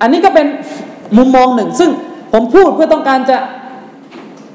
[0.00, 0.46] อันนี้ก็เป็น
[1.16, 1.90] มุมมองหนึ่ง ซึ่ง
[2.32, 3.36] ผมพูดเพื่อต้องการจะ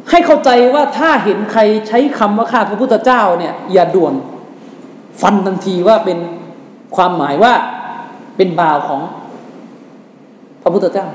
[0.09, 4.13] ให้เข้าใจว่าถ้าเห็นใครใช้คำว่าข้าพระพุทธเจ้าเนี่ยอย่าด่วน
[5.21, 6.17] ฟันทันทีว่าเป็น
[6.95, 7.53] ความหมายว่า
[8.37, 9.01] เป็นบ่าวของ
[10.61, 11.07] พระพุทธเจ้า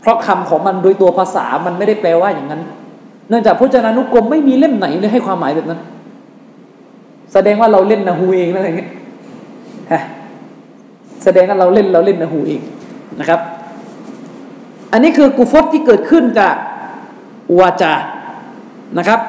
[0.00, 2.62] เพราะคำของมันโดยตัวภาษามันไม่ได้แปลว่าอย่างนั้น
[3.28, 5.80] เนื่องจากพจนานุกรมไม่มีเล่มไหนเลยให้ความหมายแบบนั้น
[7.32, 8.90] แสดงว่าเราเล่นนะฮูเองนะอย่างเงี้ย
[11.24, 12.60] แสดงว่าเราเล่นเราเล่นนะฮูเอง
[13.20, 13.40] นะครับ
[14.92, 16.54] อันนี้คือกุฟรที่เกิดขึ้นจาก
[17.58, 17.94] วาจา
[18.98, 19.20] นะครับ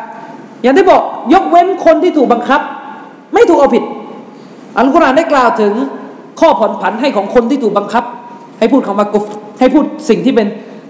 [0.62, 1.01] อย่างที่บอก
[1.34, 2.62] ยกเว้นคนที่ถูกบังคับ
[3.34, 3.84] ไม่ถูกเอาผิด
[4.78, 5.74] อัลกุรอานได้กล่าวถึง
[6.39, 8.03] ข้อผ่อนผันให้ของคนที่ถูกบังคับ
[8.59, 9.25] ให้พูดคำว่ากุฟร
[9.59, 10.47] ให้พูดสิ่งที่เป็น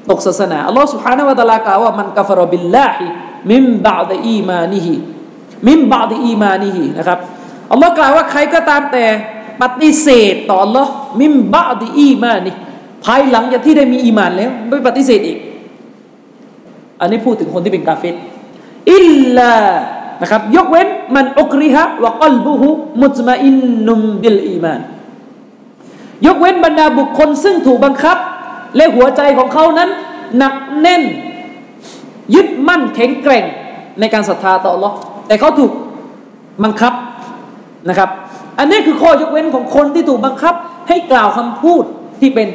[0.10, 7.20] ตกศาสนาอัลลอฮฺสุฮานาวะตะลากล่าวว่าمن كفر بالله من بعد إيمانه من بعد إيمانهนะครับ
[7.72, 9.06] อัลลอฮ์กล่าวว่าใครก็ตามแต่
[9.62, 12.52] ปฏิเสธต่ออัลลอฮ์من بعد إيمانه
[13.06, 15.38] ภายหลังจากที่ได้มีอีมานแล้ว ไม่ปฏิเสธอีก
[17.02, 18.16] อันนี้พูดถึงคนที่เป็นกาเฟต
[18.94, 19.54] อิลลา
[20.22, 24.80] นะครับยกเว้นمن أكره وقلبه مطمئن بالإيمان
[26.26, 28.18] ยกเว้นบรรดาบุคคลซึ่งถูกบังคับ
[28.76, 29.90] และหัวใจของเขานั้น
[30.38, 31.04] หนักแน่น
[32.36, 33.46] ยึดมั่นแข็งแกร่ง
[34.00, 34.92] ในการศรัทธาต่อ Allah
[35.28, 35.72] แต่เขาถูก
[36.64, 36.94] บังคับ
[37.90, 38.10] นะครับ
[38.60, 40.56] อันนี้คือข้อยกเว้นของคนที่ถูกบังคับ
[40.88, 41.84] ให้กล่าวคำพูด
[42.20, 42.48] ที่เป็น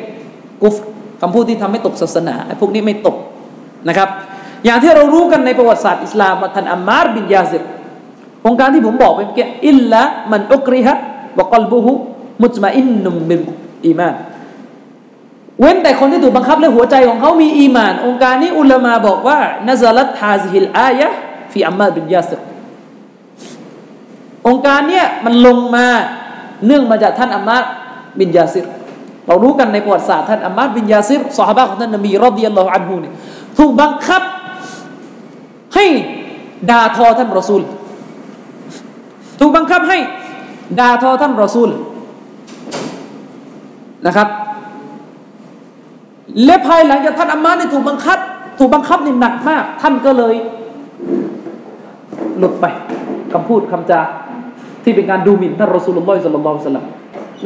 [0.62, 0.74] กุฟร
[1.20, 3.16] คำพูดที่ทำให้ตกศาสนาไอ้พวกนี้ไม่ตก
[3.88, 4.09] นะครับ
[4.64, 7.62] อย่างที่เรารู้กันในประวัติศาสตร์อิสลามท่านอัมมาร์บินยาซิร
[8.47, 14.14] โองการที่ผมบอกไปเมื่อกี้إلا من أكره وقلبه مطمئن بالإيمان
[15.61, 19.38] เว้นแต่คนที่ถูกบังคับและหัวใจของเขามีอีมาน โองการนี้อุลามาบอกว่า
[19.68, 21.08] นาซาลัตฮาซิฮิลอายะ
[21.53, 22.41] ฟีอัมมาบินยาซิร
[24.49, 25.87] องค์การเนี้ยมันลงมา
[26.66, 27.57] เนื่องมาจากท่านอัมมา
[28.18, 28.66] บินยาซิร
[29.26, 33.14] เรารู้กันในประวัติศาสตร์ท่านอัมมาบินยาซิรสหายของท่านนบีรอดิยัลลอฮุอันฮูเนี่ย
[33.58, 34.22] ถูกบังคับ
[35.74, 35.86] ให้
[36.70, 37.62] ด่าทอท่านรอซูล
[39.40, 39.98] ถูกบังคับให้
[40.80, 41.70] ด่าทอท่านรอซูล
[44.07, 44.28] นะครับ
[46.44, 48.18] และภายหลังจากท่านอัมมาเนี่ยถูกบังคับ
[48.58, 50.34] ถูกบังคับนี่หนักมาก ท่านก็เลย
[52.38, 52.64] หลุดไป
[53.32, 54.00] คำพูดคำจา
[54.84, 56.84] ที่เป็นการดูหมิ่นท่านรอซูลุลลอฮิสัลลัลลอฮุซัลลัม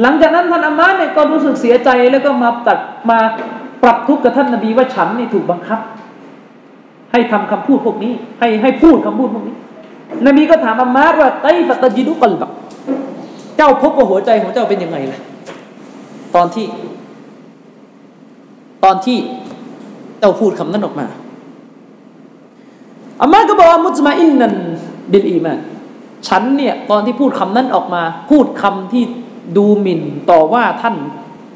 [0.01, 3.19] หลังจากนั้นท่านอัมาเนี่ยก็รู้สึกเสียใจแล้วก็มาตัดมา
[3.83, 5.79] ปรับทุกข์กับท่านนบีว่าฉันนี่ถูกบังคับ
[7.11, 9.55] ให้ทำคำพูดพวกนี้ ให้ให้พูดคำพูดพวกนี้
[10.27, 12.51] นบีก็ถามอามาว่าไตฟัตจิดุกัลบัก
[13.57, 15.19] เจ้าพบว่าหัวใจของเจ้าเป็นยังไงล่ะ
[16.35, 16.65] ตอนที่
[18.83, 19.17] ตอนที่
[20.19, 21.05] เจ้าพูดคำนั้นออกมา
[23.21, 24.53] อามาก็บอกว่ามุสมาอินนัน
[25.11, 25.59] บิลอีมาน
[26.27, 29.03] ฉันเนี่ยตอนที่พูดคำนั้นออกมา พูดคำที่
[29.57, 30.01] ดูหมิ่น
[30.31, 30.95] ต่อว่าท่าน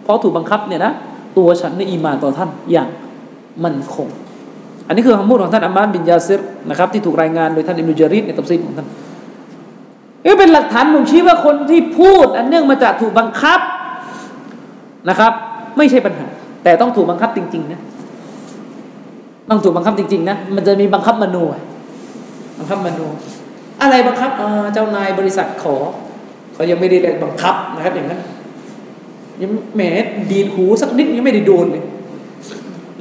[0.04, 0.94] เพราะถูกบังคับเนี่ยนะ
[1.38, 2.90] ตัวฉันในอีมานต่อท่านอย่าง
[3.64, 4.10] มันคง
[4.88, 8.88] อันนี้คือคำพูดของท่านอัมมานบินยาซิรนะครับที่ถูกรายงานโดยท่านอิมนุจาริดในตับซีของท่าน
[10.26, 13.60] นี่เป็นหลักฐานบ่งชี้ว่าคนที่พูด อันเนื่องมาจากถูกบังคับ
[15.10, 15.32] นะครับ
[15.78, 16.28] ไม่ใช่ปัญหา
[16.64, 17.80] แต่ต้องถูกบังคับจริง ๆ นะ
[19.50, 21.44] ต้องถูกบังคับจริง ๆ นะ มันจะมีบังคับมนู
[22.60, 23.06] บังคับมนู
[23.82, 24.32] อะไรบังคับ
[24.74, 25.76] เจ้านายบริษัทขอ
[26.56, 28.20] เขายังไม่ได้เรียกบังคับนะครับ อย่างนั้น
[29.42, 29.82] ยังแหม
[30.32, 31.84] ดีดหูสักนิดยังไม่ได้โดนเลย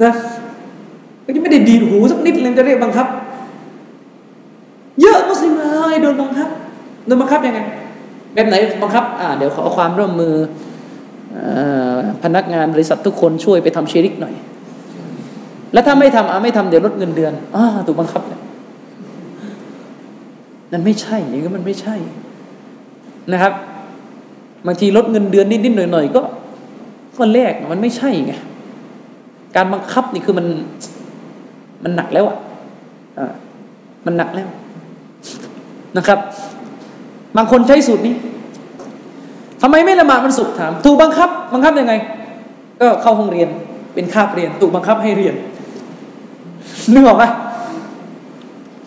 [0.03, 0.13] นะ
[1.25, 3.07] ก็ยังไม่ได้ดีดหูสักนิดเลยจะเรียกบังคับ
[5.01, 6.49] เยอะมุสลิมเลยโดนบังคับ
[7.05, 7.59] โดนบังคับยังไง
[8.33, 10.35] แบบไหนบังคับอ่าเดี๋ยวขอความร่วมมือ
[12.23, 14.35] พนักงานบริษัททุกคนช่วยไปทำเชริกหน่อย
[15.73, 18.41] แล้วถ้าไม่ทำอ่าไม่ทำเดี๋ยวลดเงินเดือนอ่าถูกบังคับเนี่ย
[20.71, 21.95] นั่นไม่ใช่อย่างนี้มันไม่ใช่
[23.33, 23.53] นะครับ
[24.67, 26.21] บางทีลดเงินเดือนนิดๆหน่อยๆก็
[27.17, 28.33] ก็แลกมันไม่ใช่ไง
[29.55, 30.47] การบังคับนี่คือมัน
[31.83, 32.37] มันหนักแล้วอะ
[34.05, 34.47] มันหนักแล้ว
[35.97, 36.19] นะครับ
[37.37, 38.15] บางคนใช้สูตรนี้
[39.61, 41.93] ทำไมไม่ละหมาดมันสุกถาม ถูกบังคับ บังคับยังไง
[42.81, 43.49] ก็เข้าห้องเรียน
[43.93, 45.35] เป็นคาบเรียน ถูกบังคับให้เรียน
[46.93, 47.23] นึกออกไหม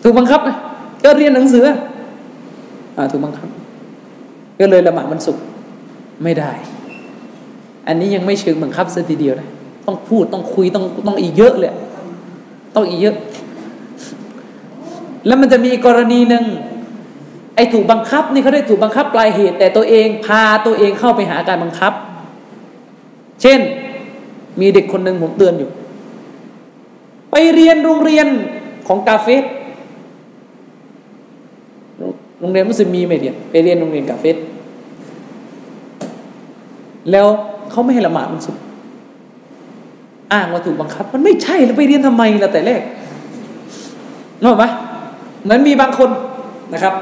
[0.03, 0.39] ถูกบังคับ
[1.03, 1.65] ก็เรียนหนังสือ
[2.97, 3.47] อ่าถูกบังคับ
[4.59, 5.37] ก็เลยละหมาดมันสุก
[6.23, 6.51] ไม่ได้
[7.87, 9.47] อันนี้ยังไม่เชิงบังคับซะทีเดียวนะ
[9.85, 11.73] ต้องพูดต้องคุยต้องต้องอีกเยอะเลย
[12.75, 13.15] ต้องอีกเยอะ
[15.27, 16.45] แล้วมันจะมีกรณีหนึ่ง
[17.55, 21.93] ไอ้ถูกบังคับนี่เขาได้ถูกบังคับปลายเหตุ แต่ตัวเองพาตัวเองเข้าไปหาการบังคับ
[23.41, 23.59] เช่น
[24.59, 25.69] มีเด็กคนหนึ่งผมเตือนอยู่
[27.31, 28.27] ไปเรียนโรงเรียน
[28.87, 29.43] ของกาเฟส
[32.39, 34.37] โรงเรียนมุสลิมมีไหมเรียไปเรียนโรงเรียนกาเฟส
[37.11, 37.27] แล้ว
[37.71, 38.55] เขาไม่ให้ละหมาดมันสุด
[40.33, 42.81] อ้างว่าถูกบังคับ มันไม่ใช่แล้วไปเรียนทำไมล่ะแต่แรก
[44.41, 44.65] นึกออกไหม
[45.43, 46.09] เหมือนมีบางคน
[46.73, 46.93] นะครับ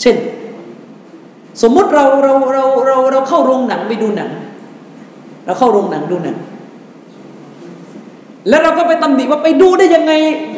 [0.00, 0.16] เช่น
[1.62, 4.30] สมมุติเราเราเราเราเราเข้าโรงหนังไปดูหนัง
[5.44, 6.36] เราเข้าโรงหนังดูหนัง
[8.48, 10.12] แล้วเราก็ไปตำหนิว่าไปดูได้ยังไง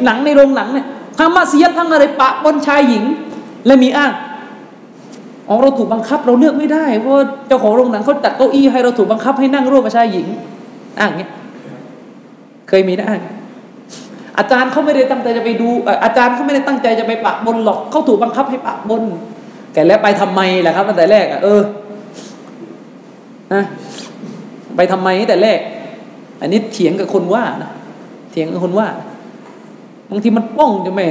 [0.05, 0.87] หนังในโรงหนังเนี่ย
[1.17, 3.03] ทั้งมาเสียทั้งอะไรปะบนชายหญิง
[3.65, 4.13] และมีอ้าง
[5.47, 7.13] อ๋อเราถูกบังคับ เราเลือกไม่ได้เพราะ
[7.47, 10.27] เจ้าของโรงหนังเขาจัดเก้าอี้ให้เราถูกบังคับให้นั่งร่วมกับชายหญิง
[10.99, 11.31] อ้างเงี้ย
[12.69, 13.21] เคยมีนะอ้าง
[14.37, 15.67] อาจารย์เขาไม่ได้ตั้งใจจะไปดู
[16.03, 19.03] อาจารย์เขาไม่ได้ตั้งใจจะไปปะบนหรอกเขาถูกบังคับให้ปะบน
[19.73, 21.61] แต่แล้วไปทำไมล่ะครับตั้งแต่แรกอะเออ
[23.53, 23.63] นะ
[24.75, 25.59] ไปทำไมแต่แรก
[26.41, 27.71] อันนี้เถียงกับคนว่านะ
[28.31, 28.87] เถียงกับคนว่า
[30.09, 31.09] บางทีมันป้องจะแม่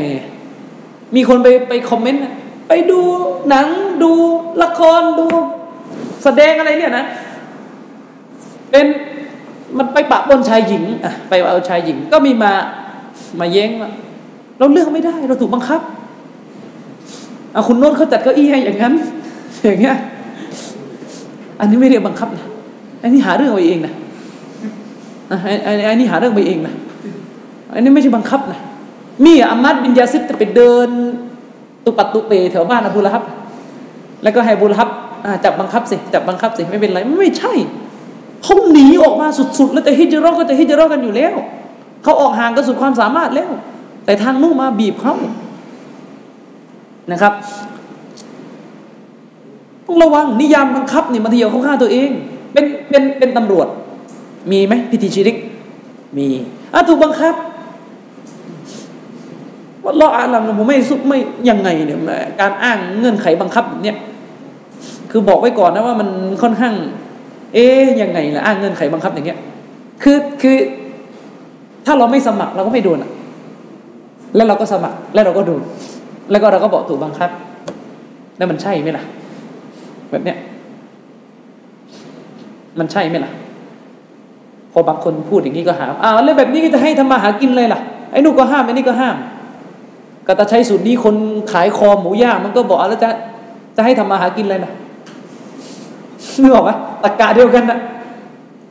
[1.14, 2.22] มีคนไปไปคอมเมนต์
[2.68, 3.00] ไปดู
[3.48, 3.66] หนัง
[4.02, 4.12] ดู
[4.62, 5.26] ละครดู
[6.24, 7.04] แสดงอะไรเนี่ยนะ
[8.70, 8.86] เป็น
[9.78, 12.52] มันไปปะบนชายหญิงอะไปเอาชายหญิง ก็มีมา
[13.40, 13.90] มาแย้งว่า
[14.58, 15.80] เราเลือกไม่ได้ เราถูกบังคับ
[17.52, 18.94] เอาคุณโน้ตเขาจัดเก้าอี้ให้อย่างนั้น
[19.64, 19.96] อย่างเงี้ย
[21.60, 22.46] อันนี้ไม่เรียกบังคับนะ
[23.02, 23.92] อันนี้หาเรื่องไปเองนะ
[25.90, 26.74] อันนี้หาเรื่องไปเองนะ
[27.74, 28.60] อันนี้ไม่ใช่บังคับนะ
[29.24, 30.88] มีอามัดบินยาซิดจะไปเดิน
[31.84, 33.22] ตุปัตตุเปแถวบ้านอบูละฮับ
[34.22, 34.88] แล้วก็ให้บูละฮับ
[35.44, 37.52] จับบังคับสิจับบังคับสิไม่เป็นไรไม่ใช่
[38.42, 39.26] เขาหนีออกมา
[39.58, 41.34] สุดๆ แล้วแต่ฮิจรัก็จะฮิจรักันอยู่แล้ว
[42.02, 43.50] เขาออกห่างก็สุดความสามารถแล้ว
[44.04, 45.14] แต่ทางนู้มาบีบเขา
[47.12, 47.32] นะครับ
[49.86, 52.10] ต้องระวังนิยามบังคับนี่มาทีเดียวเขาฆ่าตัวเอง
[52.52, 53.66] เป็นเป็นเป็นตำรวจ
[54.50, 55.36] มีไหมพิธีชิริก
[56.16, 56.26] มี
[56.74, 57.34] อะถูกบังคับ
[59.86, 61.18] ว่าเราอ่านลำผมไม่สุกไม่
[61.50, 61.98] ยังไงเนี่ย
[62.40, 63.96] การอ้างเงื่อนไขบังคับเนี่ย
[65.10, 66.08] คือบอกไว้ก่อนนะว่ามัน
[66.42, 66.74] ค่อนข้าง
[67.54, 69.38] เอ๊ยยังไงล่ะอ้างเงื่อนไขบังคับอย่างเงี้ย
[70.02, 70.56] คือคือ
[71.86, 73.10] ถ้าเราไม่สมัครเราก็ไม่โดนอะ
[74.36, 75.60] แล้วเราก็สมัครแล้วเราก็โดน
[76.30, 77.30] แล้วก็เราก็บอกถูกบังคับ
[78.38, 79.04] แล้วมันใช่ไหมล่ะ
[80.10, 80.38] แบบเนี้ย
[82.78, 83.32] มันใช่ไหมล่ะ
[84.72, 87.80] พอบางคนพูดอย่างนี้ก็หาอ้าวแล้วแบบนี้ก็จะให้ทำมาหากินเลยล่ะ
[88.12, 89.16] ไอ้นู่นก็ห้ามไอ้นี่ก็ห้าม
[90.26, 91.14] ก็ตาใช้สูตรนี้คน
[91.52, 93.10] ขายคอหมูย่างมันก็บอกแล้วจะ
[93.76, 94.72] จะให้ทำมาหากินเลยล่ะ
[96.40, 96.70] นึกออกไหม
[97.02, 97.78] ตะกาเดียวกันนะ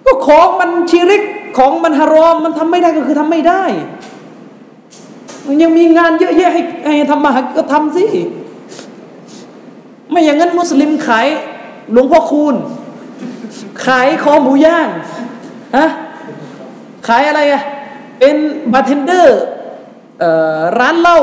[0.06, 1.24] ก็ของมันชีริก
[1.58, 3.64] ของมันฮารอมมันทำไม่ได้ก็คือทำไม่ได้
[5.48, 8.06] มันยังมีงานเยอะแยะให้ให้ทำมาหาก็ทำสิ
[10.10, 11.28] ไม่อย่างนั้นมุสลิมขาย
[11.92, 12.56] หลวงพ่อคูณ
[13.86, 14.88] ขายคอหมูย่าง
[15.78, 15.88] ฮะ
[17.08, 17.62] ขายอะไรอะ
[18.20, 18.36] เป็น
[18.74, 19.40] บาร์เทนเดอร์
[20.80, 21.20] ร้านเหล้า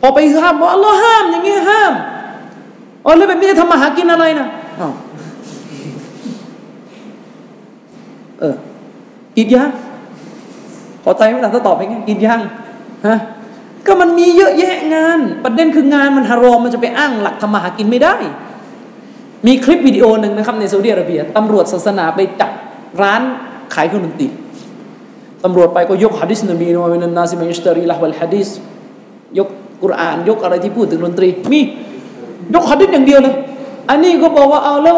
[0.00, 1.92] พอไปห้ามว่าอัลลอฮ์ห้ามอย่างเงี้ยห้าม
[3.04, 4.46] อ๋อแล้วแบบนี้จะทำมาหากินอะไรนะ
[4.80, 4.88] อ๋อ
[8.40, 8.54] เออ
[9.36, 9.70] กินยัง
[11.04, 12.40] พอใจไหมล่ะถ้าตอบไปงั้นกินยัง
[13.06, 13.18] ฮะ
[13.86, 18.14] ก็มันมีเยอะแยะงาน ประเด็นคืองานมันฮารอมมันจะไปอ้างหลักทำมาหากินไม่ได้
[19.46, 22.50] มีคลิปวิดีโอหนึ่งนะครับในซาอุดิอาระเบียตำรวจศาสนาไปจับ
[23.02, 23.22] ร้าน
[23.74, 24.28] ขายเครื่องดนตรี
[25.44, 28.48] ตำรวจไปก็ยกฮะดิษนบีนวมินันนาซิมัยสตารีละวัลฮะดิษ
[29.38, 29.48] ยก
[29.82, 31.60] กุรอานยกอะไรที่พูดถึงดนตรี มี
[32.54, 33.34] ยกฮะดิษอย่างเดียวเลย
[33.90, 34.96] อันนี้ก็บอกว่าเอาแล้ว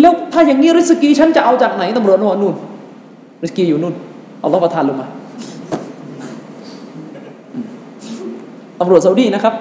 [0.00, 2.54] แล้วถ้าอย่างนี้ริสกีฉันจะเอาจากไหนตำรวจนวนู่น
[3.42, 3.94] ริสกีอยู่นู่น
[4.40, 5.06] เอัลลอประทานลงมา
[8.80, 9.54] ตำรวจซาอุดีนะครับ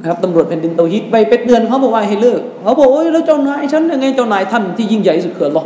[0.00, 5.62] นะครับตำรวจแผ่นดินเตาฮิดไปเป็ดเดือนเขาบอกว่าให้เลิกเขาบอกโอ้ยแล้วเจ้านายฉันยังไงเจ้านายท่านที่ยิ่งใหญ่สุดคืออัลลอ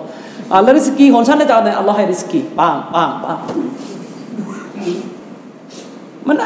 [0.52, 3.38] อ่าแล้วริสกีของฉันจะเอาไหนอัลลอฮ์ให้ริสกีปังปังปัง
[6.28, 6.36] มัน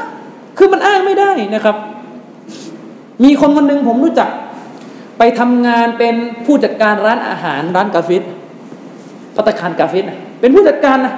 [0.59, 1.77] คือมันอ้างไม่ได้นะครับ
[3.25, 4.29] มีคนคนหนึ่งผมรู้จัก
[5.19, 6.15] ไปทำงานเป็น
[6.47, 8.23] ผู้จัดการร้านอาหารร้านกาเฟส
[9.37, 10.05] พัตคารกาเฟส
[10.41, 11.15] เป็นผู้จัดการนะ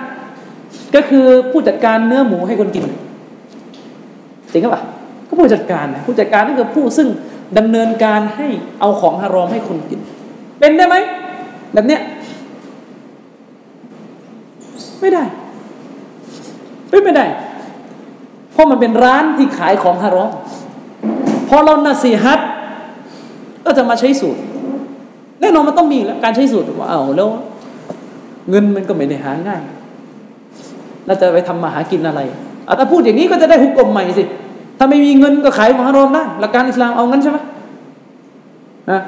[0.95, 2.85] ก็คือผู้จัดการเนื้อหมูให้คนกิน
[4.53, 4.83] จริงหรือเปล่า
[5.29, 7.09] ก็ผู้จัดการนะผู้จัดการนั่นคือผู้ซึ่ง
[7.59, 8.49] ดำเนินการให้
[8.81, 10.01] เอาของฮารอมให้คนกิน
[10.59, 10.97] เป็นได้ไหม
[11.75, 12.01] แบบเนี้ย
[15.05, 15.25] ไม่ได้
[16.91, 17.27] เป็นไม่ได้
[18.53, 20.31] เพราะมันเป็นร้านที่ขายของฮารอม
[21.49, 22.41] พอเรานาซีฮัต
[23.65, 24.41] ก็จะมาใช้สูตร
[25.41, 27.29] แน่นอนมันต้องมีแล้วการใช้สูตรว่าเอาแล้ว
[28.51, 29.63] เงินมันก็ไม่ได้หาง่าย
[31.07, 32.21] เราจะไปทำมาหากินอะไร
[32.69, 34.25] อาถ้าพูดอย่างนี้ก็จะได้หุกกลมใหม่สิ
[34.79, 37.39] ถ้าไม่มีเงินก็ขายของฮารอมได้หลักการอิสลามเอางั้นใช่ไหม
[38.91, 39.01] นะ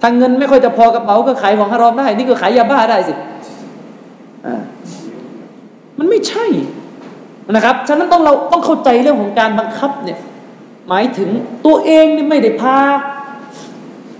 [0.00, 3.12] ถ้าเงินไม่ค่อยจะพอกระเป๋าก็ขายของฮารอมได้ นี่ก็ขายยาบ้าได้สิ
[5.98, 6.46] มันไม่ใช่
[7.52, 10.18] นะครับ ฉะนั้นต้องเราต้องเข้าใจเรื่องของการบังคับเนี่ย
[10.88, 11.28] หมายถึง
[11.66, 12.78] ตัวเองเนี่ยไม่ได้พา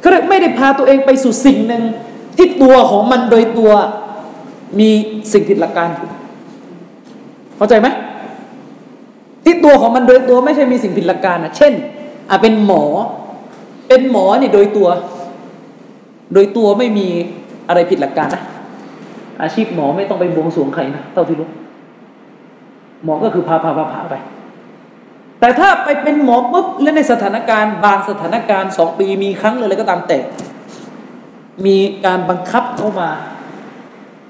[0.01, 1.83] เขาเรียกไม่ได้พาตัวเองไปสู่สิ่งหนึ่ง
[2.37, 3.73] ที่ตัวของมันโดยตัว
[4.79, 4.91] มี
[5.33, 5.89] สิ่งผิดหลักการ
[7.57, 7.89] เข้าใจไหม
[9.45, 11.73] ที่ตัวของมันโดยตัวไม่ใช่มีสิ่งผิดหลักการนะเช่น
[12.31, 12.85] อะเป็นหมอ
[13.89, 14.89] เป็นหมอนี่โดยตัว
[16.35, 17.09] โดยตัวไม่มี
[17.69, 18.43] อะไรผิดหลักการนะ
[19.43, 21.49] อาชีพหมอไม่ต้องไปบวงสรวงใครนะเท่าที่รู้
[23.05, 24.15] หมอก็คือพาพาพาพาไป
[25.41, 30.19] แต่ถ้าไปเป็นหมอปุ๊บและในสถานการณ์บางสถานการณ์สองปีมีครั้งเลยอะไรก็ตามแต่
[31.67, 33.11] มีการบังคับเข้ามา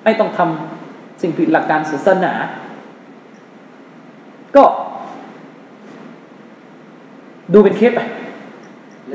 [0.05, 2.33] ให้ต้องทำสิ่งผิดหลักการศาสนา
[4.57, 4.65] ก็
[7.53, 8.01] ดูเป็นเคสไป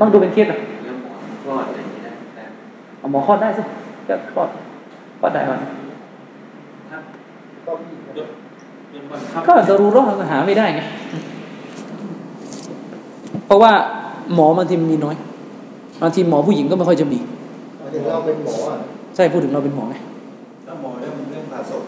[0.00, 0.54] ต้องดูเป็นเคสไป
[0.84, 1.12] แล้วหมอ
[1.44, 2.44] คลอดอะไรอย่างนี้ได้ได้
[2.98, 3.62] เอาหมอคลอดได้สิ
[4.08, 4.48] ก็คลอด
[5.20, 5.68] คลอดได้ก่อนถ้า
[7.70, 8.28] ก็มียก
[8.90, 10.80] เป็นบังคับก็จะรู้โรคหาไม่ได้ไง
[13.46, 13.72] เพราะว่า
[14.34, 15.16] หมอบางทีมันมีน้อย
[16.02, 17.18] บางทีหมอผู้หญิงก็ไม่ค่อยจะมี
[17.78, 18.78] หมายถึงเราเป็นหมออะ
[19.16, 19.94] ใช่พูดถึงเราเป็นหมอไง
[20.66, 21.82] ถ้าหมอเรื่องเรื่องผ่าศพ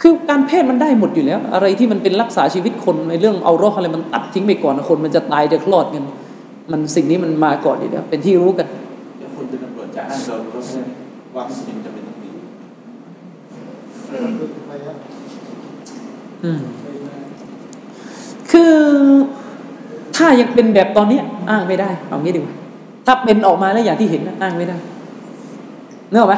[0.00, 6.04] คือการแพทย์มันได้หมดอยู่แล้ว อะไรที่มันเป็นรักษาชีวิตคนในเรื่องเอาโรคอะไรมันตัดทิ้งไปก่อนนะคนมันจะตายจะคลอดกัน
[6.72, 8.66] มันสิ่งนี้มันมาก่อนอยู่แล้วเป็นที่รู้กัน
[9.18, 10.62] เดี๋ยวคุณเป็นตำรวจจะอ้างเรารู้ว่า
[11.34, 12.03] ว่ามุสลิมจะเป็นต้องมี
[18.50, 18.74] คือ
[20.16, 21.18] ถ้ายังเป็นแบบตอนนี้
[21.50, 22.54] อ้างไม่ได้ เอางี้ดีกว่า
[23.06, 24.76] ถ้าเป็นออกมาแล้วอย่างที่เห็นอ้างไม่ได้
[26.10, 26.34] เนกอะไหม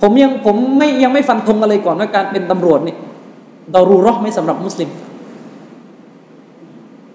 [0.00, 2.96] ผมยังผมไม่ยังไม่ฟันธงอะไรก่อนว่าการเป็นตำรวจนี่
[3.74, 4.90] ดอรูรอไหม่สำหรับมุสลิม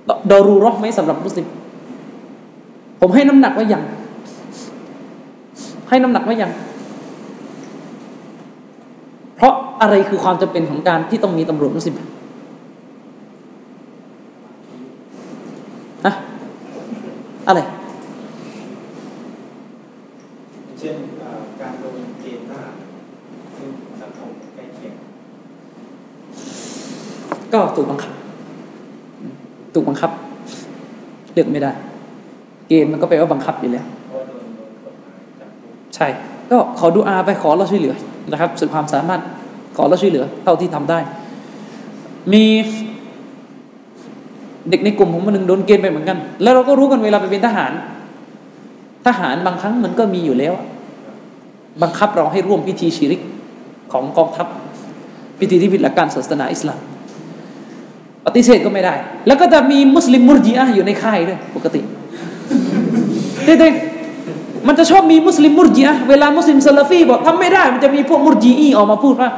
[0.09, 1.47] ดดอรูรอไหม่สำหรับมุสลิม
[2.99, 3.83] ผมให้น้ำหนักว่ายัง
[5.89, 6.51] ให้น้ำหนักว่ายัง
[9.37, 11.95] เพราะ อะไรคือความจำเป็นของการที่ต้องมีตำรวจมุสลิม
[16.05, 16.13] ฮะ
[17.47, 17.59] อะไร
[20.79, 22.75] เช่นเอ่อการลงเกณฑ์ทหาร
[23.57, 23.69] ซึ่ง
[24.01, 24.93] สังคมใกล้เคียง
[27.53, 28.13] ก็ถูกบังคับ
[29.73, 30.11] ถูกบังคับ
[31.33, 31.71] เลือกไม่ได้
[32.67, 36.07] เกณฑ์มันก็แปลว่าบังคับอยู่แล้วเพราะว่าโดนโดนกฎหมายจำคุกใช่
[36.51, 37.95] ก็ขอดูอาไปขอเราช่วยเหลือ
[38.31, 39.21] นะครับสุดความสามารถ
[39.75, 40.99] ขอเราช่วยเหลือ เท่าที่ทำได้
[42.33, 42.43] มี
[44.69, 47.71] เด็กในกลุ่มผมคนหนึ่งโดนเกณฑ์ไปเหมือนกัน แล้วเราก็รู้กันเวลาไปเป็นทหาร
[49.07, 50.53] ทหารบางครั้งมันก็มีอยู่แล้ว
[51.81, 53.21] บังคับเราให้ร่วมพิธีชีริก
[53.93, 54.47] ของกองทัพ
[55.39, 56.79] พิธีที่ผิดหลักการศาสนาอิสลาม
[58.25, 58.93] ปฏิเสธก็ไม่ได้
[59.27, 61.81] แล้วก็จะมีมุสลิมมุรจีอะอยู่ในค่ายด้วยปกติ
[63.45, 69.29] เด็กๆมันจะชอบมีมุสลิมมุรจีอะเวลามุสลิมซาลาฟีบอกทำไม่ได้ มันจะมีพวกมุรจีอีออกมาพูดว่า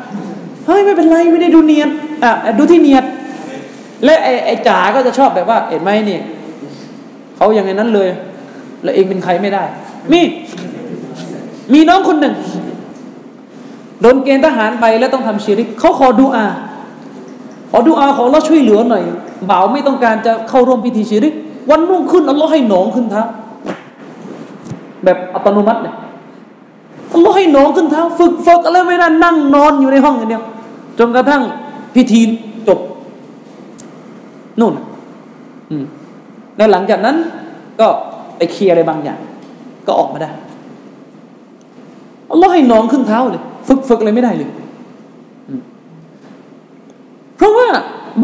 [0.68, 1.90] เฮ้ยไม่เป็นไรไม่ได้ดูเนียน
[2.24, 3.04] อะดูที่เนียด
[4.06, 6.20] และไอ้ไอ้จ๋าก็จะชอบแบบว่าเห็นไหมนี่
[7.36, 8.10] เขาอย่างไงนั้นเลย
[8.84, 9.64] แล้วเองเป็นใครไม่ได้
[10.12, 10.22] มี
[11.74, 12.34] มีน้องคนหนึ่ง
[14.02, 16.46] โดนเกณฑ์ทหารไปแล้วต้องทำชีริกเขาขอดูอา
[17.72, 19.04] ขอดูอาขอเราช่วยเหลือหน่อย
[19.50, 21.34] บ่าวไม่ต้องการจะเข้าร่วมพิธีชีริก
[21.70, 23.24] วันรุ่งขึ้นอัลลอฮ์ให้หนองขึ้นเท้า
[25.04, 25.94] แบบอัตโนมัติเลย
[27.14, 30.44] อัลลอฮ์ให้หนองขึ้นเท้า ฝึกฝึกอะไรไม่ได้นั่งนอนอยู่ในห้องอย่างเดียว
[31.00, 31.44] จนกระทั่ง
[31.96, 32.22] พิธี
[32.68, 32.80] จบ
[34.60, 34.74] นู่น
[35.72, 35.86] อืม
[36.58, 37.16] แล้วหลังจากนั้น
[37.80, 37.88] ก็
[38.38, 39.20] ไปเคลียร์อะไรบางอย่าง
[39.88, 40.32] ก็ออกมาได้
[42.32, 44.50] อัลลอฮ์ให้น้องขึ้นเท้าเลย ฝึกฝึกอะไรไม่ได้เลย
[47.38, 47.68] เพราะว่า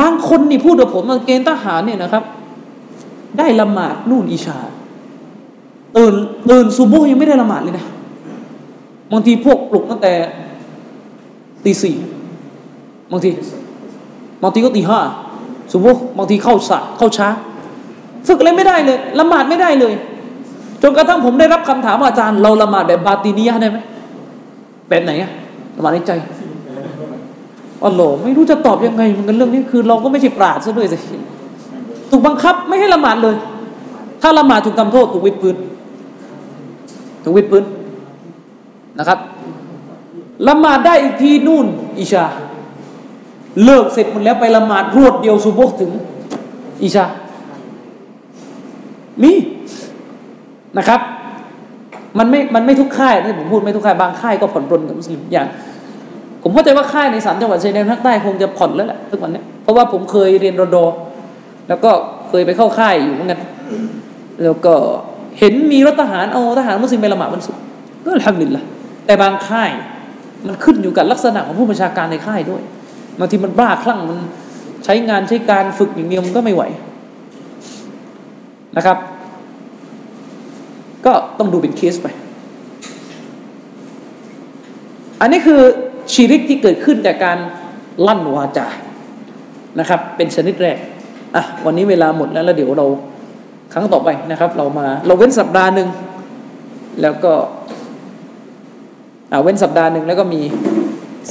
[0.01, 2.23] บางคนนี่พูดกับผมว่าเกณฑ์ทหารเนี่ยนะครับ
[3.37, 4.57] ได้ละหมาดนู่นอิชา
[5.97, 6.13] ตื่น
[6.49, 7.85] ตื่นซูโบยังไม่ได้ละหมาดเลยนะ
[9.11, 10.13] บางทีพวกปลุกตั้งแต่
[11.63, 11.95] ตีสี่
[13.13, 13.31] บางที
[14.43, 14.99] บางทีก็ตีห้า
[15.71, 15.87] ซูโบ
[16.17, 17.27] บางทีเข้าสายเข้าช้า
[18.27, 19.93] ฝึกอะไรไม่ได้เลยละหมาดไม่ได้เลย
[20.81, 23.77] จนกระทั่งผมได้รับคำถามาอาจารย์ เราละหมาดแบบบาตินียะได้ไหม
[24.89, 25.31] แบบไหนอะ
[25.77, 26.11] ละหมาดในใจ
[27.83, 30.97] อ๋อโหไม่รู้จะตอบยังไงเหมือนกันเรื่องนี้คือ เราก็ไม่ใช่ปราดซะด้วยสิ
[32.09, 33.35] ถูกบังคับไม่ให้ละหมาดเลย
[34.21, 35.55] ถ้าละหมาดถูกทำโทษถูกวิดพื้น
[37.23, 37.63] ถูกวิดพื้น
[38.99, 39.19] นะครับ
[40.47, 41.65] ละหมาดได้อีกทีนู่น
[41.99, 42.25] อิชา
[43.63, 45.91] เลิกเสร็จหมดแล้วไปละหมาดรวดเดียวสุบกถึง
[46.81, 47.05] อิชา
[49.23, 49.31] มี
[50.77, 50.99] นะครับ
[52.17, 55.47] มันไม่ มันไม่ทุกค่ายที่ผมพูดไม่ทุกค่ายบางค่ายก็ผ่อนปรนกับมุสลิมอย่าง
[56.43, 60.77] ผมเข้าใจว่าค่ายในสามจังหวัดชายแดนภาคใต้คงจะผ่อนแล้วแหละทุกวันนี้เพราะว่าผมเคยเรียนรด
[61.69, 61.91] แล้วก็
[62.29, 63.39] เคยไปเข้าค่ายอยู่เหมือนกัน
[64.43, 64.73] แล้วก็
[65.39, 67.61] เห็นมีรถทหารเอาทหารมุสลิมไปละหมาดวันศุกร์
[68.05, 68.63] ก็ทำลินละ
[69.05, 69.71] แต่บางค่าย
[70.47, 72.61] มันขึ้นอยู่กับลักษณะของผู้บัญชาการในค่ายด้วย
[73.19, 74.19] บางทีมันบ้าคลั่งมัน
[74.85, 76.63] ใช้งานใช้การฝึกอย่างเดียวมันก็ไม่ไหว
[78.77, 78.97] นะครับ
[81.05, 82.07] ก็ต้องดูเป็นเคสไป
[85.21, 85.61] อันนี้คือ
[86.13, 87.37] ชีริกที่เกิดขึ้นจากการ
[88.07, 88.67] ลั่นวาจา
[89.79, 90.77] นะครับ เป็นชนิดแรก
[91.35, 92.87] อะวันนี้เวลาหมดแล้วแล้วเดี๋ยวเรา
[93.73, 95.89] ครั้งต่อไปนะครับ เรามาเราเว้นสัปดาห์หนึ่ง
[97.01, 97.33] แล้วก็
[99.31, 100.41] อ่าเว้นสัปดาห์หนึ่งแล้วก็มี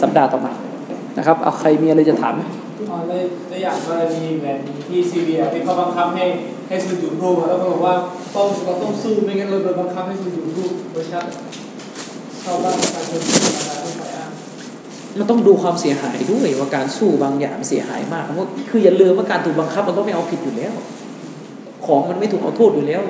[0.00, 0.52] สัปดาห์ต่อมา
[1.18, 2.43] นะครับเอาใครมีอะไรจะถามไหม
[2.90, 3.12] อ๋อใน
[3.48, 4.59] ในอย่างกรณีแบบ
[4.89, 6.26] ที่ซีเรียที่เขาบังคับให้
[6.68, 7.94] ให้สุญูรูปแล้วเขาบอกว่า
[8.34, 11.24] ต้องเราต้องสู้ไม่งั้นเราโดนบังคับให้สุญูรูปบริษัท
[12.44, 14.30] ชาวบ้านประชาชนที่มาไม่ไปอ้าง
[15.18, 20.72] มันต้องดูความเสียหายด้วยว่าการสู้บางอย่างเสียหายมากเพราะคืออย่าลืมว่าการถูกบังคับมันต้องไม่เอาผิดอยู่แล้ว
[21.86, 23.02] ของมันไม่ถูกเอาโทษอยู่แล้ว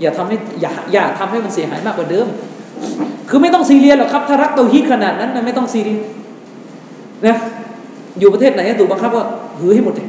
[0.00, 2.26] อย่าทำให้อย่าอย่าทำให้มันเสียหายมากกว่าเดิม
[3.28, 6.00] คือไม่ต้องซีเรียสหรอกครับถ้ารักเตาฮีดขนาดนั้นนะไม่ต้องซีเรียส
[7.24, 7.34] นะ
[8.18, 9.22] อยู่ประเทศไหนถูกบังคับก็
[9.58, 10.08] หือให้หมดเลย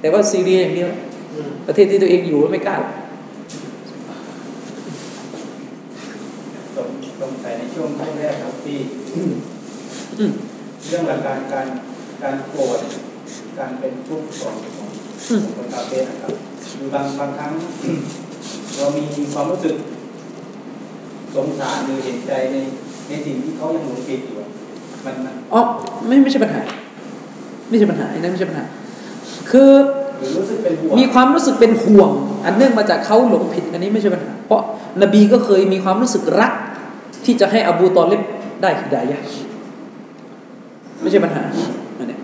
[0.00, 0.88] แต่ว่าซีเรียอย่างเดียว
[1.66, 2.76] ประเทศที่ตัวเองอยู่ไม่กล้า
[6.76, 6.88] สง
[7.20, 8.78] สงสัยในช่วงแรกครับที่
[9.14, 10.32] อืม
[10.88, 11.66] เรื่องหลักการการ
[12.22, 12.78] การโกรธ
[13.58, 14.88] การเป็นผู้สอนของ
[15.28, 16.32] อืมคนคาเฟ่นะครับ
[16.78, 17.52] คือบางบางครั้ง
[18.76, 19.04] เรามี
[19.34, 19.76] ความรู้สึก
[21.34, 22.56] สงสารหรือเห็นใจใน
[23.08, 24.43] ในสิ่งที่เขายังหลงผิดอยู่อะ
[25.06, 25.60] มันมันอ๋อ
[26.06, 26.60] ไม่ไม่ใช่ปัญหา
[27.68, 28.64] ไม่ใช่ปัญหาอันนั้นไม่ใช่ปัญหา
[29.50, 29.70] คือ
[30.18, 32.10] หรือรู้สึกเป็นห่วงมีความรู้สึกเป็นห่วง
[32.44, 34.62] อันเนื่องมาจากเขาหลงผิด อันนี้ไม่ใช่ปัญหา เพราะ
[35.02, 36.52] นบีก็เคยมีความรู้สึกรัก
[37.24, 38.22] ที่จะให้อบูตอเลบ
[38.62, 39.26] ได้ฮิดายะห์
[41.02, 41.42] ไม่ใช่ปัญหา
[41.98, 42.20] อันเนี้ย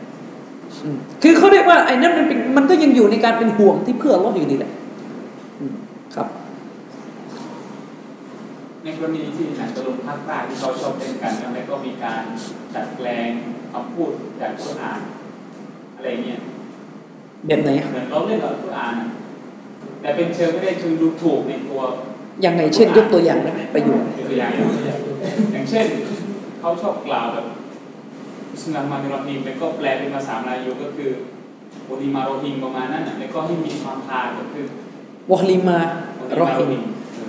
[0.85, 4.71] อืมคือเขาเรียกว่าไอ้นั่นมันเป็นมันก็ยังอยู่ในการเป็นห่วงที่เพื่ออัลเลอฮ์อยู่นี่แหละ
[5.61, 5.75] อืม
[6.15, 6.27] ครับ
[8.85, 12.23] ในกรณีที่หนังตะลุงภาคใต้ที่เขาชอบเล่นกันแล้วก็มีการ
[12.75, 13.31] ดัดแปลง
[13.73, 15.01] คำพูดจากคุรอาน
[15.97, 16.41] อะไรเงี้ย
[17.47, 19.09] แบบไหนเหมือนเราเล่นกับคุรอานอะ
[20.01, 21.81] แต่เป็นเชิงไม่ได้เชิงดูถูกในตัว
[22.45, 24.51] ยังไงเช่นยกตัวอย่างได้ไหมประโยชน์ตัวอย่าง
[25.53, 25.87] อย่างเช่น
[26.61, 27.47] เขาชอบกล่าวแบบ
[28.53, 31.11] บิสมิลลาฮิรเราะห์มานิรเราะฮีมแล้วก็แปลเป็นภาษามลายูก็คือ
[31.87, 34.65] โอนิมาโรฮิมประมาณนั้นน่ะแล้วก็ให้มีความพาก็คือ
[35.31, 35.79] วะฮลิมา
[36.41, 36.73] รอฮิม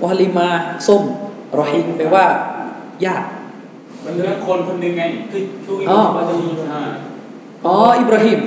[0.03, 0.47] วะฮลิมา
[0.87, 1.03] ส้ม
[1.59, 2.25] รอฮิมแปลว่า
[3.05, 3.25] ญาติ
[4.03, 6.81] มันเรื่องคนคนหนึ่งไงคือช่วงนี้อ๋อมันจะมีอ่า
[7.65, 8.39] อ๋ออิบราฮิม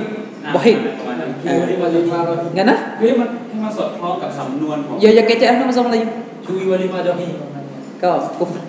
[0.55, 6.11] วะฮิมประมาณนั้นช่วงนี้มันจะมาเรางั้นนะเพื่อให้มันให้มันสอดคล้องกับสำนวนของอย่าอย่าแกจะให้น้ำมันส้มอะไรอยู่
[6.45, 8.09] ช่วงวันนี้มาจะมีประมาณนี้ก็
[8.39, 8.59] กุฟร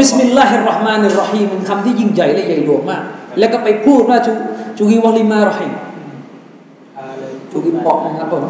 [0.00, 3.02] บิสมิลลาฮิรเราะห์มานิรเราะฮีมเป็นคำที่ยิ่งใหญ่และใหญ่หลวงมาก
[3.38, 4.32] แล้วก็ไปพูดว่าจู
[4.78, 5.72] จูฮีวะลิมารอฮิม
[6.96, 8.44] อ่าเลยจูฮีปอกนะครับผม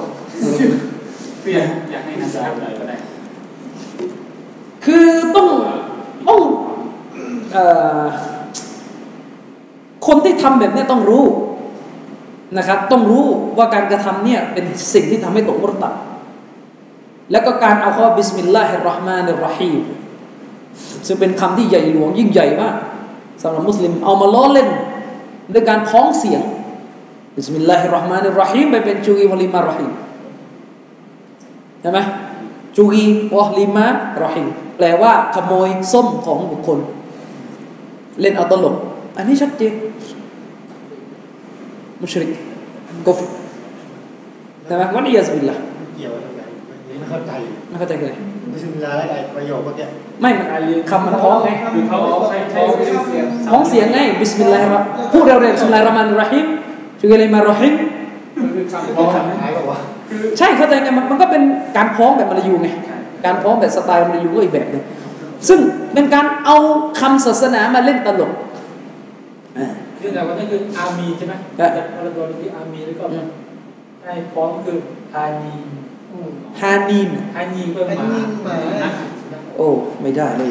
[1.51, 2.97] เพื่ออยากให้นักศึกษาหน่อยก็ได้
[4.85, 5.07] คือ
[5.37, 5.49] ต้อง
[6.29, 6.41] ต้อง
[7.53, 7.65] เอ่
[8.01, 8.03] อ
[10.07, 11.25] คนที่ทำแบบนี้ต้องรู้
[12.59, 13.25] นะครับ ต้องรู้
[13.59, 14.65] ว่าการกระทำเนี่ยเป็น
[14.95, 15.95] สิ่งที่ทำให้ตกมรตัด
[17.33, 19.81] แล้วก็การเอาคำว่าบิสมิลลาฮิรราะห์มานิรราะฮีม
[21.07, 22.75] ซึ่งเป็นคำที่ใหญ่หลวงยิ่งใหญ่มาก
[23.43, 24.69] สำหรับมุสลิมเอามาล้อเล่น
[25.53, 26.43] ด้วยการพ้องเสียง
[27.37, 29.91] บิสมิลลาฮิรราะห์มานิรราะฮีมไปเป็นจูอีวะลิมารราะฮีม
[31.81, 31.99] ใช่ไหม
[32.77, 33.05] จูกี
[33.37, 33.87] วะลิมะ
[34.23, 34.47] รอฮิม
[34.77, 36.79] แปลว่าขโมยส้มของบุคคล
[38.21, 38.75] เล่นเอาตลก
[39.17, 39.73] อันนี้ชัดเจน
[42.03, 42.31] มุชริก
[43.07, 43.25] กุฟร
[44.67, 45.57] ใช่ไหมวันนี้ยาสบิลละ
[45.97, 46.49] เกี่ยวอะไรกัน
[46.99, 47.31] ไม่เข้าใจ
[47.69, 48.15] ไม่เข้าใจเลย
[48.53, 49.87] บิสมิลลาห์แล้วไอ้ประโยคเมื่อกี้
[50.21, 50.47] ไม่มัน
[50.91, 51.99] คำมันพ้องไงคือเขา
[52.29, 52.61] ใช้ใช้
[53.07, 56.47] เสียงพ้องเสียงไงบิสมิลลาฮิรเราะห์พูดเร็วๆบิสมิลลาฮิรเราะห์มานิรเราะฮีม
[57.01, 57.75] จูกีลิมารอฮิม
[58.55, 59.79] คือคำพอคำนั้นหายบอกว่า
[60.39, 61.43] ใช่เข้าใจไงมันมันก็เป็น
[61.77, 62.69] การพ้องแบบมลายูไง
[63.25, 64.85] การพ้องแบบสไตล์มลายูก็อีกแบบหนึง
[65.49, 65.59] ซึ่ง
[65.95, 66.57] เป็นการเอา
[67.01, 68.33] คำศาสนามาเล่นตลก
[69.59, 69.67] อ่า
[69.99, 73.05] คือแต่ว่านั่นคืออามีใช่ไหมใช่แต่พอเราตัวที่อามีแล้วก็
[74.05, 74.79] ไอ้พร้อมคือ
[75.15, 75.55] ฮานี
[76.61, 78.91] ฮานีมฮานีก็ไอ้มานิ่งหมา
[79.57, 79.69] โอ้
[80.01, 80.51] ไม่ได้เลย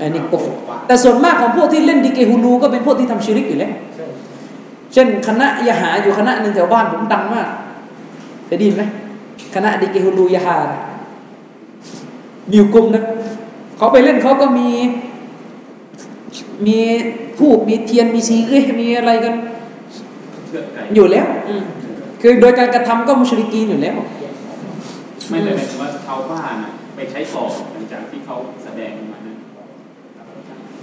[0.00, 0.50] อันนี้กุฟร
[0.86, 4.04] แต่ส่วนมากของพวกที่เล่นดีเกฮูลูก็เป็นพวกที่ทำชิริกอยู่แล้วใช่
[4.92, 7.48] เช่นคณะยาหาอยู่คณะหนึ่งแถวบ้านผมดังมาก
[8.50, 8.84] เคยได้ยินไหม
[9.54, 10.80] คณะดีเกฮูลูยาหานะ
[12.48, 13.04] มีอยู่กลุ่มนะ
[13.76, 14.68] เขาไปเล่นเขาก็มี
[16.66, 16.78] มี
[17.38, 19.34] ทูบมีเทียนมีซีเรมีอะไรกัน
[20.48, 21.62] เชือกไก่อยู่แล้วอืม
[22.20, 23.96] คือโดยการกระทำก็มุชริกีนอยู่แล้ว
[25.28, 29.36] ไม่แต่หมายถึงว่าชาวบ้านน่ะไปใช้ต่อหลังจากที่เขาแสดงออกมานั้น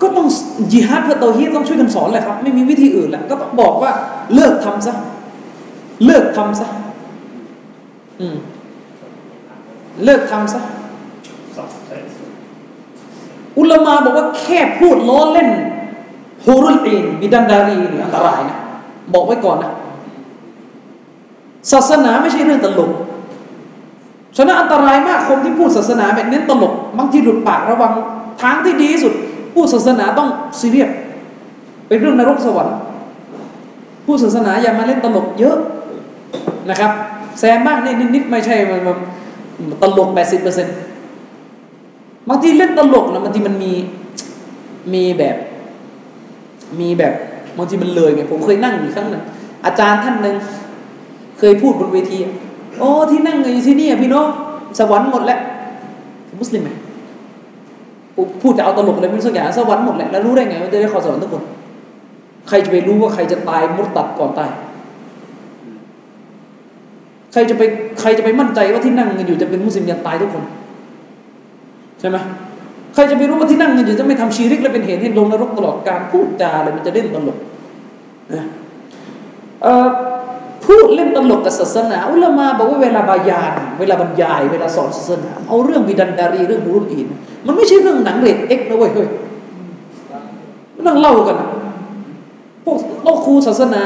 [0.02, 0.28] ก็ต้อง
[0.72, 3.92] ยิฮาดเพื่อเตาฮีดต้องช่วยกันสอนแหละครับ ไม่มีวิธีอื่นแล้วก็ต้องบอกว่า
[4.36, 4.94] เลิกทำซะ
[6.06, 6.68] เลิกทำซะ
[8.22, 8.38] อืม
[10.04, 10.62] เลิกทำซะ
[13.58, 15.50] อุลมาบอกว่าแค่พูดล้อเล่น
[16.46, 18.58] ฮูรุลอีนบิดันดารีนี่อันตรายนะ
[19.14, 19.72] บอกไว้ก่อนนะ
[21.72, 22.92] ศาสนาไม่ใช่เรื่องตลก
[24.38, 27.92] ฉะนั้นอันตรายมากคนที่พูดศาสนาแบบเน้นตลกบางทีหลุดปากระวัง
[28.42, 29.14] ทางที่ดีที่สุด
[29.54, 30.30] พูดศาสนาต้อง
[30.60, 30.90] ซีเรียส
[31.88, 32.76] เป็นเรื่องนรกสวรรค์
[34.06, 35.58] พูดศาสนาอย่ามาเล่นตลกเยอะ
[36.70, 36.92] นะครับ
[37.40, 40.76] แซมบ้างนี่นิดๆไม่ใช่มันตลกแปดสิบเปอร์เซ็นต์
[42.30, 43.74] บางทีเล่นตลกนะบางทีมันมี
[44.94, 45.36] มีแบบ
[46.80, 47.14] มีแบบ
[47.58, 49.24] บางทีมันเลยไงผมเคยนั่งอยู่ครั้งหนึ่ง
[49.66, 50.36] อาจารย์ท่านหนึ่ง
[51.40, 52.18] เคยพูดบนเวที
[52.80, 54.28] โอ้ที่นั่งอยู่ที่นี่พี่น้อง
[54.80, 55.40] สวรรค์หมดแล้ว
[56.42, 56.70] มุสลิมไหม
[58.42, 61.44] พูดแต่เอาตลกเลยไม่รู้สักอย่างสวรรค์หมดแหละแล้วรู้ได้ไงว่าจะได้ขอสวรรค์ทุกคน
[62.48, 64.50] ใครจะไปรู้ว่าใครจะตายมุตตัดก่อนตาย
[67.38, 67.64] ใครจะไป
[68.00, 70.44] ใครจะไปมั่นใจว่าที่นั่งกันอยู่จะเป็นมุสลิมยันตายทุกคน
[72.00, 72.18] ใช่ไหม
[72.94, 77.38] ใครจะไปรู้ว่าที่นั่งกันอยู่จะไม่ทำชีริกและเป็นเหตุให้ลงนรกตลอดการพูดจาอะไรมันจะเล่นตลก
[78.34, 78.46] นะ
[80.66, 87.08] พูดเล่นตลกกับศาสนาอุลามาบอกว่าเวลาบายานเวลาบรรยาย เวลาสอนศาสนาเอาเรื่อง bidadari เรื่องحور عين
[87.46, 89.08] มันไม่ใช่เรื่องหนังเรท X นะเว้ยเฮ้ย
[90.76, 91.36] มันนั่งเล่ากัน
[92.64, 93.84] พวกโลกครูศาสนา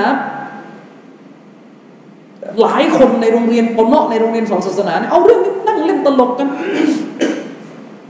[2.61, 6.47] หลายคนในโรงเรียนปนเนาะในโรงเรียนสอนศาสนาเนี่ยเอาเรื่องนี้นั่งเล่นตลกกัน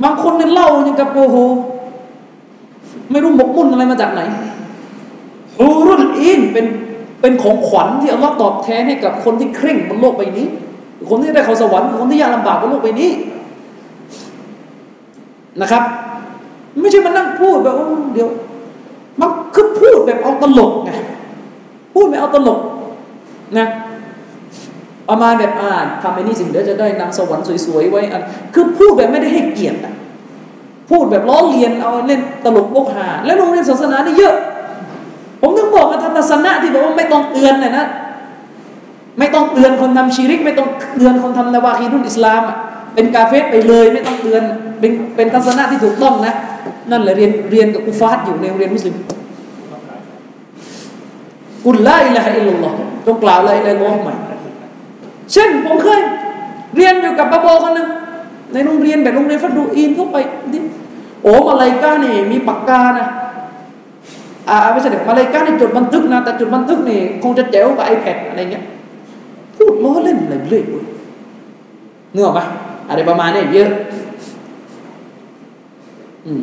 [0.03, 1.37] บางคนเนี่ยเล่าอย่างกับโอ้โห
[3.11, 4.21] ไม่รู้หมกมุ่นอะไรมาจากไหน
[5.57, 6.65] ฮูรุนอีนเป็น
[7.21, 10.47] เป็นของขวัญที่อัลลอฮ์ตอบแทนให้กับคนที่เคร่งบนโลกใบนี้
[11.09, 13.11] คนที่ได้เขาสวรรค์คนที่ยากลำบากบนโลกใบนี้
[15.61, 15.83] นะครับ
[16.81, 17.75] ไม่ใช่มานั่งพูดแบบ
[18.13, 18.29] เดี๋ยว
[19.19, 20.91] มันคือพูดแบบเอาตลกไง
[21.93, 22.59] พูดแบบเอาตลก
[23.57, 23.67] นะ
[25.11, 28.21] ประมาณแบบอ่านทำไอ้นี่สิ่งเดี๋ยวจะได้นางสวรรค์สวยๆไว้อัน
[28.53, 29.77] คือพูดแบบไม่ได้ให้เกียรติ
[30.89, 34.35] พูดแบบล้อเลียนเอาเล่นตลกโบกหา แล้วโรงเรียนศาสนานี่เยอะ
[35.41, 37.85] ผมถึงบอกกับทัศนะที่บอกว่าไม่ต้องเตือนนะนะ
[39.19, 42.57] ไม่ต้องเตือนคนทำชีริก ไม่ต้องเตือนคนทำนาวาคีรุนอิสลามอะ
[42.95, 44.43] เป็นกาเฟสไปเลย ไม่ต้องเตือน
[44.79, 46.33] เป็นเป็นทัศนะที่ถูกต้องนะ
[46.91, 48.95] นั่นแหละเรียนเรียนกับกุฟาร์อยู่ในโรงเรียนมุสลิม
[51.65, 52.75] กุลลาอิลาฮะอิลลัลลอฮ์
[53.05, 54.15] จงกล่าวลาอิลาฮะอิลลัลลอฮ์ใหม่
[55.33, 56.01] เช่นผมเคย
[56.75, 57.87] เรียนอยู่กับบาโบคนหนึง
[58.53, 60.17] ในโรงเรียนแบบโรงเรียนฟัดดูอินเข้าไป
[60.53, 60.59] ดิ
[61.23, 63.07] โอ้มาลายกานี่มีปากกานะ
[64.49, 68.65] อ่าไม่ใช่เด็กมาลายกานี่จดบันทึกนะ แต่จดบันทึกนี่คงจะเจ๋วกับ iPad อะไรเงี้ย
[69.57, 70.85] พูดล้อเล่นอะไรเรื่อยเว้ย
[72.13, 72.39] เนื้ออกไหม
[72.89, 73.69] อะไรประมาณนี้เยอะ
[76.25, 76.41] อืม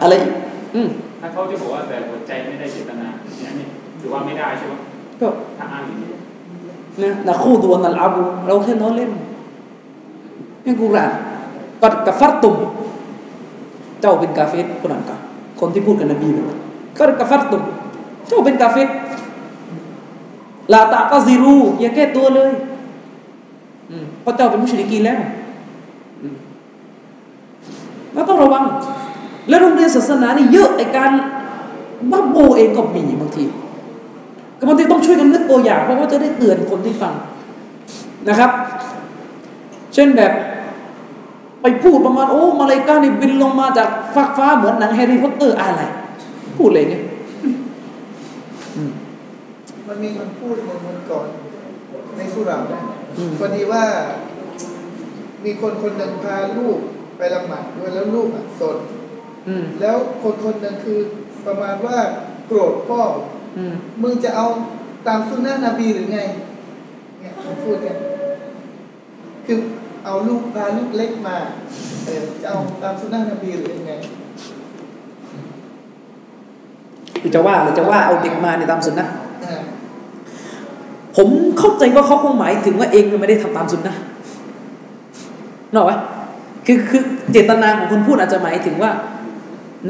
[0.00, 0.32] อะไรอีก
[0.74, 0.88] อืม
[1.20, 3.08] ถ้าเขาจะบอกว่าแต่หัวใจไม่ได้เจตนา
[3.40, 3.66] เนี่ยนี่
[4.00, 4.74] ถือว่าไม่ได้ใช่ไหม
[5.20, 5.26] ก็
[5.58, 6.08] ถ้าอ้างอย่างนี้
[7.00, 9.10] นะนะคู่ดวนนัลอาบูเราแค่ล้อเล่น
[10.64, 11.10] นี่กุราน
[11.82, 12.56] กัดกับฟัดตุม
[14.00, 15.18] เจ้าเป็นกาเฟสคนนั้นกับ
[15.60, 16.58] คนที่พูดกับนบีแบบ
[16.98, 17.62] กัดกับฟัดตุม
[18.28, 18.88] เจ้าเป็นกาเฟส
[20.72, 22.52] ลาตาตาซิรูอย่าแก้ตัวเลย
[24.22, 25.18] เพราะเจ้าเป็นมุชริกีนแล้ว
[28.14, 28.64] เราต้องระวัง
[29.48, 31.10] แล้วโรงเรียนศาสนานี่เยอะไอการ
[32.10, 33.44] บ้าโบเองก็มีบางที
[34.62, 37.14] ก็บางทีต้องช่วยกันนึกตัวอย่าง เพราะว่าจะได้เตือนคนที่ฟัง
[38.28, 38.50] นะครับ
[39.94, 40.32] เช่นแบบ
[41.62, 45.82] ไปพูดประมาณโอ้มาเลกานี่บินลงมาจากฟากฟ้าเหมือนหนังแฮร์รี่พอตเตอร์อะไร
[46.58, 47.02] พูดเลยเนี่ย
[48.76, 48.90] อืม
[49.88, 51.26] มันมีคำพูดหนึ่งมันก่อน
[52.16, 52.80] ในสุราษฎร์นะ
[53.18, 53.84] อืมพอดีว่า
[55.44, 56.78] มีคนคนหนึ่งพาลูก
[57.16, 58.76] ไปละหมาดด้วยแล้วลูกอะสน
[59.48, 60.98] อืมแล้วคนคนหนึ่งคือ
[61.46, 61.98] ประมาณว่า
[62.46, 63.41] โกรธพ่ออื
[63.72, 64.46] มมึงจะเอา
[65.06, 66.20] ตามสุนนะนบีหรือไง
[67.20, 67.96] เนี่ยคำพูดเนี่ย
[69.46, 69.58] คือ
[70.04, 71.36] เอาลูกพาลูกเล็กมา
[72.04, 73.92] เออจะเอาตามสุนนะนบีหรือยังไง
[77.20, 79.08] คือจะว่าหรือจะว่าเอาเด็กมาในยตามสุนนะ
[79.44, 79.62] อ่า
[81.16, 83.96] ผมเข้าใจว่าเขาคงหมายถึงว่าเองไม่ได้ทำตามสุนนะ
[85.72, 85.92] นกออกไหม
[86.66, 87.02] คือคือ
[87.32, 88.90] เจตนาของคนพูดอาจจะหมายถึงว่า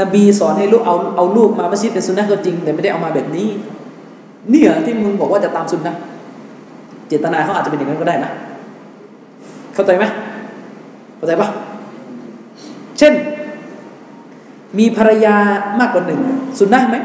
[0.01, 3.49] นบีสอนให้ลูกเอาเอาลูกมามัสยิดเป็นสุนนะก็จริง แต่ไม่ได้เอามาแบบนี้
[4.51, 5.95] เนี่ยที่มึงบอกว่าจะตามสุนนะ
[7.09, 8.31] เจตนาเขาอาจจะเป็นอย่างนั้นก็ได้นะ
[9.75, 10.05] เข้าใจไหม
[11.17, 11.49] เข้าใจปะ
[12.99, 13.13] เช่น
[14.79, 15.37] มีภรรยา
[15.81, 16.21] มากกว่าหนึ่ง
[16.59, 16.97] สุนนะไหม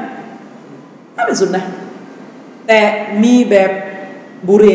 [1.14, 1.64] ไม่เป็นสุนนะ
[2.68, 2.80] แต่
[3.23, 3.72] มีแบบ
[4.47, 4.65] บุเร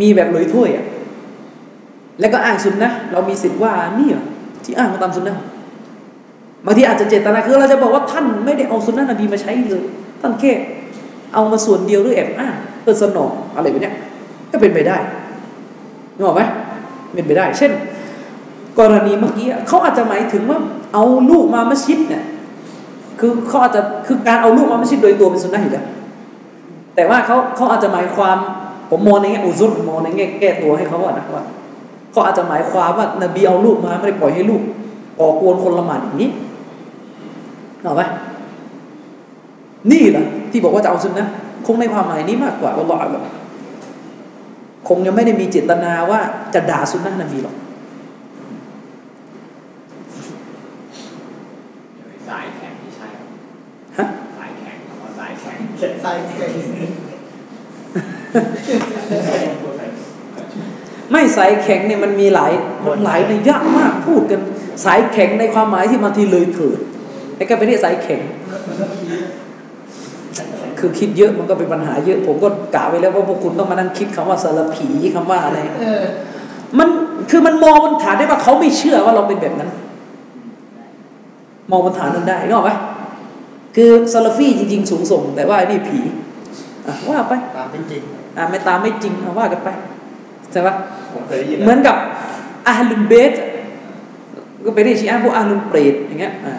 [0.00, 0.86] มีแบบลอยถ้วยอะ
[2.20, 4.16] แล้วก็อ้างสุนนะเรามีสิทธิ์ว่านี่ย
[4.64, 5.36] ที่อ้างมาตามสุนนะ
[6.66, 9.84] บางทีอาจจะเจตนาคือเราจะบอกว่าท่านไม่ได้เอาสุนนะนบีมาใช้เลย
[10.20, 10.52] ท่านแค่
[11.34, 13.92] เอามาส่วนเดียวหรือแอบอ้างเพื่อสนองอะไรแบบนี้
[14.52, 14.96] ก็เป็นไปได้
[16.16, 16.42] นึกออกไหม
[17.14, 17.72] เป็นไปได้ เช่น
[18.78, 20.58] กรณีเมื่อกี้เขาอาจจะหมายถึงว่า
[20.94, 22.24] เอาลูกมามัสยิดเนี่ย
[23.20, 25.86] คือเขาอาจจะคือการเอาลูกมามัสยิดโดยตัวเป็นสุนนะอยู่แล้ว
[26.94, 28.36] แต่ว่าเขาเขาอาจจะหมายความ
[28.90, 31.44] ผมมองในแง่อุซุรมองในแง่แก้ตัวให้เขาอะนะว่า
[32.12, 34.62] เขาอาจจะหมายความว่านบีเอาลูกมาไม่ได้ปล่อยให้ลูก
[35.20, 36.30] ก่อกวนคนละหมาดอย่างนี้
[37.82, 38.02] เห็นไหม
[39.92, 41.26] นี่แหละที่บอกว่าจะเอาสุนนะ
[41.66, 43.16] คงในความหมายนี้มากกว่าอัลลอฮฺ
[44.88, 46.20] คงยังไม่ได้มีเจตนาว่า
[46.54, 47.54] จะด่าสุนนะนบีหรอก
[52.28, 53.28] สายแข็งที่ใช่ครับ
[53.98, 54.06] ฮะ
[54.38, 55.58] สายแข็งคำว่าสายแข็ง
[56.02, 56.50] ใส่แข่ง
[61.10, 62.52] ไม่สายแข็งเนี่ยมันมีหลาย
[62.84, 64.40] มันหลายในยยากมากพูดกัน
[64.84, 66.78] สายแข็งในความหมายที่บางทีเลยเถิด
[67.40, 68.20] ไอ้ก็เป็นเรียกสายแข็ง
[70.78, 76.04] คือคิดเยอะมันก็เป็นปัญหาเยอะ ผมก็กะไว้แล้วว่าพวกคุณต้องมานั่งคิดคำว่าสารผีคำว่าอะไรเออ
[76.78, 76.88] มัน
[77.30, 79.70] คือมันมองบนฐานได้ว่าเขาไม่เชื่อว่าเราเป็นแบบนั้น
[81.70, 82.72] มองบนฐานนั้นได้นึกออกไหม
[83.76, 86.00] คือซาลาฟีจริง ๆ สูงส่ง แต่ว่าไอ้นี่ผี
[86.86, 88.02] อะว่าไปตามเป็นจริง
[88.36, 89.68] อะไม่ตามไม่จริงเอาว่ากันไป
[90.52, 90.74] ใช่ปะ
[91.12, 91.96] ผมเคยได้ยินเหมือนกับ
[92.66, 93.32] อาลุนเบส
[94.64, 96.54] ก็ไปเรียกชีอะห์พวกอาลุนเปรตอย่างเงี้ยอะ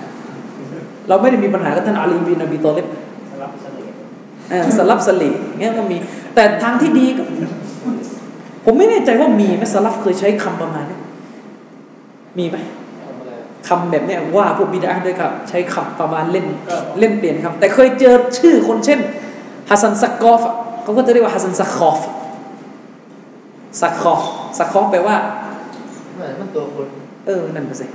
[1.09, 2.87] เราไม่ได้มีปัญหากับท่านอาลีบินนบีตอเลบ
[3.31, 3.95] สลับเสน่ห์
[4.49, 5.97] เออสลับสลีอย่างเงี้ยก็มี
[6.35, 7.23] แต่ทางที่ดีก็
[8.65, 10.97] ผมไม่แน่ใจว่ามีไหมสลับเคยใช้คำประมาณนี้
[12.39, 12.57] มีไหม
[13.67, 16.45] คำแบบเนี้ยว่าพวกบิดาด้วยครับ ใช้คำประมาณเล่น
[16.99, 18.99] เล่นเปลี่ยนคำแต่เคยเจอชื่อคนเช่น
[19.69, 21.99] ฮัสซันซักกอฟอะเขาก็จะเรียกว่าฮัสซันซักคอฟ
[23.81, 24.21] ซักคอฟ
[24.57, 25.15] ซักคอฟแปลว่า
[26.15, 26.87] เหมือนมันตัวคน
[27.27, 27.85] เออ นั่นก็สิ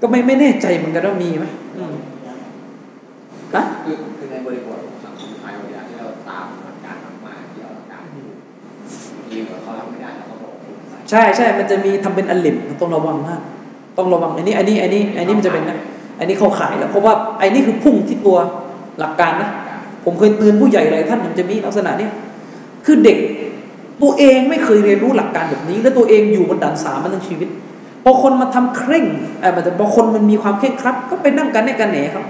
[0.00, 1.46] ก็ไม่ไม่แน่ใจเหมือนกันว่ามีไหม
[1.76, 1.94] อืม
[3.54, 6.96] ฮะคือคือในบริบทของสังคมไทยเวลาที่เราตามหลักการ
[7.26, 8.26] มากๆที่เราหลักการอยู่
[9.28, 13.40] ทีมเขารับไม่ได้แล้วเขาบอกคุณใส่ใช่ใช่มันจะมีทำเป็นอันลิมต้องระวังมาก
[13.98, 15.78] ต้องระวังอันนี้อันนี้อันนี้อันนี้มันจะเป็นนะ
[16.18, 18.36] อันนี้เข้าขายแล้วเพราะว่าไอ้นี่คือพุ่งที่ตัว
[18.98, 19.50] หลักการนะ
[20.04, 22.12] ผมเคยเตือนผู้ใหญ่หลายท่านมันจะมีลักษณะเนี้ย
[22.86, 23.18] คือเด็ก
[24.02, 27.48] ตัวเองไม่เคยเรียนรู้หลักการแบบนี้ แล้วตัวเองอยู่บนดันสามาทั้งชีวิต
[28.04, 29.04] พอคนมาทำเคร่ง
[29.40, 32.24] เออมันจะพอคนมันมีความเคร่งครัดก็ไปนั่งกันแน่กันแหนครับ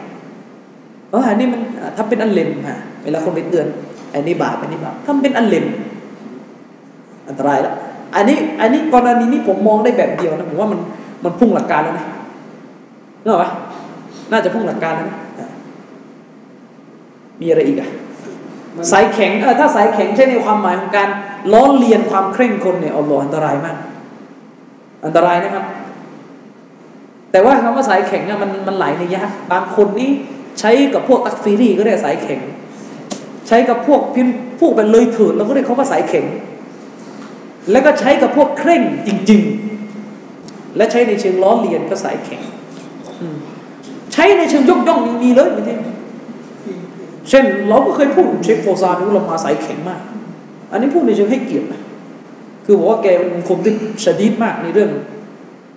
[1.10, 3.66] เอออันนี้มันอะทำเป็นอันเลมฮะเวลาคนไปเตือน
[4.14, 5.66] อันนี้บาปอันนี้บาปทำเป็นอันเลม
[7.28, 7.74] อันตรายแล้ว
[8.16, 10.80] อันนี้อันนี้กรณีนี้ผมมองได้แบบเดียวนะผมว่ามัน
[11.24, 12.06] มันพุ่งหลักการแล้วนะ
[13.22, 13.50] นึกออกปะ
[14.32, 15.48] น่าจะพุ่งหลักการแล้วนะอะ
[17.40, 17.88] มีอะไรอีกอะ
[18.92, 21.08] สายแข็งเออถ้าสายแข็งใช้ในความหมายของการ
[21.52, 23.76] ล้อเลียนความเคร่งคนเนี่ยอัลลอฮ์อันตรายมาก
[25.04, 25.64] อันตรายนะครับ
[27.32, 29.22] แต่ว่าคำว่าสายแข็งเนี่ยมันมันหลายในยะ
[29.52, 30.10] บางคนนี่
[30.60, 32.40] ใช้กับพวกตักฟีรีก็ได้สายแข็ง
[33.48, 34.26] ใช้กับพวกพิน
[34.60, 36.24] พวกแบบเลยเถิดเราก็เรียกเขาว่าสายแข็ง
[37.70, 39.40] แล้วก็ใช้กับพวกเคร่งจริง
[40.08, 42.40] ๆ และใช้ในเชิงล้อเลียนก็สายแข็ง
[44.12, 45.74] ใช้ในเชิงยกย่องยังมีเลยไม่ใช่
[47.30, 50.00] เช่นเราก็เคยพูดเชคโฟซานนี่เรามาสายแข็งมาก
[50.72, 51.80] อันนี้พูดในเชิงให้เกียรตินะ
[52.70, 53.74] คือบอกว่าแกเป็นคนที่
[54.04, 54.90] ชดีดมากในเรื่อง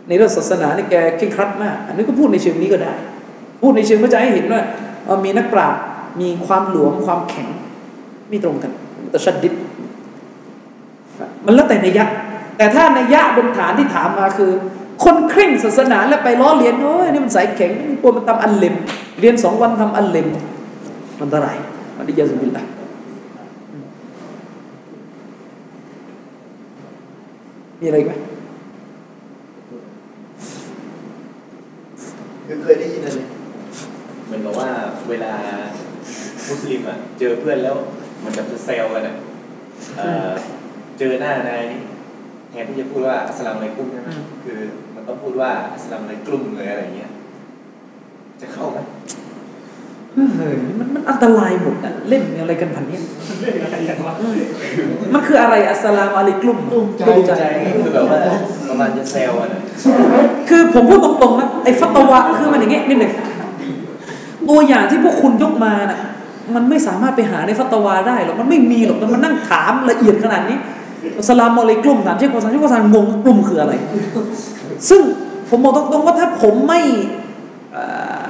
[0.07, 2.93] ในเรื่องศาสนานี่แกเคร่งครัดมาก อันนี้ก็พูดในเชิงนี้ก็ได้
[3.61, 4.61] พูดในเชิงเพื่อจะให้เห็นว่า
[5.25, 5.81] มีนักปราชญ์
[6.21, 7.47] มีความหลวมความแข็ง
[8.29, 8.71] ไม่ตรงกัน
[9.11, 9.53] แต่ชดิด
[11.45, 12.05] มันแล้วแต่ในัยะ
[12.57, 14.51] แต่ถ้าในัยะบนฐานที่ถามมาคือ
[15.03, 18.75] คนเคร่งศาสนาแล้วไปล้อเลียนโอ้ยนี่มันสายแข็งนี่กลัวมันทำอันเล็ม
[19.19, 20.27] เรียนสองวันทำอันเล็ม
[21.19, 21.53] มันเท่าไหร่
[21.97, 22.63] มันดิยาสุบิลละ
[27.81, 28.13] มีอะไรอีกไหม
[32.45, 33.19] คือเคยได้ยินอะไร
[34.25, 34.69] เหมือนกับว่า
[35.09, 35.33] เวลา
[36.49, 37.75] มุสลิมอะ เจอเพื่อนแล้ว
[38.19, 39.15] เหมันจะจะแซวกันอะ
[39.97, 40.29] เอ่อ
[40.99, 41.81] เจอหน้านายนี่
[42.49, 44.11] แทนที่จะพูดว่าอัสสลามุอะลัยกุมใช่ไหม
[44.43, 44.59] คือ
[44.95, 47.11] มันต้องพูดว่าอัสสลามุอะลัยกลุ่มเลยอะไรเงี้ย
[48.41, 48.79] จะเข้าไหม
[50.15, 53.01] เฮ้ยมันมันอันตรายหมดนะเล่นอะไรกันพันเนี้ย
[53.39, 54.13] เรื่องอะไรอย่างวะ
[55.13, 57.43] มันคืออะไรอัสสลามุอะลัยกุมกลุ่มใจกลุ่มใจใจ
[57.83, 58.19] คือแบบว่า
[58.69, 59.61] ประมาณจะแซวกันอะ
[60.49, 63.11] คือผมพูดตรงๆนะไอ้ฟัตวะคือมันอย่างเงี้ยนิดหนึ่ง
[64.49, 65.99] ตัวอย่างที่พวกคุณยกมาน่ะ
[66.55, 70.57] มันไม่สามารถไปหาในฟัตวาได้หรอกมันไม่มีหรอกมันมานั่งถามละเอียดขนาดนี้
[71.17, 73.73] อัสสลามุอะลัยกุมถามเชคโกซันเชคโกซันงงกลุ่มคืออะไร
[74.89, 75.01] ซึ่ง
[75.49, 76.79] ผมบอกตรงๆว่าถ้าผมไม่
[77.73, 77.83] เอ่
[78.19, 78.20] อ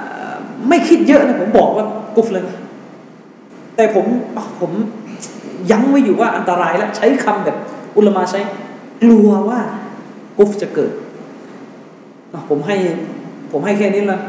[0.69, 1.85] ไม่คิดเยอะนะผมบอกว่า
[2.15, 2.57] กุฟเลยนะ
[3.75, 4.05] แต่ผม
[4.59, 4.71] ผม
[5.71, 7.57] ยั้งไว้อยู่ว่าอันตรายแล้วใช้คำแบบ
[7.95, 8.39] อุลมาใช้
[9.01, 9.59] กลัวว่า
[10.38, 10.91] กุฟจะเกิด
[12.49, 12.75] ผมให้
[13.51, 14.19] ผมให้แค่นี้ละ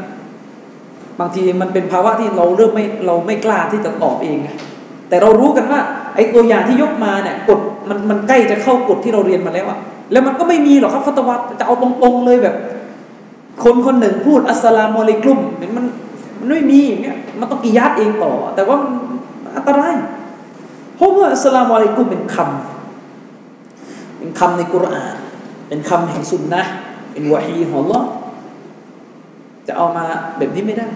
[1.19, 4.49] บางทีมันเป็นภาวะที่เราเริ่มไม่เราไม่กล้าที่จะตอบเองไง
[5.09, 5.79] แต่เรารู้กันว่า
[6.15, 9.77] ไอ้ตัวอย่างที่ยกมาเนี่ยกฎมันมันใกล้จะเข้ากฎที่เราเรียนมาแล้วอะ
[10.11, 12.55] แล้วมันก็ไม่มีหรอกครับฟัตวัตจะเอาตรงๆเลยแบบ
[13.63, 15.85] คนคนหนึ่งพูดอัสลามอลัยกุมมันมัน
[16.43, 18.91] มันไม่มีเงี้ยมันต้องกิยาตเองต่อ แต่ว่ามัน
[19.55, 19.95] อันตราย
[20.95, 25.15] เพราะว่าอัสลามอะลัยกุมเป็นคำเป็นคำในกุรอาน
[25.67, 26.63] เป็นคำแห่งสุนนะ
[27.11, 28.03] เป็นวะฮีของ Allah
[29.67, 30.05] จะเอามา
[30.37, 30.87] แบบนี้ไม่ได้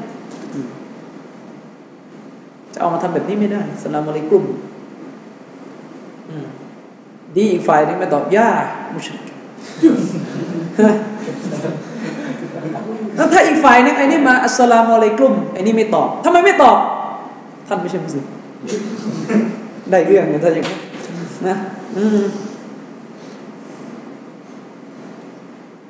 [2.73, 4.43] จะเอามาทำแบบนี้ไม่ได้สลามอะลัยกุม
[6.29, 6.47] อืม
[7.35, 8.49] ดีอีกฝ่ายนึงมาตอบย่า
[8.93, 9.23] มุชริก
[13.15, 16.77] แล้วถ้าอีกฝ่ายนึงไอ้นี่มาอัสสลามุอะลัยกุมไอ้นี่ไม่ตอบทำไมไม่ตอบ
[17.67, 18.25] ท่านไม่ใช่มุสลิม
[19.91, 20.77] ได้เรื่องเนี่ยถ้าอย่างนี้
[21.47, 21.55] นะ
[21.97, 22.23] อืม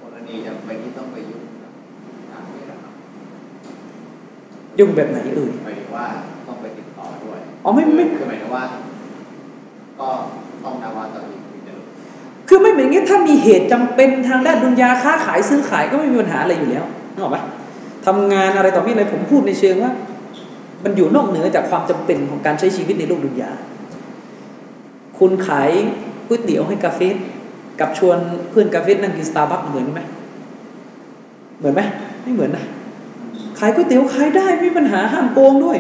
[0.02, 1.72] กรณีจำเป็นที่ต้องไปยุ่งกับ
[2.32, 2.94] การเวลาครับ
[4.80, 6.06] ยุ่งแบบไหนเอ่ยหมายถึงว่า
[6.48, 8.64] ต้องไปติดต่อด้วย อ๋อไม่ไม่คือหมายถึงว่า
[10.00, 10.10] ก็
[10.64, 11.38] ต้องนาวาต่ออี
[12.48, 16.84] คือไม่เหมือนงี้ถ้ามีเหตุจำเป็นทางด้านดุนยาค้าขายซื้อขายก็ไม่มีปัญหาอะไรอยู่แล้ว
[17.14, 17.44] นึกออกปะ
[18.06, 19.92] ทำงานอะไรต่อมีอะไรผมพูดในเชิงว่า
[20.84, 23.52] มันอยู่นอกเหนือจากความจำเป็นของการใช้ชีวิตในโลกดุนยา
[25.20, 25.70] คุณขาย
[26.28, 27.02] ก๋วยเตี๋ยวให้กาเฟ
[27.80, 28.18] กับชวน
[28.50, 30.02] เพื่อนกาเฟนั่งกินสตาร์บัคเหมือนไหม
[31.60, 31.82] เหมือนไหม
[32.24, 32.64] ไม่เหมือนนะ
[33.60, 35.78] ขายก๋วยเตี๋ยวขายได้ไม่มีปัญหาห้ามโกงด้วย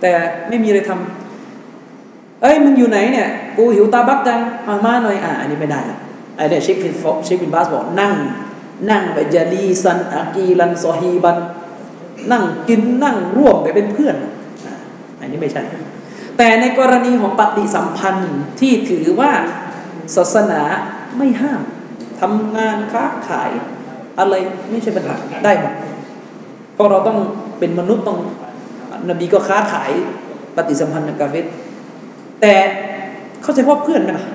[0.00, 0.10] แต่
[0.48, 1.21] ไม่มีอะไรทำ
[2.42, 5.98] เอ้ยมึงอยู่ไหนเนี่ยกูหิวตาบักจังมามาหน่อยอะอันนี้ไม่ได้ละ
[6.36, 8.12] ไอ้เนี่ยเชคบินฟเชคบินบาสบอกนั่ง
[8.90, 11.36] นั่งไปจารีซันอากีรันซอฮีบัน
[12.32, 14.16] นั่งกินนั่งร่วมไปเป็นเพื่อน
[15.20, 15.62] อันนี้ไม่ใช่
[16.38, 19.30] แต่ในกรณีของปฏิสัมพันธ์ที่ถือว่า
[20.16, 20.60] ศาสนา
[21.16, 21.60] ไม่ห้าม
[22.20, 23.50] ทำงานค้าขาย
[24.18, 24.34] อะไร
[24.70, 25.72] ไม่ใช่ปัญหาได้หมด
[26.74, 27.18] เพราะเราต้อง
[27.58, 28.18] เป็นมนุษย์ต้อง
[29.10, 29.90] นบีก็ค้าขาย
[30.56, 31.38] ปฏิสัมพันธ์กับกาเฟร
[32.42, 32.54] แต่
[33.42, 34.26] เข้าใจว่าเพื่อนไหมล่ะ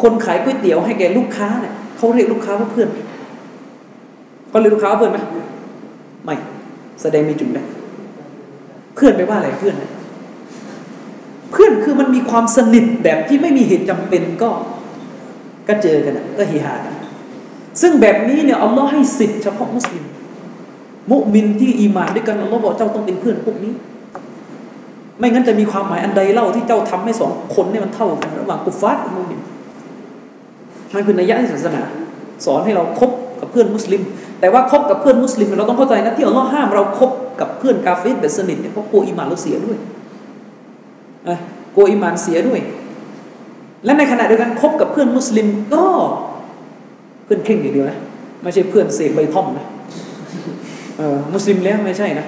[0.00, 2.98] คนขายก๋วยเตี๋ยวให้แกลูกค้าเนี่ยเขาเรียกลูกค้าว่าเพื่อนไหม
[4.48, 5.18] เขาเรียกลูกค้าว่าเพื่อนไหม
[6.24, 6.36] ไม่
[7.02, 7.66] แสดงมีจุดแบ่ง
[8.94, 9.92] เพื่อนไปว่าอะไรเพื่อนเนี่ย
[11.52, 14.50] เพื่อนคือมันมีความสนิทแบบที่ไม่มีเหตุจำเป็นก็
[15.68, 16.94] ก็เจอกันอะก็เฮฮากัน
[17.80, 20.04] ซึ่งแบบนี้เนี่ยอัลลอฮ์ให้สิทธิ์เฉพาะมุสลิม
[21.10, 23.72] มุมินที่อีมานด้วยกันอัลลอฮ์บอกเจ้าต้องเป็นเพื่อนพวกนี้
[25.20, 29.40] ไม่งั้นจะมีความหมายอันใดเล่าที่เจ้าทำให้สองคนนี่มันเท่ากันระหว่างกุฟาร์กับมุมิน
[30.94, 31.82] มันคือนัยยะที่ศาสนา
[32.46, 33.10] สอนให้เราคบ
[33.40, 34.02] กับเพื่อนมุสลิม
[34.40, 37.10] แต่ว่าคบกับเพื่อนมุสลิมเราต้องเข้าใจนะที่อัลลอฮ์ห้ามเราคบ
[37.40, 39.78] กับเพื่อนกาเฟรแบบสนิทเนี่ยเพราะกลัวอีหมานเราเสียด้วย
[41.28, 41.38] นะ
[41.74, 42.60] กลัวอีหมานเสียด้วย
[43.84, 45.84] และในขณะเดียวกันคบกับเพื่อนมุสลิมก็
[47.24, 47.98] เพื่อนเคร่งอย่างเดียวนะ
[48.42, 49.64] ไม่ใช่เพื่อนเสพใบท่อมนะ
[50.98, 52.26] เออมุสลิมแล้วไม่ใช่นะ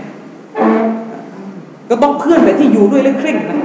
[1.93, 3.59] ก็ต้องเพื่อนแบบที่อยู่ด้วยและเคร่งนะ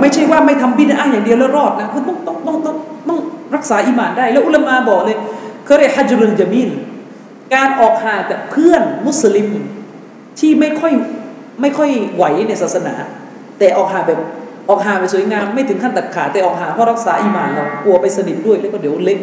[0.00, 2.76] ไม่ใช่ว่าไม่ทำบิดาอย่างเดียวแล้วรอดนะคือต้องต้องต้องต้อง
[3.08, 3.18] ต้อง
[3.54, 5.16] รักษาอิมานได้ แล้วอุลมาบอกเลย
[5.64, 6.70] เขาเรียกฮัจรุลจามิล
[7.54, 9.48] การออกห่างจากเพื่อนมุสลิม
[10.38, 10.92] ที่ไม่ค่อย
[11.60, 12.94] ไม่ค่อยไหวในศาสนา
[13.58, 14.20] แต่ออกห่างแบบ
[14.68, 19.18] ออกห่างไปสวยงาม ไม่ถึงขั้นตัดขาดแต่ออกห่างเพราะรักษาอิมานเรากลัวไปสนิทด้วยแล้วก็เดี๋ยวเล็ก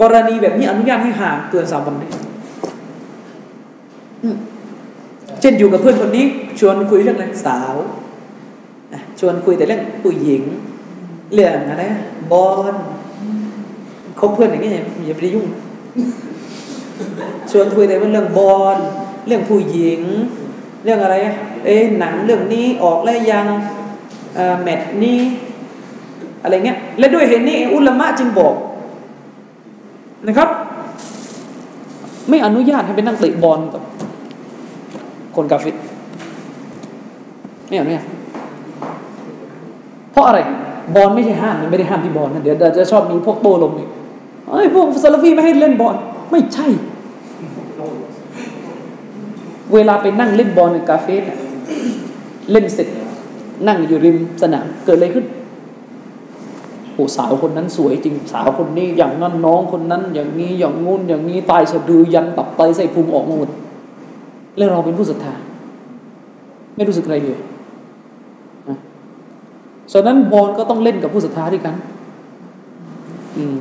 [0.00, 2.08] กรณีแบบนี้อนุญาตให้ห่างเกินสามวันได้
[5.40, 6.26] เช่นอยู่กับเพื่อนคนนี้
[6.60, 7.74] ชวนคุยเรื่องอะไรสาว
[9.20, 10.42] ชวนคุยแต่เรื่องผู้หญิง
[11.34, 11.84] เรื่องอะไร
[12.32, 12.74] บอล
[14.18, 15.46] คบเพื่อนอย่างนี้อย่าอย่าไปยุ่ง
[17.50, 18.78] ชวนคุยแต่เรื่องบอล
[19.26, 20.00] เรื่องผู้หญิง
[20.84, 21.14] เรื่องอะไร
[21.64, 23.46] เอ๊หนังเรื่องนี้ออกแล้วยัง
[24.36, 25.18] เออแมตช์นี้
[26.42, 28.54] อะไรเงี้ยและด้วยเหตุนี้องอุลามะจึงบอก
[30.26, 30.48] นะครับ
[32.28, 33.82] ไม่อนุญาตให้ไปนั่งเตะบอลกับ
[35.36, 35.76] คนกาฟิร
[37.68, 38.02] ไม่อนุญา
[40.12, 40.38] เพราะอะไร
[40.94, 43.88] บอลไม่ใช่ห้ามมันไม่ได้ห้ามที่บอลนะเดี๋ยวเดี๋ยวจะชอบมีพวกโตลงอีก
[44.50, 45.96] เอ้ยพวกซาลฟีไม่ให้เล่นบอล
[46.30, 46.66] ไม่ใช่
[49.74, 51.38] เวลาไปนั่งเล่นบอลในกาเฟ่เนี่ย
[52.52, 52.88] เล่นเสร็จ
[53.66, 55.26] นั่งอยู่ริมสนามเกิดอะไรขึ้น
[56.92, 63.50] โอ้สาวคนนั้นสวยจริงสาวคนนี้อย่างนั้นน้องคนนั้น อย่างนี้อย่างงู้นอย่างนี้ตายสะดือยันตับไตใส่พุงออกมาหมด
[64.56, 65.34] แล้วเราเป็นผู้ศรัทธา
[66.76, 67.38] ไม่รู้สึกอะไรเลย
[68.68, 68.78] นะ
[69.92, 71.74] ฉะนั้นบอลก็ต้องเล่นกับผู้ศรัทธาด้วยกัน
[73.36, 73.56] อืม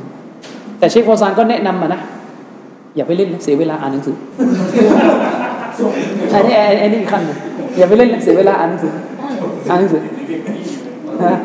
[0.79, 2.01] แต่เชคฟอซานก็แนะนำมานะ
[2.95, 4.15] อย่าไปเล่นนะเสียเวลาอ่านหนังสือ
[6.29, 7.37] ใช่ที่ไอ้ไอ้นี่อีกขั้นหนึ่ง
[7.77, 8.91] อย่าไปเล่นนะเสียเวลาอ่านหนังสือ
[9.69, 10.01] อ่านหนังสือ
[11.25, 11.35] ฮะ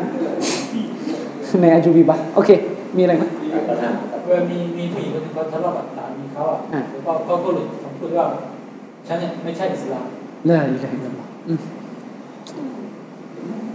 [1.61, 2.49] ในอาจูบีบะโอเค
[2.97, 3.23] มีอะไรไหม
[4.25, 8.25] เวลามีมีผู้หญิงคนหนึงเขาทะเลาะกับสามีเขาอะอะแล้วก็เขาก็หลุดคำพูดว่า
[9.11, 10.05] ฉันเนี่ยไม่ใช่อิสลาม
[10.49, 11.59] ละอิละฮะอิลลัลลอฮ์อืม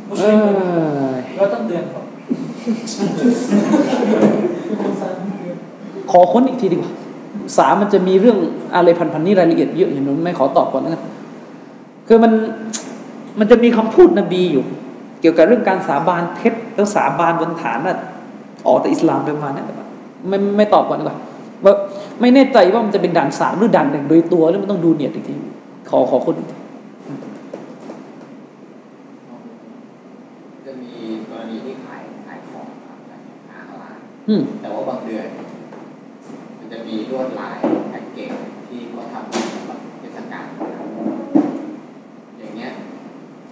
[0.08, 2.00] มุสเอลิมอเราต้องเตือนเขา
[6.10, 6.92] ขอค้นอีกทีดีกว่า
[7.58, 8.38] สามมันจะมีเรื่อง
[8.74, 11.02] อะไรพันๆนี่รายละเอียดเยอะอย่างนั้นไม่ขอตอบก่อนแล้วกัน
[12.08, 12.32] คือมัน
[13.38, 14.64] มันจะมีคำพูดนบีอยู่
[15.20, 17.98] เกี่ยวกับเรื่องการสาบานเท็จแล้วสาบานบนฐานน่ะ
[18.66, 19.66] ออกแต่อิสลามประมาณนั้น
[20.28, 21.18] ไม่ไม่ไม่ตอบก่อนดีกว่า
[21.64, 21.74] ว่า
[22.20, 25.34] ไม่แน่ใจว่ามันจะเป็นด่านสามหรือด่านหนึ่งโดยตัวหรือมันต้องดูเนียดอีกที
[25.90, 26.56] ขอขอคนอีกที
[30.66, 30.92] จะมี
[31.30, 35.28] กรณีที่ขายขายของครับขายสินค้าออนไลน์อืมแต่ว่าบางเดือน
[36.58, 37.56] มันจะมีลวดลาย
[37.90, 38.32] แพ็กเกจ
[38.68, 40.88] ที่เขาทำสำหรับเทศกาลนะครับ
[42.38, 42.72] อย่างเงี้ย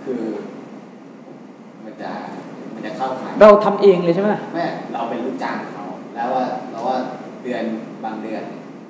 [0.05, 0.23] คือ
[1.85, 2.11] มันจะ
[2.75, 6.97] มันจะเข้าขายเราทำเองเลยใช่ไหมแม่เราเป็นลูกจ้างเขาแล้วว่าแล้วว่า
[7.45, 7.65] เดือน
[8.05, 8.43] บางเดือน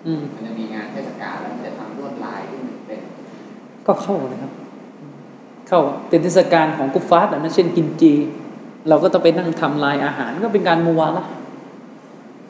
[0.07, 3.01] อืมมันจะมีงานเทศกาลแล้วมันจะทำลวดลายที่มันเป็น
[3.87, 4.53] ก็เข้าเลยครับ
[5.69, 8.13] เข้าเป็นเทศกาลของกุฟฟาร์แบบนั้นเช่นกินจี
[8.89, 11.25] เราก็ต้องไปนั่งทำลายอาหารก็เป็นการมูวาละ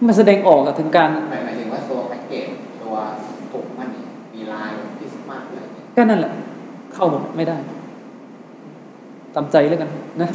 [0.07, 2.49] มาแสดงออกอะถึงการหมายหมายถึงว่าตัวแพ็กเกจ
[2.83, 2.95] ตัว
[3.53, 6.33] ถุงมันเนี่ยมีลายแบบคริสต์มาสอะไรอย่างเงี้ยก็นั่นแหละ
[6.95, 7.57] เข้าหมดไม่ได้
[9.35, 9.91] ตามใจแล้วกัน
[10.21, 10.29] นะ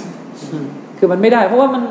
[0.51, 0.65] อืม
[0.97, 1.81] คือมันไม่ได้ เพราะว่ามัน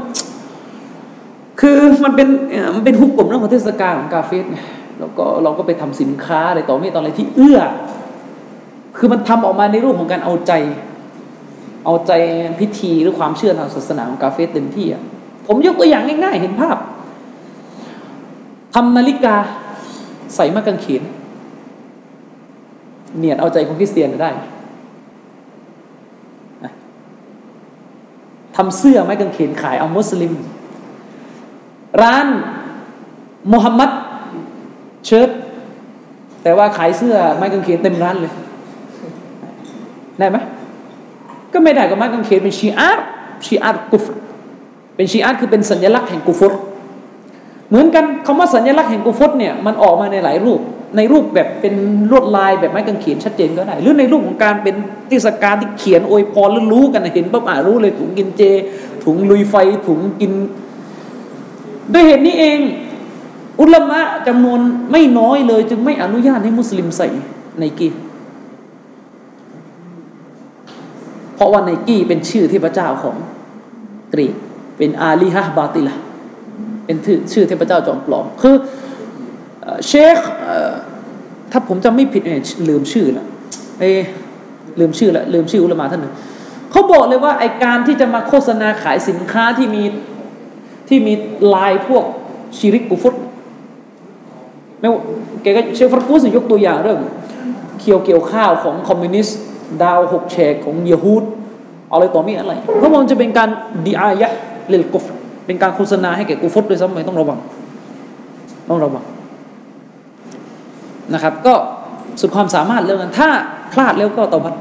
[1.60, 2.28] คือมันเป็น
[2.74, 4.59] มันเป็นฮุกกลมเรื่องของเทศกาลของกาเฟสไง
[5.01, 7.60] แล้วก็เราก็ไปทำสินค้าอะไรต่อไม่ต่ออะไรที่เอื้อ
[8.97, 10.52] คือมันทำออกมาในรูปของการเอาใจ
[11.85, 12.12] เอาใจ
[12.60, 15.02] พิธีหรือความเชื่อทางศาสนาของกาเฟสเต็มที่อะ
[15.47, 16.76] ผมยกตัวอย่างง่ายๆ เห็นภาพ
[18.74, 19.36] ทำนาฬิกา
[20.35, 21.02] ใส่มากางเขน
[23.18, 24.30] เนียดเอาใจคนคริสเตียนได้
[28.56, 30.32] ทำเสื้อไม้กางเขนขายเอามุสลิม
[32.02, 32.27] ร้าน
[33.52, 33.90] มูฮัมหมัด
[35.06, 35.28] เชิ้ต
[36.43, 38.32] แต่ว่าขายเสื้อไม้กางเขนเต็มร้านเลย
[40.19, 40.36] ได้ไหม
[41.52, 44.05] ก็ไม่ได้ก็ไม้กางเขนเป็น شعار شعار كفر
[44.97, 46.52] เป็น شعار คือเป็นสัญลักษณ์แห่งกุฟร
[47.69, 50.60] เหมือนกันคำว่าสัญลักษณ์แห่งกุฟรเนี่ยมันออกมาในหลายรูป
[50.97, 51.74] ในรูปแบบเป็น
[52.10, 54.74] ลวดลายแบบไม้กางเขนชัดเจนก็ได้ หรือในรูปของการเป็น
[55.09, 58.43] เทศกาลที่เขียนอวยพรแล้วรู้กันเห็นปั๊บอ่ารู้เลยถุงกินเจ
[59.05, 59.55] ถุงลุยไฟ
[59.86, 60.32] ถุงกิน
[61.93, 62.59] ด้วยเหตุนี้เอง
[63.60, 64.60] อุลามะจำนวน
[64.93, 67.09] ไม่น้อยเลย จึงไม่อนุญาตให้มุสลิมใส่
[67.59, 67.93] ไนกี้
[71.35, 73.16] เพราะว่าไนกี้เป็นชื่อเทพเจ้าของ
[74.12, 74.35] กรีก
[74.78, 75.94] เป็นอาลีฮะบาติละ
[76.86, 76.97] เป็น
[77.32, 78.55] ชื่อเทพเจ้าจอมปลอม คือ
[79.86, 80.19] เชค
[81.52, 83.27] ถ้าผมจำไม่ผิดเนี่ยลืมชื่อละ
[83.81, 83.85] เอ
[84.81, 86.15] ลืมชื่อละลืมชื่ออุลามะท่านหนึ่ง
[86.70, 89.82] เขาบอกเลยว่าไอการที่จะมาโฆษณาขายสินค้าที่มี
[90.89, 91.12] ที่มี
[91.55, 92.05] ลายพวก
[92.56, 93.15] ชิริกกุฟุต
[94.81, 94.89] ไม่
[95.43, 97.01] แกก็เชฟฟรกุสยกตัวอย่างเรื่อง
[97.81, 99.39] เคียวเกี่ยวข้าวของคอมมิวนิสต์
[99.82, 101.24] ดาวหกแฉกของเยฮูด
[101.93, 103.48] อะไรต่อมีอะไร เพราะมันจะเป็นการ
[103.86, 104.31] ดีอายะ
[104.69, 105.05] เลลกุฟ
[105.47, 107.39] เป็นการโฆษณาให้แก่กุฟุตด้วยซ้ำไปต้องระวัง
[108.69, 109.05] ต้องระวัง
[111.15, 111.55] นะครับ ก็
[112.20, 113.28] สุดความสามารถเรื่องนั้น ถ้า
[113.73, 114.55] พลาดแล้วก็ตอบัด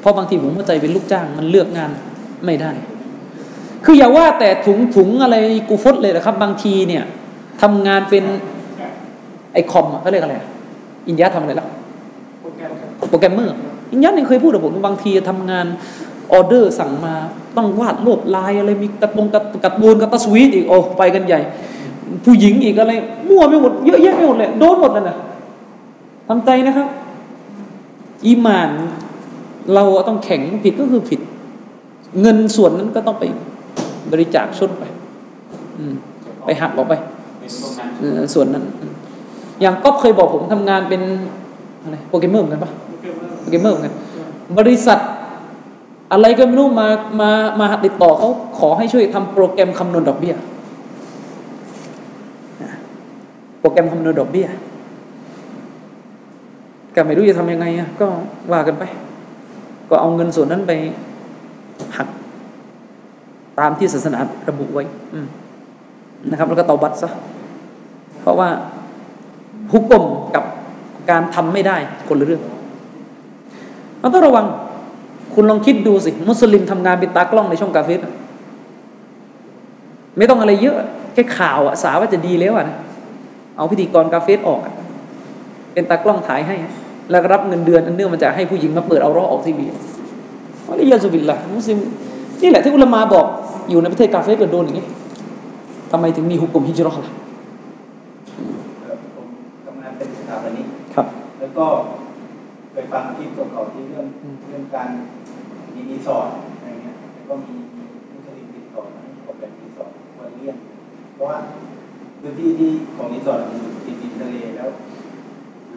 [0.00, 1.90] เพราะบางทีผมเข้าใจเป็นลูกจ้างมันเลือกงาน
[2.46, 2.72] ไม่ได้
[3.84, 5.36] คืออย่าว่าแต่ถุงถุงอะไร
[5.68, 7.04] กูฟดเลยนะครับ บางทีเนี่ย
[7.62, 8.24] ทำงานเป็น
[9.52, 10.36] ไอคอมเขาเรียกอะไร
[11.08, 11.68] อินยาทำอะไรแล้ว
[13.08, 13.54] โปรแกรมเมอร์
[13.92, 15.66] อินยาเนี่ยเคยพูดกับผมว่าบางทีทำงาน
[16.32, 17.14] ออเดอร์สั่งมา
[17.56, 21.40] ต้องวาดลวดลายอะไรมีกระตรงกระกัดบูนกับตัสวีทอีกโอ้ไปกันใหญ่
[22.24, 22.92] ผู้หญิงอีกอะไร
[23.28, 25.16] มั่วไปหมดเยอะแยะไปหมดเลยโดนหมดเลยนะ
[26.28, 26.88] ทำใจนะครับ
[28.26, 28.70] อีมาน
[29.74, 31.20] เราต้องแข็งผิดก็คือผิด
[32.20, 33.24] เงินส่วนนั้นก็ต้องไป
[34.12, 34.84] บริจาคชดไป
[35.78, 35.94] อืม
[36.44, 36.94] ไปหักออกไป
[37.40, 38.64] เป็นตรงนั้นเออส่วนนั้น
[39.60, 41.02] อย่างก๊อฟเคยบอกผมทำงานเป็น
[41.82, 42.72] อะไรโปรแกรมเมอร์เหมือนกันปะ
[43.40, 43.94] โปรแกรมเมอร์เหมือนกัน
[44.58, 44.98] บริษัท
[46.12, 46.88] อะไรก็ไม่รู้มา
[47.20, 47.30] มา
[47.60, 48.28] มาติดต่อเขา
[48.58, 50.34] ขอให้ช่วยทำโปรแกรมคำนวณดอกเบี้ย
[52.62, 52.72] นะ
[53.60, 54.48] โปรแกรมคำนวณดอกเบี้ย
[56.94, 58.06] ก็ไม่รู้จะทำยังไงอะก็
[58.52, 58.84] ว่ากันไป
[59.88, 60.72] ก็เอาเงินส่วนนั้นไป
[61.96, 62.08] หัก
[63.58, 64.18] ตามที่ศาสนา
[64.48, 64.84] ระบุไว้
[66.30, 67.08] นะครับ แล้วก็เตาบัตซะ
[68.20, 68.48] เพราะว่า
[69.72, 70.04] ฮุกกลม
[70.34, 70.44] กับ
[71.10, 71.76] การทำไม่ได้
[72.08, 72.42] คนละเรื่อง
[74.00, 74.46] เราต้องระวัง
[75.34, 78.00] คุณลองคิดดูสิ มุสลิมทำงานเป็นตากล้องในช่องกาเฟส
[80.18, 80.76] ไม่ต้องอะไรเยอะ
[81.14, 82.76] แค่ข่าวอะสาว่าจะดีแล้วอะนะ
[83.56, 84.74] เอาพิธีกรกาเฟสออกอะ
[85.72, 86.56] เป็นตากล้องถ่ายให้
[87.10, 89.74] แล้วรับเงินเดือนอันเนื่องมาจากให้ผู้หญิงมาเปิดเอาร้อออกทีวีอั
[90.74, 91.78] ลลอฮฺยาซุบิลละมุสลิม
[92.42, 93.26] นี่แหละที่อุลามาบอก
[93.70, 94.86] อยู่ในประเทศกาเฟรก็โดนอย่างนี้
[95.90, 97.12] ทำไมถึงมีฮุก่มฮิจเราะห์ล่ะ
[99.16, 99.26] ผม
[99.64, 101.06] ทำงานเป็นสถาปนิกครับ
[101.40, 101.66] แล้วก็
[102.72, 104.88] เคยฟังที่เก่าๆที่เรื่องอืมเรื่องการ
[105.74, 107.52] มีรีสอร์ทอะไรเงี้ยแล้วก็มี
[108.12, 110.56] มุสลิมติดต่อมาให้ออกแบบรีสอร์ทวันเลี่ยง
[111.14, 111.36] เพราะว่า
[112.20, 114.68] พื้นที่ที่ของรีสอร์ทมันอยู่ติดริมทะเลแล้ว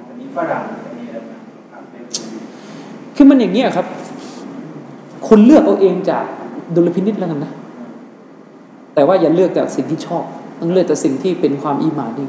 [0.07, 0.63] มันมีฝรั่ง
[0.97, 1.37] มีอะไรมา
[1.71, 2.03] อาบเป็น
[3.15, 3.85] คือมันอย่างนี้ยครับ
[5.27, 6.25] คุณเลือกเอาเองจาก
[6.75, 7.51] ดุลพินิษแล้วกันนะ
[8.93, 10.23] แต่ว่าอย่าเลือกจากสิ่งที่ชอบ
[10.59, 12.25] ต้องเลือกจากสิ่งที่เป็นความอีหมานดี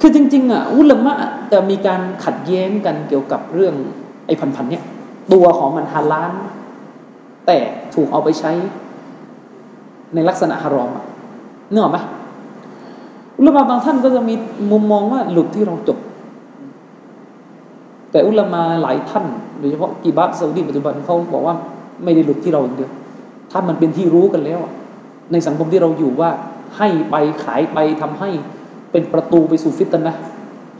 [0.00, 1.14] คือจริง ๆอะอุลามะ
[1.52, 3.74] จะมีการขัดแย้งกันเกี่ยวกับเรื่อง
[4.26, 4.84] ไอ้พันๆเนี่ย
[5.32, 6.32] ตัวของมันฮาลาล
[7.46, 7.58] แต่
[7.94, 8.50] ถูกเอาไปใช้
[10.14, 11.04] ในลักษณะฮารอมอะ
[11.70, 11.98] เนื้อไหม
[13.38, 14.34] อุลามะบางท่านก็จะมี
[14.72, 15.98] มุมมองว่าหลุดที่เราจบ
[18.10, 19.24] แต่อุลามาหลายท่าน
[19.58, 21.54] โดยเฉพาะกีบาสซาอุดีปัจจุบันเขาบอกว่า
[22.04, 22.92] ไม่ได้หลุดที่เราอย่างเดียว
[23.50, 24.60] ถ้ามันเป็นที่รู้กันแล้ว
[25.32, 26.30] ในสังคมที่เราอยู่ว่า
[26.76, 28.30] ให้ไปขายไปทำให้
[28.92, 30.22] เป็นประตูไปสู่ฟิตนะห์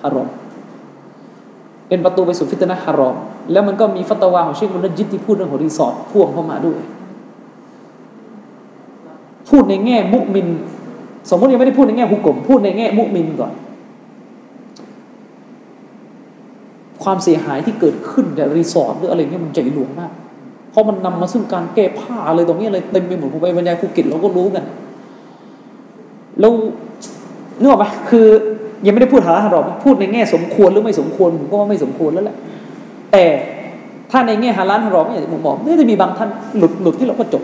[0.02, 0.28] ฮารอม
[1.88, 3.16] เป็นประตูไปสู่ฟิตนะห์ฮารอม
[3.52, 6.78] แล้วมันก็มีฟัตวาของเชคมุนจิตที่พูดเรื่องของรีสอร์ทพ่วงเข้ามาด้วย
[9.48, 10.48] พูดในแง่มุมอื่น
[11.30, 13.52] สมมติยังไม่ได้พูดในแง่ฮุก่มพูดในแง่มุมอื่นก่อน
[17.02, 20.12] ความเสียหายที่เกิดขึ้นจากรีสอร์ทหรืออะไรเงี้ยมันใหญ่หลวงมาก
[20.76, 24.64] เพราะมันนำมาซึ่งการแก้ผ้าอะไรตรงนี้อะไรเต็มไปหมดผมไปบรรยายภูเก็ตเราก็รู้กัน
[26.40, 26.52] แล้ว
[27.60, 28.26] นึกออกปะคือ
[28.86, 32.36] ยังไม่ได้พูดหาหรอกพูดในแง่สมควรหรือไม่สมควรผมก็ว่าไม่สมควรแล้วแหละ
[33.12, 33.24] แต่
[34.10, 36.28] ถ้าในแง่ฮาลาลฮารอมเนี่ยผมบอกไม่ได้มีบางท่าน
[36.58, 37.42] หลุดหลุดที่เราก็จบ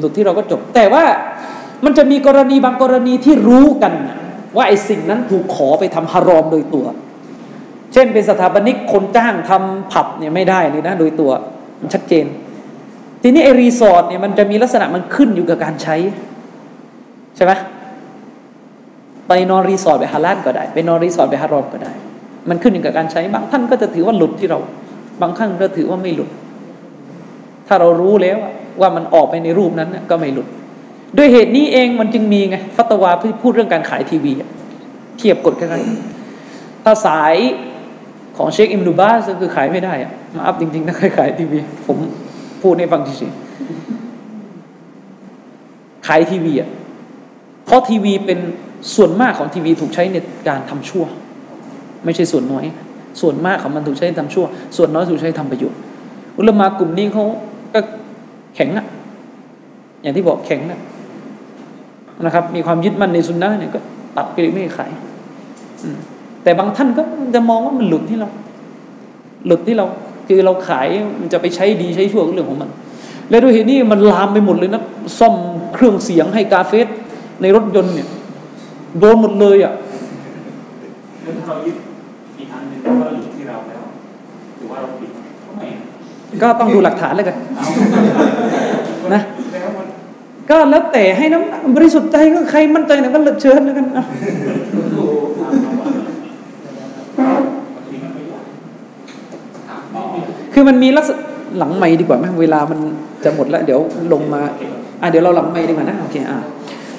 [0.00, 1.04] หลุดที่เราก็จบ แต่ว่า
[1.84, 3.92] มันจะมีกรณีบางกรณีที่รู้กัน
[4.56, 6.86] ว่าไอ้สิ่งนั้นถูกขอไปทำฮารอมโดยตัว
[7.92, 11.30] เช่นเป็นสถาปนิกคนจ้างทำผับเนี่ยไม่ได้เลยนะโดยตัว
[11.80, 12.26] มันชัดเจน
[13.22, 15.96] ทีนี้ไอ้รีสอร์ทเนี่ยมันจะมีลักษณะมันขึ้นอยู่กับการใช้
[17.36, 17.52] ใช่ไหม
[19.28, 21.92] ไปนอนรีสอร์ทไปฮาลาลก็ได้ไปนอนรีสอร์ทไปฮารอมก็ได้
[22.48, 24.58] มันขึ้นอยู่กับการใช้บางท่านก็จะถือว่าหลุดที่เรา
[25.20, 26.30] บางท่านก็ถือว่าไม่หลุด
[27.68, 28.38] ถ้าเรารู้แล้ว
[28.80, 30.46] ว่ามันออกไปในรูปนั้นน่ะก็ไม่หลุด
[31.16, 33.10] ด้วยเหตุนี้เองมันจึงมีไงฟัตวา
[33.42, 34.32] พูดเรื่องการขายทีวี
[35.18, 35.82] เทียบกฎกัน
[36.84, 37.34] ถ้าสาย
[38.36, 41.96] ของเชคอิมดูบาสก็คือขายไม่ได้อะมาอัพจริงๆถ้าใครขายทีวี ผม
[42.62, 46.68] พูดให้ฟังเฉยๆขายทีวีอะ
[47.64, 48.38] เพราะทีวีเป็น
[48.96, 50.16] ส่วนมากของทีวีถูกใช้ใน
[50.48, 51.04] การทำชั่ว
[52.04, 52.64] ไม่ใช่ส่วนน้อย
[53.20, 54.46] ส่วนมากของมันถูกใช้ทำชั่ว
[54.76, 55.78] ส่วนน้อยถูกใช้ทำประโยชน์
[56.38, 57.24] อุลมากลุ่มนี้เขา
[57.74, 57.80] ก็
[58.54, 58.86] แข็งอะ
[60.02, 60.80] อย่างที่บอกแข็งนะ
[62.24, 63.80] นะครับ มีความยึดมั่นในสุนนะเนี่ยก็
[64.16, 64.90] ตัดไปไม่ขาย
[65.82, 65.98] อืม
[66.42, 67.02] แต่บางท่านก็
[67.34, 68.28] จะมองว่ามันหลุดที่เรา
[69.46, 69.86] หลุดที่เรา
[70.28, 70.86] คือเราขาย
[71.20, 72.70] มันจะไปใช้ดีใช้ชั่วก็เรื่องของมัน
[73.30, 74.82] และด้วยเหตุนี้มันลามไปหมดเลยนะ
[75.18, 75.34] ซ่อม
[75.74, 76.86] เครื่องเสียงให้กาเฟส
[77.42, 78.08] ในรถยนต์เนี่ย
[78.98, 79.72] โดนหมดเลยอะ
[81.22, 81.76] แล้วถ้าเรายึด
[82.38, 83.82] อีกอันหนึ่งก็หลุดที่เราแล้ว
[84.58, 85.10] ถือว่าเราผิด
[85.46, 85.66] ก็ไม่
[86.42, 87.66] ก็ต้องดูหลักฐานเลยกันเอา
[89.14, 89.86] นะแล้วมัน
[90.50, 94.04] ก็แล้วแต่ให้น้ำบริสุทธิ์ใจก็ใครมั่นใจนะก็เชิญแล้วกันอะ
[97.74, 98.44] บางทีมันไม่อยาก
[100.61, 101.17] คือมันมีลักษณะ
[101.57, 102.79] หลังไม่ดีกว่าไหมเวลามัน
[103.23, 103.79] จะหมดแล้ว เดี๋ยว
[104.13, 104.41] ลงมา
[105.01, 106.39] อ่ะเดี๋ยวเราหลังไม่ดีกว่านะโอเคอ่ะ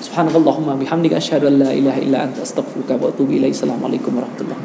[0.06, 4.40] سبحانك اللهم وبحمدك أشهد أن لا إله إلا أنت أستغفرك وأتوب إليك السلام عليكم ورحمة
[4.40, 4.58] الله